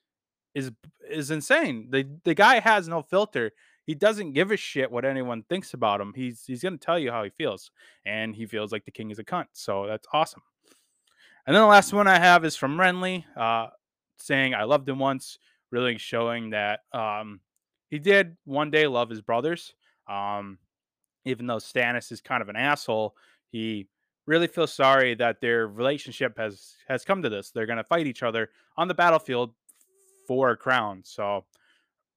is 0.54 0.72
is 1.08 1.30
insane. 1.30 1.88
The 1.90 2.06
the 2.24 2.34
guy 2.34 2.60
has 2.60 2.88
no 2.88 3.02
filter. 3.02 3.52
He 3.84 3.94
doesn't 3.94 4.32
give 4.32 4.50
a 4.50 4.56
shit 4.56 4.90
what 4.90 5.04
anyone 5.04 5.44
thinks 5.48 5.72
about 5.74 6.00
him. 6.00 6.12
He's 6.14 6.44
he's 6.46 6.62
gonna 6.62 6.76
tell 6.76 6.98
you 6.98 7.10
how 7.10 7.24
he 7.24 7.30
feels, 7.30 7.70
and 8.04 8.34
he 8.34 8.46
feels 8.46 8.72
like 8.72 8.84
the 8.84 8.90
king 8.90 9.10
is 9.10 9.18
a 9.18 9.24
cunt. 9.24 9.46
So 9.52 9.86
that's 9.86 10.06
awesome. 10.12 10.42
And 11.46 11.54
then 11.54 11.62
the 11.62 11.68
last 11.68 11.92
one 11.92 12.06
I 12.06 12.18
have 12.18 12.44
is 12.44 12.56
from 12.56 12.76
Renly, 12.76 13.24
uh, 13.34 13.68
saying 14.18 14.54
I 14.54 14.64
loved 14.64 14.86
him 14.88 14.98
once, 14.98 15.38
really 15.70 15.98
showing 15.98 16.50
that 16.50 16.80
um, 16.92 17.40
he 17.90 17.98
did 17.98 18.36
one 18.44 18.70
day 18.70 18.86
love 18.86 19.10
his 19.10 19.20
brothers. 19.20 19.74
Um, 20.08 20.58
even 21.24 21.46
though 21.46 21.56
Stannis 21.56 22.10
is 22.12 22.20
kind 22.20 22.42
of 22.42 22.48
an 22.48 22.56
asshole, 22.56 23.14
he 23.50 23.86
really 24.26 24.46
feels 24.46 24.72
sorry 24.72 25.14
that 25.14 25.40
their 25.40 25.66
relationship 25.66 26.36
has 26.38 26.74
has 26.86 27.04
come 27.04 27.22
to 27.22 27.28
this. 27.28 27.50
They're 27.50 27.66
going 27.66 27.78
to 27.78 27.84
fight 27.84 28.06
each 28.06 28.22
other 28.22 28.50
on 28.76 28.88
the 28.88 28.94
battlefield 28.94 29.52
for 30.26 30.50
a 30.50 30.56
crown. 30.56 31.02
So 31.04 31.44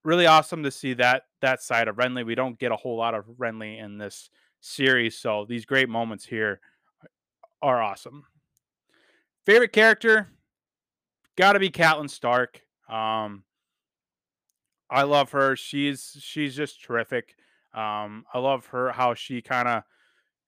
really 0.03 0.25
awesome 0.25 0.63
to 0.63 0.71
see 0.71 0.93
that 0.95 1.23
that 1.41 1.61
side 1.61 1.87
of 1.87 1.95
Renly. 1.95 2.25
We 2.25 2.35
don't 2.35 2.59
get 2.59 2.71
a 2.71 2.75
whole 2.75 2.97
lot 2.97 3.15
of 3.15 3.25
Renly 3.25 3.83
in 3.83 3.97
this 3.97 4.29
series, 4.59 5.17
so 5.17 5.45
these 5.47 5.65
great 5.65 5.89
moments 5.89 6.25
here 6.25 6.59
are 7.61 7.81
awesome. 7.81 8.23
Favorite 9.45 9.73
character 9.73 10.27
got 11.35 11.53
to 11.53 11.59
be 11.59 11.69
Catelyn 11.69 12.09
Stark. 12.09 12.61
Um, 12.91 13.43
I 14.89 15.03
love 15.03 15.31
her. 15.31 15.55
She's 15.55 16.17
she's 16.19 16.55
just 16.55 16.83
terrific. 16.83 17.35
Um, 17.73 18.25
I 18.33 18.39
love 18.39 18.65
her 18.67 18.91
how 18.91 19.13
she 19.13 19.41
kind 19.41 19.67
of 19.67 19.83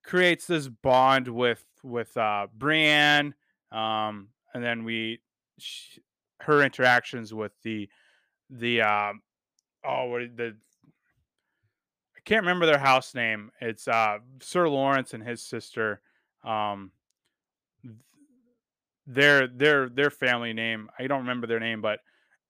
creates 0.04 0.46
this 0.46 0.68
bond 0.68 1.30
with 1.30 1.64
with 1.82 2.16
uh, 2.18 2.48
Brienne, 2.54 3.34
um, 3.72 4.30
and 4.54 4.64
then 4.64 4.84
we 4.84 5.22
she, 5.58 6.02
her 6.42 6.62
interactions 6.62 7.34
with 7.34 7.54
the 7.64 7.90
the 8.50 8.82
um, 8.82 9.22
oh 9.86 10.06
what 10.06 10.36
the 10.36 10.58
I 12.16 12.20
can't 12.26 12.44
remember 12.44 12.66
their 12.66 12.78
house 12.78 13.16
name. 13.16 13.52
It's 13.62 13.88
uh, 13.88 14.18
Sir 14.42 14.66
Loras 14.66 15.14
and 15.14 15.24
his 15.24 15.42
sister. 15.42 16.02
Um, 16.44 16.92
their 19.08 19.48
their 19.48 19.88
their 19.88 20.10
family 20.10 20.54
name. 20.54 20.90
I 21.00 21.08
don't 21.08 21.22
remember 21.22 21.48
their 21.48 21.60
name, 21.60 21.82
but 21.82 22.00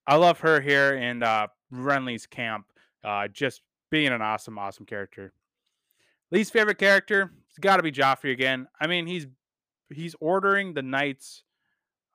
I 0.06 0.16
love 0.16 0.40
her 0.40 0.60
here 0.60 0.94
in 0.94 1.22
uh, 1.22 1.48
Renly's 1.72 2.26
camp. 2.26 2.66
Uh, 3.02 3.28
just 3.28 3.62
being 3.90 4.08
an 4.08 4.22
awesome, 4.22 4.58
awesome 4.58 4.86
character. 4.86 5.32
Least 6.30 6.52
favorite 6.52 6.78
character, 6.78 7.30
it's 7.48 7.58
got 7.58 7.76
to 7.76 7.82
be 7.82 7.92
Joffrey 7.92 8.32
again. 8.32 8.66
I 8.80 8.86
mean, 8.86 9.06
he's 9.06 9.26
he's 9.90 10.16
ordering 10.20 10.74
the 10.74 10.82
knights 10.82 11.44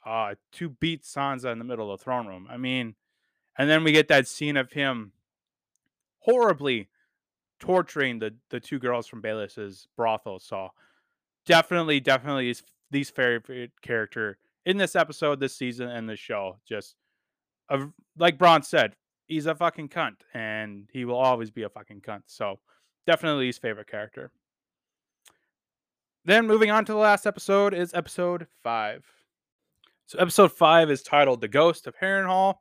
uh, 0.05 0.35
to 0.53 0.69
beat 0.69 1.03
Sansa 1.03 1.51
in 1.51 1.59
the 1.59 1.65
middle 1.65 1.91
of 1.91 1.99
the 1.99 2.03
throne 2.03 2.27
room. 2.27 2.47
I 2.49 2.57
mean, 2.57 2.95
and 3.57 3.69
then 3.69 3.83
we 3.83 3.91
get 3.91 4.07
that 4.09 4.27
scene 4.27 4.57
of 4.57 4.71
him 4.71 5.13
horribly 6.19 6.89
torturing 7.59 8.19
the 8.19 8.35
the 8.49 8.59
two 8.59 8.79
girls 8.79 9.07
from 9.07 9.21
Baelish's 9.21 9.87
brothel. 9.95 10.39
So 10.39 10.69
definitely, 11.45 11.99
definitely 11.99 12.47
his 12.47 12.63
least 12.91 13.15
favorite 13.15 13.71
character 13.81 14.37
in 14.65 14.77
this 14.77 14.95
episode, 14.95 15.39
this 15.39 15.55
season, 15.55 15.87
and 15.87 16.09
this 16.09 16.19
show. 16.19 16.57
Just 16.67 16.95
a, 17.69 17.87
like 18.17 18.37
Bronn 18.37 18.63
said, 18.63 18.95
he's 19.25 19.45
a 19.45 19.55
fucking 19.55 19.89
cunt, 19.89 20.17
and 20.33 20.89
he 20.91 21.05
will 21.05 21.17
always 21.17 21.51
be 21.51 21.63
a 21.63 21.69
fucking 21.69 22.01
cunt. 22.01 22.23
So 22.25 22.59
definitely 23.05 23.47
his 23.47 23.57
favorite 23.57 23.87
character. 23.87 24.31
Then 26.25 26.47
moving 26.47 26.71
on 26.71 26.85
to 26.85 26.91
the 26.91 26.97
last 26.97 27.25
episode 27.25 27.73
is 27.73 27.93
episode 27.93 28.47
five. 28.61 29.05
So 30.05 30.19
episode 30.19 30.51
five 30.51 30.91
is 30.91 31.01
titled 31.01 31.41
"The 31.41 31.47
Ghost 31.47 31.87
of 31.87 31.95
Harrenhal." 31.97 32.55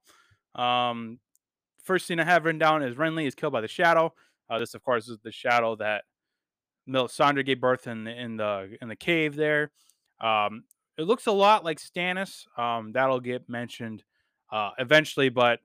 Um, 0.54 1.18
first 1.82 2.06
scene 2.06 2.20
I 2.20 2.24
have 2.24 2.44
written 2.44 2.58
down 2.58 2.82
is 2.82 2.96
Renly 2.96 3.26
is 3.26 3.34
killed 3.34 3.52
by 3.52 3.60
the 3.60 3.68
Shadow. 3.68 4.14
Uh, 4.48 4.58
this, 4.58 4.74
of 4.74 4.82
course, 4.82 5.08
is 5.08 5.18
the 5.22 5.32
shadow 5.32 5.76
that 5.76 6.04
Melisandre 6.88 7.44
gave 7.44 7.60
birth 7.60 7.86
in 7.86 8.04
the 8.04 8.18
in 8.18 8.36
the 8.36 8.76
in 8.80 8.88
the 8.88 8.96
cave 8.96 9.36
there. 9.36 9.70
Um, 10.20 10.64
it 10.96 11.02
looks 11.02 11.26
a 11.26 11.32
lot 11.32 11.64
like 11.64 11.78
Stannis. 11.78 12.46
Um, 12.58 12.92
that'll 12.92 13.20
get 13.20 13.48
mentioned 13.48 14.02
uh, 14.50 14.70
eventually, 14.78 15.28
but 15.28 15.60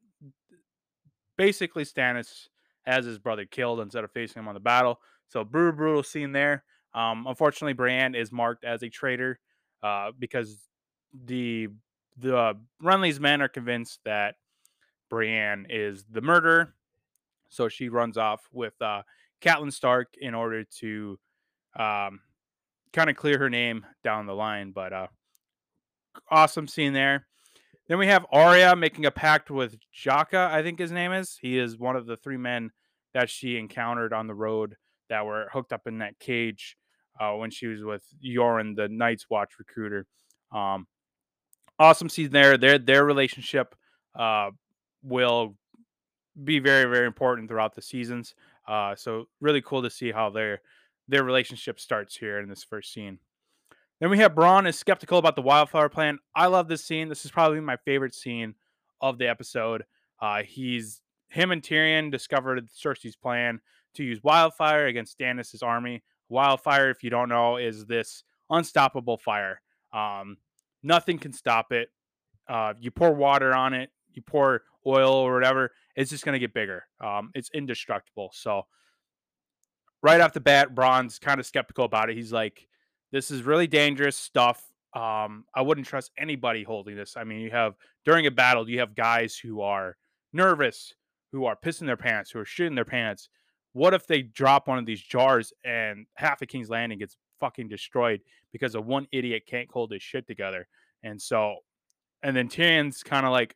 basically 1.38 1.84
Stannis 1.84 2.47
has 2.84 3.05
his 3.05 3.17
brother 3.17 3.45
killed 3.45 3.79
instead 3.79 4.03
of 4.03 4.11
facing 4.11 4.41
him 4.41 4.47
on 4.47 4.53
the 4.53 4.59
battle. 4.59 4.99
So 5.27 5.43
brutal, 5.43 5.77
brutal 5.77 6.03
scene 6.03 6.31
there. 6.31 6.63
Um, 6.93 7.25
unfortunately, 7.27 7.73
Brienne 7.73 8.15
is 8.15 8.31
marked 8.31 8.63
as 8.63 8.84
a 8.84 8.89
traitor 8.89 9.39
uh, 9.81 10.11
because 10.17 10.57
the 11.25 11.69
the 12.17 12.38
uh, 12.38 12.53
Renly's 12.81 13.19
men 13.19 13.41
are 13.41 13.47
convinced 13.47 13.99
that 14.05 14.36
Brienne 15.09 15.65
is 15.69 16.05
the 16.11 16.21
murderer. 16.21 16.75
So 17.49 17.67
she 17.69 17.89
runs 17.89 18.17
off 18.17 18.41
with 18.51 18.79
uh, 18.81 19.01
Catelyn 19.41 19.73
Stark 19.73 20.13
in 20.19 20.36
order 20.36 20.63
to 20.79 21.19
um, 21.77 22.19
kind 22.91 23.09
of 23.09 23.15
clear 23.15 23.39
her 23.39 23.49
name 23.49 23.86
down 24.03 24.27
the 24.27 24.36
line. 24.36 24.71
But 24.71 24.93
uh, 24.93 25.07
awesome 26.29 26.67
scene 26.67 26.93
there. 26.93 27.25
Then 27.93 27.99
we 27.99 28.07
have 28.07 28.25
Arya 28.31 28.75
making 28.75 29.05
a 29.05 29.11
pact 29.11 29.51
with 29.51 29.77
Jaqen, 29.95 30.49
I 30.49 30.63
think 30.63 30.79
his 30.79 30.91
name 30.91 31.11
is. 31.11 31.37
He 31.39 31.59
is 31.59 31.77
one 31.77 31.95
of 31.95 32.07
the 32.07 32.17
three 32.17 32.37
men 32.37 32.71
that 33.13 33.29
she 33.29 33.55
encountered 33.55 34.13
on 34.13 34.25
the 34.25 34.33
road 34.33 34.77
that 35.09 35.27
were 35.27 35.47
hooked 35.53 35.71
up 35.71 35.85
in 35.85 35.99
that 35.99 36.17
cage 36.17 36.75
uh, 37.21 37.33
when 37.33 37.51
she 37.51 37.67
was 37.67 37.83
with 37.83 38.01
Yoren, 38.19 38.75
the 38.75 38.89
Night's 38.89 39.29
Watch 39.29 39.59
recruiter. 39.59 40.07
Um, 40.51 40.87
awesome 41.77 42.09
scene 42.09 42.31
there. 42.31 42.57
Their 42.57 42.79
their 42.79 43.05
relationship 43.05 43.75
uh, 44.17 44.49
will 45.03 45.55
be 46.43 46.57
very 46.57 46.89
very 46.89 47.05
important 47.05 47.47
throughout 47.47 47.75
the 47.75 47.83
seasons. 47.83 48.33
Uh, 48.67 48.95
so 48.95 49.25
really 49.39 49.61
cool 49.61 49.83
to 49.83 49.91
see 49.91 50.11
how 50.11 50.31
their 50.31 50.61
their 51.07 51.23
relationship 51.23 51.79
starts 51.79 52.17
here 52.17 52.39
in 52.39 52.49
this 52.49 52.63
first 52.63 52.91
scene. 52.91 53.19
Then 54.04 54.10
we 54.10 54.18
have 54.18 54.36
Bronn 54.36 54.68
is 54.68 54.78
skeptical 54.78 55.18
about 55.18 55.38
the 55.38 55.41
wildfire 55.41 55.88
plan. 55.88 56.20
I 56.36 56.47
love 56.47 56.68
this 56.68 56.84
scene. 56.84 57.08
This 57.08 57.24
is 57.24 57.32
probably 57.32 57.62
my 57.62 57.78
favorite 57.86 58.14
scene 58.14 58.56
of 58.99 59.18
the 59.18 59.30
episode. 59.30 59.86
Uh, 60.22 60.43
he's 60.43 60.99
him 61.30 61.51
and 61.51 61.62
Tyrion 61.62 62.12
discovered 62.12 62.68
Cersei's 62.68 63.16
plan 63.16 63.62
to 63.93 64.04
use 64.04 64.22
wildfire 64.22 64.88
against 64.88 65.18
Stannis' 65.18 65.64
army. 65.64 66.04
Wildfire, 66.28 66.89
if 66.89 67.01
you 67.01 67.12
don't 67.12 67.30
know, 67.30 67.56
is 67.56 67.86
this 67.86 68.26
unstoppable 68.49 69.20
fire. 69.20 69.62
Um, 69.93 70.36
nothing 70.84 71.18
can 71.18 71.32
stop 71.32 71.72
it. 71.72 71.88
Uh, 72.49 72.74
you 72.82 72.91
pour 72.91 73.14
water 73.14 73.56
on 73.56 73.74
it, 73.74 73.89
you 74.12 74.22
pour 74.22 74.64
oil 74.86 75.14
or 75.14 75.34
whatever, 75.34 75.72
it's 75.95 76.10
just 76.10 76.26
going 76.26 76.34
to 76.34 76.39
get 76.39 76.54
bigger. 76.54 76.84
Um, 76.99 77.32
it's 77.36 77.49
indestructible. 77.54 78.32
So, 78.34 78.64
right 80.01 80.20
off 80.20 80.34
the 80.34 80.41
bat, 80.41 80.76
Bronn's 80.76 81.20
kind 81.20 81.39
of 81.39 81.45
skeptical 81.45 81.86
about 81.86 82.10
it. 82.10 82.18
He's 82.18 82.34
like, 82.34 82.68
this 83.14 83.30
is 83.30 83.43
really 83.43 83.68
dangerous 83.68 84.18
stuff. 84.18 84.61
Um, 84.95 85.45
I 85.55 85.61
wouldn't 85.61 85.88
trust 85.88 86.11
anybody 86.18 86.64
holding 86.64 86.97
this. 86.97 87.16
I 87.16 87.24
mean, 87.24 87.39
you 87.39 87.51
have 87.51 87.76
during 88.03 88.26
a 88.26 88.32
battle, 88.32 88.68
you 88.68 88.80
have 88.80 88.95
guys 88.95 89.38
who 89.38 89.61
are 89.61 89.95
nervous, 90.34 90.95
who 91.32 91.45
are 91.45 91.55
pissing 91.55 91.86
their 91.86 91.95
pants, 91.95 92.32
who 92.32 92.39
are 92.39 92.45
shitting 92.45 92.76
their 92.76 92.84
pants. 92.84 93.30
What 93.74 93.93
if 93.93 94.07
they 94.07 94.24
drop 94.24 94.68
one 94.68 94.80
of 94.80 94.88
these 94.88 95.01
jars 95.01 95.53
and 95.64 96.07
half 96.16 96.41
of 96.41 96.47
King's 96.47 96.70
Landing 96.70 96.99
gets 96.99 97.16
fucking 97.39 97.70
destroyed 97.70 98.22
because 98.51 98.74
of 98.74 98.88
one 98.88 99.07
idiot 99.11 99.43
can't 99.47 99.72
hold 99.72 99.91
his 99.91 100.01
shit 100.01 100.26
together? 100.28 100.68
And 101.03 101.22
so, 101.22 101.57
and 102.24 102.36
then 102.36 102.49
Tyrion's 102.49 103.03
kind 103.03 103.28
of 103.28 103.32
like, 103.32 103.55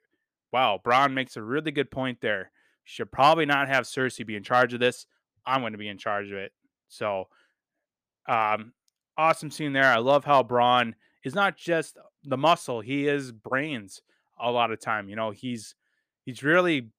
wow, 0.54 0.80
Bronn 0.84 1.14
makes 1.14 1.36
a 1.36 1.42
really 1.42 1.72
good 1.72 1.90
point 1.90 2.20
there. 2.22 2.52
Should 2.84 3.12
probably 3.12 3.48
not 3.48 3.70
have 3.70 3.86
Cersei 3.86 4.26
be 4.26 4.36
in 4.36 4.44
charge 4.44 4.76
of 4.76 4.80
this. 4.80 5.08
I'm 5.48 5.62
going 5.62 5.74
to 5.74 5.80
be 5.80 5.88
in 5.88 5.98
charge 5.98 6.28
of 6.28 6.38
it. 6.38 6.52
So, 6.90 7.26
um, 8.30 8.74
awesome 9.18 9.52
scene 9.52 9.74
there. 9.74 9.92
I 9.92 9.98
love 9.98 10.24
how 10.26 10.44
Bronn 10.44 10.94
is 11.24 11.36
not 11.36 11.58
just 11.58 11.98
the 12.24 12.38
muscle; 12.38 12.82
he 12.82 13.08
is 13.08 13.32
brains 13.32 14.02
a 14.40 14.52
lot 14.52 14.72
of 14.72 14.80
time. 14.80 15.10
You 15.10 15.16
know, 15.16 15.32
he's 15.32 15.76
he's 16.26 16.44
really 16.44 16.90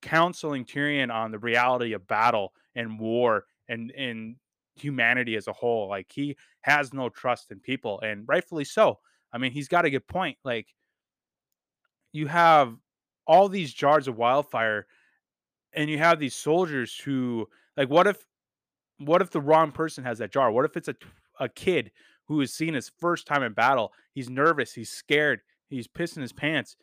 counseling 0.00 0.64
Tyrion 0.64 1.12
on 1.12 1.30
the 1.30 1.38
reality 1.38 1.92
of 1.92 2.06
battle 2.06 2.52
and 2.74 2.98
war 2.98 3.46
and 3.68 3.90
and 3.92 4.36
humanity 4.74 5.36
as 5.36 5.48
a 5.48 5.52
whole. 5.52 5.88
Like 5.88 6.10
he 6.12 6.36
has 6.62 6.92
no 6.92 7.08
trust 7.08 7.50
in 7.50 7.60
people, 7.60 8.00
and 8.00 8.26
rightfully 8.26 8.64
so. 8.64 8.98
I 9.32 9.38
mean, 9.38 9.52
he's 9.52 9.68
got 9.68 9.84
a 9.84 9.90
good 9.90 10.06
point. 10.06 10.36
Like 10.44 10.68
you 12.12 12.26
have 12.26 12.76
all 13.26 13.48
these 13.48 13.72
jars 13.72 14.08
of 14.08 14.16
wildfire 14.16 14.86
and 15.72 15.88
you 15.88 15.98
have 15.98 16.18
these 16.18 16.34
soldiers 16.34 16.96
who 16.96 17.48
like 17.76 17.88
what 17.88 18.06
if 18.06 18.26
what 18.98 19.22
if 19.22 19.30
the 19.30 19.40
wrong 19.40 19.72
person 19.72 20.04
has 20.04 20.18
that 20.18 20.32
jar 20.32 20.50
what 20.50 20.64
if 20.64 20.76
it's 20.76 20.88
a 20.88 20.96
a 21.42 21.48
kid 21.48 21.90
who 22.28 22.40
is 22.40 22.54
seen 22.54 22.74
his 22.74 22.90
first 22.98 23.26
time 23.26 23.42
in 23.42 23.52
battle 23.52 23.92
he's 24.14 24.30
nervous 24.30 24.72
he's 24.72 24.90
scared 24.90 25.40
he's 25.68 25.88
pissing 25.88 26.22
his 26.22 26.32
pants 26.32 26.76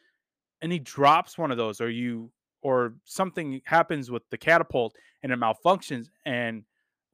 and 0.62 0.72
he 0.72 0.80
drops 0.80 1.38
one 1.38 1.52
of 1.52 1.58
those 1.58 1.80
or 1.82 1.90
you 1.90 2.32
or 2.62 2.94
something 3.06 3.62
happens 3.66 4.12
with 4.12 4.24
the 4.30 4.38
catapult 4.38 4.96
and 5.24 5.32
it 5.32 5.40
malfunctions 5.40 6.08
and 6.26 6.64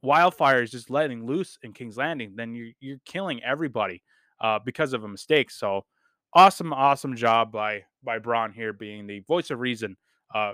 wildfire 0.02 0.62
is 0.62 0.70
just 0.70 0.90
letting 0.90 1.26
loose 1.26 1.58
in 1.62 1.72
king's 1.72 1.96
landing 1.96 2.34
then 2.36 2.54
you're, 2.54 2.72
you're 2.80 3.00
killing 3.04 3.42
everybody 3.42 4.02
uh, 4.40 4.58
because 4.64 4.92
of 4.92 5.04
a 5.04 5.08
mistake 5.08 5.50
so 5.50 5.84
awesome, 6.36 6.72
awesome 6.72 7.16
job 7.16 7.50
by 7.50 7.82
by 8.04 8.18
Bronn 8.18 8.54
here 8.54 8.72
being 8.72 9.06
the 9.06 9.20
voice 9.20 9.50
of 9.50 9.58
reason 9.58 9.96
uh, 10.34 10.52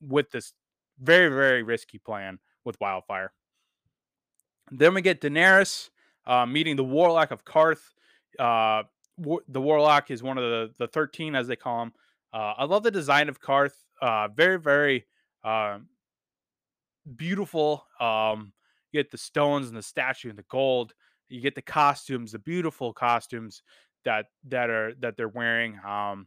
with 0.00 0.30
this 0.30 0.54
very, 1.00 1.28
very 1.28 1.62
risky 1.62 1.98
plan 1.98 2.38
with 2.64 2.80
Wildfire. 2.80 3.32
Then 4.70 4.94
we 4.94 5.02
get 5.02 5.20
Daenerys 5.20 5.90
uh, 6.26 6.46
meeting 6.46 6.76
the 6.76 6.84
Warlock 6.84 7.30
of 7.30 7.44
Qarth. 7.44 7.92
Uh, 8.38 8.84
the 9.48 9.60
Warlock 9.60 10.10
is 10.10 10.22
one 10.22 10.38
of 10.38 10.44
the 10.44 10.74
the 10.78 10.88
thirteen, 10.88 11.34
as 11.34 11.46
they 11.46 11.56
call 11.56 11.82
him. 11.82 11.92
Uh, 12.32 12.54
I 12.58 12.64
love 12.64 12.82
the 12.82 12.90
design 12.90 13.28
of 13.28 13.40
Qarth. 13.40 13.74
Uh, 14.02 14.28
very, 14.28 14.58
very 14.58 15.06
um, 15.44 15.86
beautiful. 17.16 17.86
Um, 18.00 18.52
you 18.90 19.00
get 19.02 19.12
the 19.12 19.18
stones 19.18 19.68
and 19.68 19.76
the 19.76 19.82
statue 19.82 20.30
and 20.30 20.38
the 20.38 20.44
gold. 20.50 20.94
You 21.28 21.40
get 21.40 21.54
the 21.54 21.62
costumes, 21.62 22.32
the 22.32 22.38
beautiful 22.38 22.92
costumes 22.92 23.62
that 24.04 24.26
that 24.48 24.68
are 24.70 24.94
that 25.00 25.16
they're 25.16 25.28
wearing. 25.28 25.78
Um, 25.86 26.26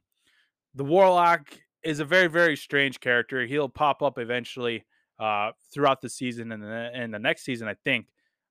the 0.76 0.86
Warlock 0.86 1.48
is 1.84 2.00
a 2.00 2.06
very 2.06 2.28
very 2.28 2.56
strange 2.56 3.00
character. 3.00 3.45
He'll 3.45 3.70
pop 3.70 4.02
up 4.02 4.18
eventually 4.18 4.86
uh, 5.20 5.52
throughout 5.74 6.02
the 6.02 6.10
season 6.10 6.52
and 6.52 6.64
the 6.64 6.89
and 6.93 7.14
the 7.14 7.20
next 7.20 7.43
season. 7.43 7.68
I 7.68 7.76
think 7.84 8.08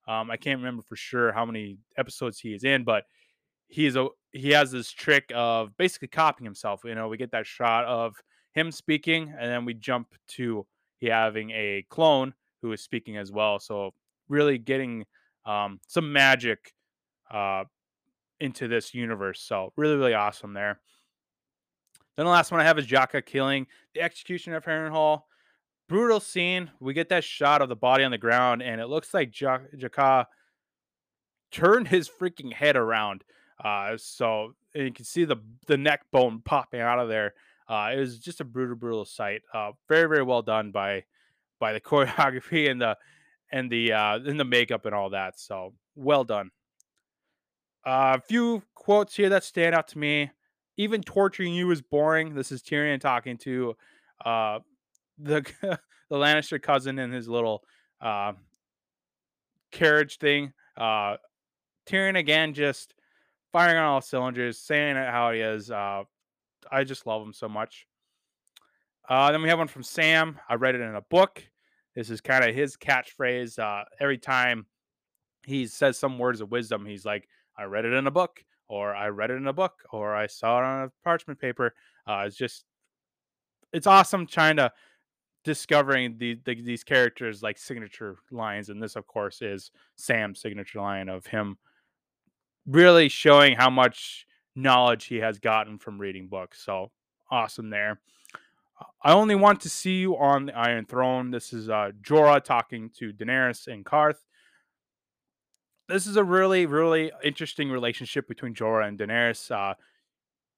um, 0.06 0.30
I 0.30 0.36
can't 0.36 0.58
remember 0.58 0.82
for 0.82 0.96
sure 0.96 1.32
how 1.32 1.44
many 1.44 1.78
episodes 1.96 2.38
he 2.38 2.54
is 2.54 2.64
in, 2.64 2.84
but 2.84 3.04
he 3.68 3.86
is 3.86 3.96
a 3.96 4.08
he 4.32 4.50
has 4.50 4.70
this 4.70 4.90
trick 4.92 5.32
of 5.34 5.76
basically 5.76 6.08
copying 6.08 6.44
himself. 6.44 6.82
You 6.84 6.94
know, 6.94 7.08
we 7.08 7.16
get 7.16 7.32
that 7.32 7.46
shot 7.46 7.84
of 7.86 8.16
him 8.52 8.70
speaking, 8.70 9.34
and 9.38 9.50
then 9.50 9.64
we 9.64 9.74
jump 9.74 10.14
to 10.28 10.66
he 10.98 11.06
having 11.06 11.50
a 11.50 11.84
clone 11.88 12.34
who 12.62 12.72
is 12.72 12.82
speaking 12.82 13.16
as 13.16 13.32
well. 13.32 13.58
So 13.58 13.92
really 14.28 14.58
getting 14.58 15.04
um, 15.44 15.80
some 15.86 16.12
magic 16.12 16.72
uh, 17.30 17.64
into 18.40 18.68
this 18.68 18.94
universe. 18.94 19.40
So 19.40 19.72
really, 19.76 19.96
really 19.96 20.14
awesome 20.14 20.52
there. 20.52 20.80
Then 22.16 22.24
the 22.24 22.32
last 22.32 22.50
one 22.50 22.60
I 22.60 22.64
have 22.64 22.78
is 22.78 22.86
Jaqen 22.86 23.24
killing 23.26 23.66
the 23.94 24.00
execution 24.00 24.54
of 24.54 24.64
Harrenhal. 24.64 25.22
Brutal 25.88 26.20
scene. 26.20 26.70
We 26.80 26.94
get 26.94 27.08
that 27.10 27.24
shot 27.24 27.62
of 27.62 27.68
the 27.68 27.76
body 27.76 28.02
on 28.02 28.10
the 28.10 28.18
ground, 28.18 28.62
and 28.62 28.80
it 28.80 28.88
looks 28.88 29.14
like 29.14 29.30
Jaqen 29.30 30.26
turned 31.52 31.88
his 31.88 32.08
freaking 32.08 32.52
head 32.52 32.76
around. 32.76 33.24
Uh, 33.62 33.96
so 33.96 34.54
you 34.74 34.92
can 34.92 35.04
see 35.04 35.24
the 35.24 35.36
the 35.66 35.76
neck 35.76 36.02
bone 36.10 36.42
popping 36.44 36.80
out 36.80 36.98
of 36.98 37.08
there. 37.08 37.34
Uh, 37.68 37.90
it 37.94 37.98
was 37.98 38.18
just 38.18 38.40
a 38.40 38.44
brutal, 38.44 38.76
brutal 38.76 39.04
sight. 39.04 39.42
Uh, 39.52 39.72
very, 39.88 40.08
very 40.08 40.22
well 40.22 40.42
done 40.42 40.70
by 40.70 41.04
by 41.58 41.72
the 41.72 41.80
choreography 41.80 42.70
and 42.70 42.80
the 42.80 42.96
and 43.52 43.70
the 43.70 43.92
uh 43.92 44.16
and 44.16 44.38
the 44.38 44.44
makeup 44.44 44.86
and 44.86 44.94
all 44.94 45.10
that. 45.10 45.38
So 45.38 45.72
well 45.94 46.24
done. 46.24 46.50
A 47.84 47.88
uh, 47.88 48.18
few 48.18 48.62
quotes 48.74 49.14
here 49.14 49.28
that 49.28 49.44
stand 49.44 49.74
out 49.74 49.88
to 49.88 49.98
me. 49.98 50.30
Even 50.76 51.00
torturing 51.00 51.54
you 51.54 51.70
is 51.70 51.80
boring. 51.80 52.34
This 52.34 52.50
is 52.52 52.62
Tyrion 52.62 53.00
talking 53.00 53.38
to 53.38 53.76
uh 54.24 54.58
the 55.18 55.44
the 56.10 56.16
Lannister 56.16 56.60
cousin 56.60 56.98
and 56.98 57.12
his 57.12 57.28
little 57.28 57.62
uh 58.00 58.32
carriage 59.72 60.18
thing. 60.18 60.52
Uh 60.76 61.16
Tyrion 61.86 62.18
again 62.18 62.54
just 62.54 62.94
firing 63.52 63.76
on 63.76 63.84
all 63.84 64.00
cylinders, 64.00 64.58
saying 64.58 64.96
it 64.96 65.10
how 65.10 65.32
he 65.32 65.40
is. 65.40 65.70
Uh 65.70 66.04
I 66.70 66.84
just 66.84 67.06
love 67.06 67.22
him 67.22 67.32
so 67.32 67.48
much. 67.48 67.86
Uh, 69.08 69.30
then 69.30 69.42
we 69.42 69.48
have 69.48 69.58
one 69.58 69.68
from 69.68 69.82
Sam. 69.82 70.38
I 70.48 70.54
read 70.54 70.74
it 70.74 70.80
in 70.80 70.94
a 70.94 71.00
book. 71.00 71.42
This 71.94 72.10
is 72.10 72.20
kind 72.20 72.44
of 72.44 72.54
his 72.54 72.76
catchphrase. 72.76 73.58
Uh, 73.58 73.84
every 74.00 74.18
time 74.18 74.66
he 75.44 75.66
says 75.66 75.96
some 75.96 76.18
words 76.18 76.40
of 76.40 76.50
wisdom, 76.50 76.84
he's 76.84 77.04
like, 77.04 77.28
I 77.56 77.64
read 77.64 77.84
it 77.84 77.92
in 77.92 78.06
a 78.06 78.10
book, 78.10 78.44
or 78.68 78.94
I 78.94 79.08
read 79.08 79.30
it 79.30 79.36
in 79.36 79.46
a 79.46 79.52
book, 79.52 79.74
or 79.90 80.14
I 80.14 80.26
saw 80.26 80.58
it 80.58 80.64
on 80.64 80.84
a 80.84 80.92
parchment 81.04 81.40
paper. 81.40 81.74
Uh, 82.06 82.24
it's 82.26 82.36
just, 82.36 82.64
it's 83.72 83.86
awesome 83.86 84.26
trying 84.26 84.56
to 84.56 84.72
discovering 85.46 86.18
the, 86.18 86.40
the, 86.44 86.60
these 86.60 86.82
characters 86.82 87.40
like 87.40 87.56
signature 87.56 88.16
lines. 88.32 88.68
And 88.68 88.82
this, 88.82 88.96
of 88.96 89.06
course, 89.06 89.40
is 89.40 89.70
Sam's 89.94 90.40
signature 90.40 90.80
line 90.80 91.08
of 91.08 91.26
him 91.26 91.56
really 92.66 93.08
showing 93.08 93.54
how 93.56 93.70
much 93.70 94.26
knowledge 94.56 95.04
he 95.04 95.18
has 95.18 95.38
gotten 95.38 95.78
from 95.78 96.00
reading 96.00 96.26
books. 96.26 96.64
So 96.64 96.90
awesome 97.30 97.70
there. 97.70 98.00
I 99.02 99.12
only 99.12 99.36
want 99.36 99.60
to 99.60 99.68
see 99.68 100.00
you 100.00 100.16
on 100.16 100.46
the 100.46 100.58
Iron 100.58 100.84
Throne. 100.84 101.30
This 101.30 101.52
is 101.52 101.70
uh, 101.70 101.92
Jorah 102.02 102.42
talking 102.42 102.90
to 102.98 103.12
Daenerys 103.12 103.68
and 103.68 103.84
Qarth 103.84 104.18
This 105.88 106.08
is 106.08 106.16
a 106.16 106.24
really, 106.24 106.66
really 106.66 107.12
interesting 107.22 107.70
relationship 107.70 108.26
between 108.26 108.52
Jorah 108.52 108.88
and 108.88 108.98
Daenerys. 108.98 109.48
Uh, 109.50 109.74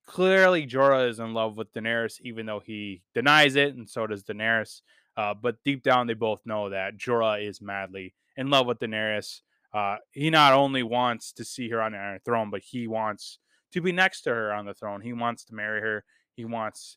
clearly, 0.09 0.67
Jorah 0.67 1.09
is 1.09 1.21
in 1.21 1.35
love 1.35 1.57
with 1.57 1.73
Daenerys, 1.73 2.21
even 2.23 2.47
though 2.47 2.61
he 2.65 3.03
denies 3.15 3.55
it, 3.57 3.77
and 3.77 3.89
so 3.89 4.07
does 4.07 4.25
Daenerys. 4.25 4.81
Uh, 5.17 5.35
but 5.35 5.63
deep 5.65 5.83
down, 5.83 6.07
they 6.07 6.15
both 6.15 6.41
know 6.47 6.71
that 6.71 6.97
Jorah 6.97 7.47
is 7.47 7.61
madly 7.61 8.15
in 8.37 8.49
love 8.51 8.67
with 8.67 8.79
Daenerys. 8.79 9.43
Uh, 9.73 9.97
he 10.13 10.31
not 10.31 10.55
only 10.55 10.83
wants 10.83 11.33
to 11.33 11.45
see 11.45 11.69
her 11.69 11.83
on 11.83 11.93
the 11.93 11.99
Iron 11.99 12.21
Throne, 12.25 12.51
but 12.51 12.63
he 12.63 12.89
wants 12.89 13.39
to 13.73 13.83
be 13.83 13.93
next 13.93 14.23
to 14.23 14.31
her 14.31 14.53
on 14.53 14.65
the 14.65 14.73
throne. 14.73 15.03
He 15.03 15.13
wants 15.13 15.45
to 15.45 15.55
marry 15.55 15.83
her. 15.83 16.05
He 16.35 16.47
wants 16.47 16.97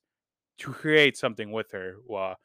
to 0.60 0.72
create 0.72 1.18
something 1.18 1.52
with 1.52 1.72
her, 1.72 1.98
uh, 2.16 2.36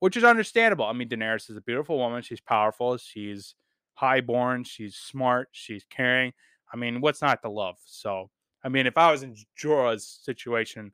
which 0.00 0.16
is 0.16 0.24
understandable. 0.24 0.86
I 0.86 0.94
mean, 0.94 1.08
Daenerys 1.10 1.50
is 1.50 1.56
a 1.58 1.60
beautiful 1.60 1.98
woman. 1.98 2.22
She's 2.22 2.40
powerful. 2.40 2.96
She's 2.96 3.54
highborn. 3.92 4.64
She's 4.64 4.96
smart. 4.96 5.48
She's 5.52 5.84
caring. 5.90 6.32
I 6.72 6.78
mean, 6.78 7.02
what's 7.02 7.20
not 7.20 7.42
to 7.42 7.50
love? 7.50 7.76
So, 7.84 8.30
I 8.64 8.70
mean, 8.70 8.86
if 8.86 8.96
I 8.96 9.12
was 9.12 9.22
in 9.22 9.36
Jorah's 9.60 10.06
situation, 10.22 10.92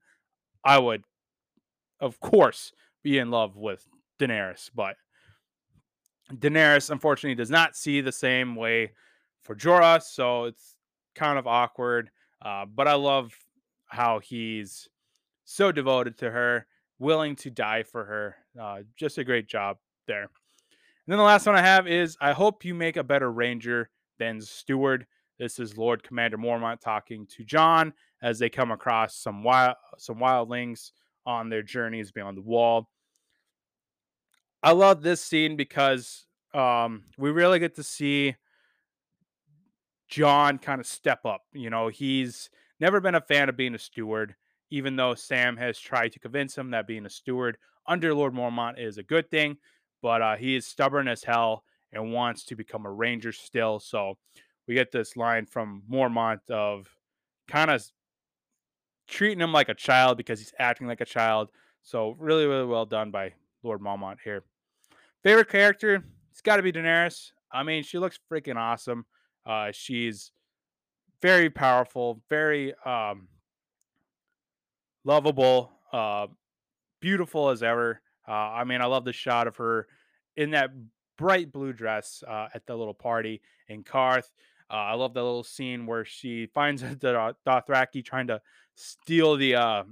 I 0.65 0.79
would, 0.79 1.05
of 2.01 2.19
course, 2.21 2.73
be 3.03 3.19
in 3.19 3.31
love 3.31 3.57
with 3.57 3.87
Daenerys. 4.19 4.71
But 4.75 4.97
Daenerys, 6.33 6.91
unfortunately, 6.91 7.37
does 7.37 7.51
not 7.51 7.77
see 7.77 8.01
the 8.01 8.13
same 8.13 8.57
way 8.57 8.93
for 9.43 9.55
Jorah. 9.55 10.03
So 10.03 10.45
it's 10.45 10.77
kind 11.15 11.39
of 11.39 11.47
awkward. 11.47 12.11
Uh, 12.43 12.67
but 12.67 12.89
I 12.89 12.95
love 12.95 13.33
how 13.87 14.19
he's 14.19 14.89
so 15.45 15.73
devoted 15.73 16.19
to 16.19 16.31
her, 16.31 16.67
willing 16.99 17.37
to 17.37 17.51
die 17.51 17.83
for 17.85 18.05
her. 18.05 18.37
Uh, 18.61 18.81
just 18.97 19.19
a 19.19 19.25
great 19.25 19.47
job 19.47 19.79
there. 20.07 20.23
And 20.23 20.29
then 21.07 21.19
the 21.19 21.25
last 21.25 21.47
one 21.47 21.57
I 21.57 21.63
have 21.63 21.87
is 21.87 22.17
I 22.21 22.33
hope 22.33 22.65
you 22.65 22.75
make 22.75 22.97
a 22.97 23.05
better 23.05 23.31
ranger 23.31 23.91
than 24.19 24.41
steward. 24.41 25.07
This 25.41 25.59
is 25.59 25.79
Lord 25.79 26.03
Commander 26.03 26.37
Mormont 26.37 26.83
talking 26.83 27.27
to 27.35 27.45
Jon 27.45 27.95
as 28.23 28.39
they 28.39 28.51
come 28.51 28.71
across 28.71 29.17
some 29.17 29.43
wild 29.43 29.75
some 29.97 30.19
wildlings 30.19 30.91
on 31.25 31.49
their 31.49 31.63
journeys 31.63 32.13
beyond 32.13 32.37
the 32.37 32.43
wall. 32.43 32.91
I 34.63 34.73
love 34.73 35.01
this 35.01 35.25
scene 35.25 35.57
because 35.57 36.27
um, 36.53 37.05
we 37.17 37.31
really 37.31 37.59
get 37.59 37.77
to 37.77 37.83
see 37.83 38.37
Jon 40.09 40.59
kind 40.59 40.79
of 40.79 40.87
step 40.87 41.25
up. 41.25 41.41
You 41.55 41.71
know, 41.71 41.89
he's 41.89 42.51
never 42.79 43.01
been 43.01 43.15
a 43.15 43.23
fan 43.23 43.49
of 43.49 43.57
being 43.57 43.75
a 43.75 43.79
steward 43.79 44.35
even 44.71 44.97
though 44.97 45.15
Sam 45.15 45.57
has 45.57 45.79
tried 45.79 46.13
to 46.13 46.21
convince 46.21 46.57
him 46.57 46.71
that 46.73 46.87
being 46.87 47.07
a 47.07 47.11
steward 47.11 47.57
under 47.87 48.13
Lord 48.13 48.35
Mormont 48.35 48.79
is 48.79 48.99
a 48.99 49.03
good 49.03 49.31
thing, 49.31 49.57
but 50.03 50.21
uh, 50.21 50.37
he 50.37 50.55
is 50.55 50.67
stubborn 50.67 51.09
as 51.09 51.25
hell 51.25 51.65
and 51.95 52.13
wants 52.13 52.45
to 52.45 52.57
become 52.57 52.85
a 52.85 52.93
ranger 52.93 53.33
still. 53.33 53.81
So 53.81 54.19
we 54.71 54.77
get 54.77 54.93
this 54.93 55.17
line 55.17 55.47
from 55.47 55.83
Mormont 55.91 56.49
of 56.49 56.87
kind 57.49 57.73
of 57.73 57.85
treating 59.09 59.41
him 59.41 59.53
like 59.53 59.69
a 59.69 59.75
child 59.75 60.17
because 60.17 60.39
he's 60.39 60.55
acting 60.61 60.87
like 60.87 61.01
a 61.01 61.05
child. 61.05 61.51
So 61.83 62.15
really, 62.21 62.47
really 62.47 62.67
well 62.67 62.87
done 62.87 63.11
by 63.11 63.33
Lord 63.65 63.81
Mormont 63.81 64.19
here. 64.23 64.45
Favorite 65.25 65.49
character? 65.49 66.05
It's 66.31 66.41
got 66.41 66.59
to 66.59 66.63
be 66.63 66.71
Daenerys. 66.71 67.33
I 67.51 67.65
mean, 67.65 67.83
she 67.83 67.99
looks 67.99 68.21
freaking 68.31 68.55
awesome. 68.55 69.07
Uh, 69.45 69.73
she's 69.73 70.31
very 71.21 71.51
powerful, 71.51 72.23
very 72.31 72.73
um, 72.87 73.27
lovable, 75.05 75.73
uh, 75.93 76.29
beautiful 77.01 77.49
as 77.49 77.65
ever. 77.65 78.01
Uh, 78.29 78.31
I 78.31 78.63
mean, 78.63 78.81
I 78.83 78.87
love 78.87 79.05
the 79.05 79.13
shot 79.13 79.49
of 79.49 79.57
her 79.57 79.89
in 80.37 80.53
that 80.53 80.71
bright 81.19 81.51
blue 81.51 81.73
dress 81.73 82.23
uh, 82.29 82.47
at 82.55 82.67
the 82.67 82.77
little 82.77 82.95
party 82.95 83.43
in 83.67 83.83
Qarth. 83.83 84.31
Uh, 84.71 84.77
I 84.77 84.95
love 84.95 85.15
the 85.15 85.23
little 85.23 85.43
scene 85.43 85.87
where 85.87 86.05
she 86.05 86.47
finds 86.47 86.83
the 87.01 87.35
Dothraki 87.47 88.05
trying 88.05 88.29
to 88.29 88.41
steal 88.75 89.37
the 89.37 89.57
uh, 89.57 89.83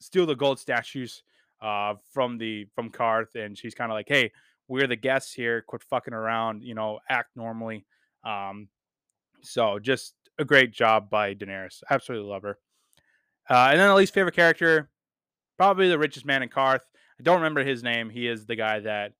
steal 0.00 0.26
the 0.26 0.34
gold 0.34 0.58
statues 0.58 1.22
uh, 1.62 1.94
from 2.12 2.38
the 2.38 2.66
from 2.74 2.90
Qarth, 2.90 3.34
and 3.34 3.56
she's 3.56 3.74
kind 3.74 3.90
of 3.90 3.94
like, 3.94 4.08
"Hey, 4.08 4.32
we're 4.66 4.86
the 4.86 4.96
guests 4.96 5.32
here. 5.32 5.62
Quit 5.62 5.82
fucking 5.82 6.14
around. 6.14 6.62
You 6.62 6.74
know, 6.74 6.98
act 7.08 7.30
normally." 7.36 7.86
Um, 8.24 8.68
so 9.42 9.78
just 9.78 10.14
a 10.38 10.44
great 10.44 10.72
job 10.72 11.10
by 11.10 11.34
Daenerys. 11.34 11.82
Absolutely 11.90 12.28
love 12.28 12.42
her. 12.42 12.58
Uh, 13.48 13.68
and 13.70 13.80
then 13.80 13.88
the 13.88 13.94
least 13.94 14.12
favorite 14.14 14.34
character, 14.34 14.90
probably 15.56 15.88
the 15.88 15.98
richest 15.98 16.26
man 16.26 16.42
in 16.42 16.48
Qarth. 16.48 16.80
I 17.18 17.22
don't 17.22 17.36
remember 17.36 17.64
his 17.64 17.82
name. 17.82 18.10
He 18.10 18.28
is 18.28 18.46
the 18.46 18.56
guy 18.56 18.80
that 18.80 19.12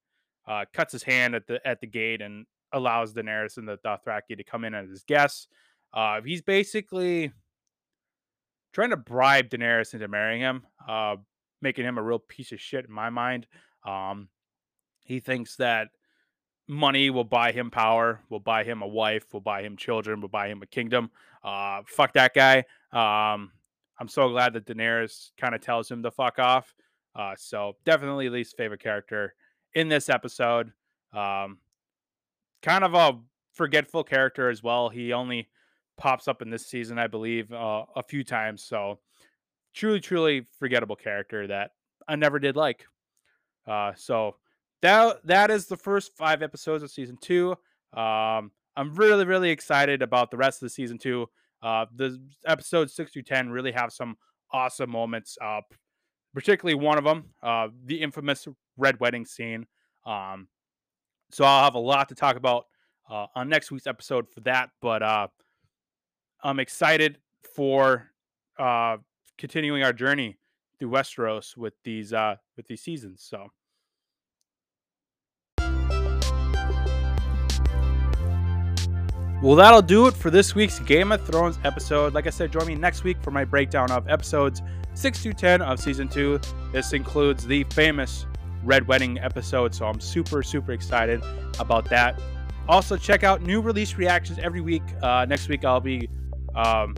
uh, 0.47 0.65
cuts 0.73 0.93
his 0.93 1.03
hand 1.03 1.35
at 1.35 1.47
the 1.47 1.67
at 1.67 1.81
the 1.81 1.87
gate 1.87 2.21
and 2.21 2.47
allows 2.73 3.15
Daenerys 3.15 3.57
and 3.57 3.69
the 3.69 3.79
Dothraki 3.79 4.37
to 4.37 4.45
come 4.45 4.65
in 4.65 4.75
as 4.75 4.89
his 4.89 5.05
guests. 5.05 5.49
Uh, 5.93 6.21
he's 6.23 6.43
basically 6.43 7.33
trying 8.73 8.91
to 8.91 8.97
bribe 8.97 9.49
Daenerys 9.49 9.95
into 9.95 10.09
marrying 10.09 10.41
him, 10.41 10.67
uh, 10.87 11.17
making 11.63 11.85
him 11.85 11.99
a 11.99 12.03
real 12.03 12.19
piece 12.19 12.53
of 12.53 12.61
shit 12.61 12.85
in 12.85 12.93
my 12.93 13.11
mind. 13.11 13.47
Um, 13.87 14.29
he 15.05 15.21
thinks 15.21 15.57
that 15.57 15.89
money 16.69 17.09
will 17.11 17.25
buy 17.25 17.53
him 17.53 17.71
power, 17.71 18.21
will 18.29 18.41
buy 18.41 18.63
him 18.63 18.83
a 18.83 18.87
wife, 18.87 19.33
will 19.33 19.41
buy 19.41 19.63
him 19.63 19.77
children, 19.77 20.21
will 20.21 20.29
buy 20.29 20.49
him 20.49 20.63
a 20.63 20.67
kingdom. 20.67 21.11
Uh, 21.43 21.83
fuck 21.87 22.13
that 22.13 22.35
guy. 22.35 22.59
Um, 22.93 23.53
I'm 23.99 24.09
so 24.09 24.29
glad 24.29 24.53
that 24.53 24.67
Daenerys 24.67 25.31
kind 25.39 25.55
of 25.55 25.61
tells 25.61 25.91
him 25.91 26.03
to 26.03 26.11
fuck 26.11 26.39
off. 26.39 26.75
Uh, 27.17 27.35
so 27.37 27.77
definitely 27.85 28.29
least 28.29 28.57
favorite 28.57 28.83
character 28.83 29.35
in 29.75 29.89
this 29.89 30.09
episode. 30.09 30.73
Um, 31.13 31.59
kind 32.63 32.85
of 32.85 32.95
a 32.95 33.19
forgetful 33.55 34.05
character 34.05 34.49
as 34.51 34.63
well. 34.63 34.89
He 34.89 35.13
only 35.13 35.49
pops 35.97 36.29
up 36.29 36.43
in 36.43 36.51
this 36.51 36.67
season, 36.67 36.99
I 36.99 37.07
believe, 37.07 37.53
uh, 37.53 37.85
a 37.97 38.03
few 38.03 38.25
times. 38.25 38.65
So 38.65 39.01
truly, 39.75 40.01
truly 40.01 40.47
forgettable 40.59 40.97
character 40.97 41.47
that 41.49 41.73
I 42.07 42.17
never 42.17 42.39
did 42.39 42.57
like. 42.57 42.87
Uh, 43.67 43.93
so 43.97 44.37
that 44.83 45.17
that 45.25 45.51
is 45.51 45.67
the 45.67 45.77
first 45.77 46.17
five 46.17 46.43
episodes 46.43 46.83
of 46.83 46.91
season 46.91 47.19
two. 47.21 47.53
Um, 47.93 48.53
I'm 48.77 48.95
really, 48.95 49.25
really 49.25 49.51
excited 49.51 50.03
about 50.03 50.31
the 50.31 50.37
rest 50.37 50.63
of 50.63 50.67
the 50.67 50.71
season 50.71 50.99
two. 50.99 51.27
Uh, 51.63 51.87
the 51.95 52.21
episodes 52.47 52.95
six 52.95 53.13
through 53.13 53.23
ten 53.23 53.51
really 53.51 53.73
have 53.73 53.93
some 53.93 54.17
awesome 54.53 54.91
moments. 54.91 55.37
Uh, 55.43 55.61
particularly 56.35 56.75
one 56.75 56.99
of 56.99 57.05
them, 57.05 57.25
uh, 57.43 57.69
the 57.85 58.01
infamous 58.01 58.47
red 58.77 59.01
wedding 59.01 59.25
scene. 59.25 59.67
Um, 60.07 60.49
so 61.31 61.45
I'll 61.45 61.65
have 61.65 61.75
a 61.75 61.81
lot 61.81 62.09
to 62.09 62.15
talk 62.15 62.37
about 62.37 62.67
uh, 63.11 63.27
on 63.35 63.49
next 63.49 63.71
week's 63.71 63.87
episode 63.87 64.29
for 64.29 64.41
that. 64.41 64.71
But 64.81 65.03
uh, 65.03 65.29
I'm 66.43 66.61
excited 66.61 67.19
for 67.55 68.11
uh, 68.59 68.99
continuing 69.37 69.83
our 69.83 69.93
journey 69.93 70.39
through 70.79 70.91
Westeros 70.91 71.57
with 71.57 71.75
these 71.85 72.13
uh, 72.13 72.37
with 72.57 72.67
these 72.67 72.83
seasons. 72.83 73.23
So. 73.23 73.49
Well, 79.41 79.55
that'll 79.55 79.83
do 79.83 80.09
it 80.09 80.15
for 80.15 80.31
this 80.31 80.57
week's 80.57 80.81
Game 80.81 81.13
of 81.13 81.25
Thrones 81.25 81.61
episode. 81.63 82.13
Like 82.13 82.27
I 82.27 82.31
said, 82.31 82.51
join 82.51 82.67
me 82.67 82.75
next 82.75 83.05
week 83.05 83.23
for 83.23 83.31
my 83.31 83.45
breakdown 83.45 83.89
of 83.93 84.09
episodes 84.09 84.63
6 84.95 85.23
to 85.23 85.33
10 85.33 85.63
of 85.63 85.79
season 85.79 86.09
2. 86.09 86.41
This 86.73 86.93
includes 86.93 87.47
the 87.47 87.63
famous 87.71 88.27
Red 88.65 88.87
Wedding 88.87 89.19
episode. 89.19 89.75
So 89.75 89.87
I'm 89.87 90.01
super, 90.01 90.43
super 90.43 90.73
excited 90.73 91.23
about 91.59 91.89
that. 91.91 92.21
Also, 92.69 92.97
check 92.97 93.25
out 93.25 93.43
new 93.43 93.61
release 93.61 93.95
reactions 93.95 94.39
every 94.39 94.61
week. 94.61 94.83
Uh, 95.03 95.25
next 95.27 95.49
week, 95.49 95.65
I'll 95.65 95.81
be 95.81 96.09
um, 96.55 96.97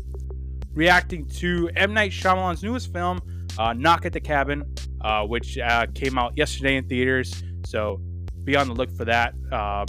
reacting 0.72 1.26
to 1.26 1.70
M. 1.76 1.94
Night 1.94 2.10
Shyamalan's 2.10 2.62
newest 2.62 2.92
film, 2.92 3.20
uh, 3.58 3.72
Knock 3.72 4.04
at 4.04 4.12
the 4.12 4.20
Cabin, 4.20 4.64
uh, 5.00 5.24
which 5.24 5.58
uh, 5.58 5.86
came 5.94 6.18
out 6.18 6.36
yesterday 6.36 6.76
in 6.76 6.88
theaters. 6.88 7.42
So 7.66 8.00
be 8.44 8.56
on 8.56 8.66
the 8.66 8.74
look 8.74 8.90
for 8.96 9.04
that. 9.04 9.34
Um, 9.52 9.86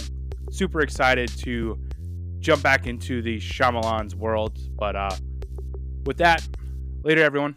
super 0.50 0.82
excited 0.82 1.28
to 1.38 1.78
jump 2.38 2.62
back 2.62 2.86
into 2.86 3.22
the 3.22 3.38
Shyamalan's 3.38 4.14
world. 4.14 4.58
But 4.76 4.94
uh, 4.94 5.16
with 6.04 6.18
that, 6.18 6.46
later, 7.02 7.22
everyone. 7.22 7.56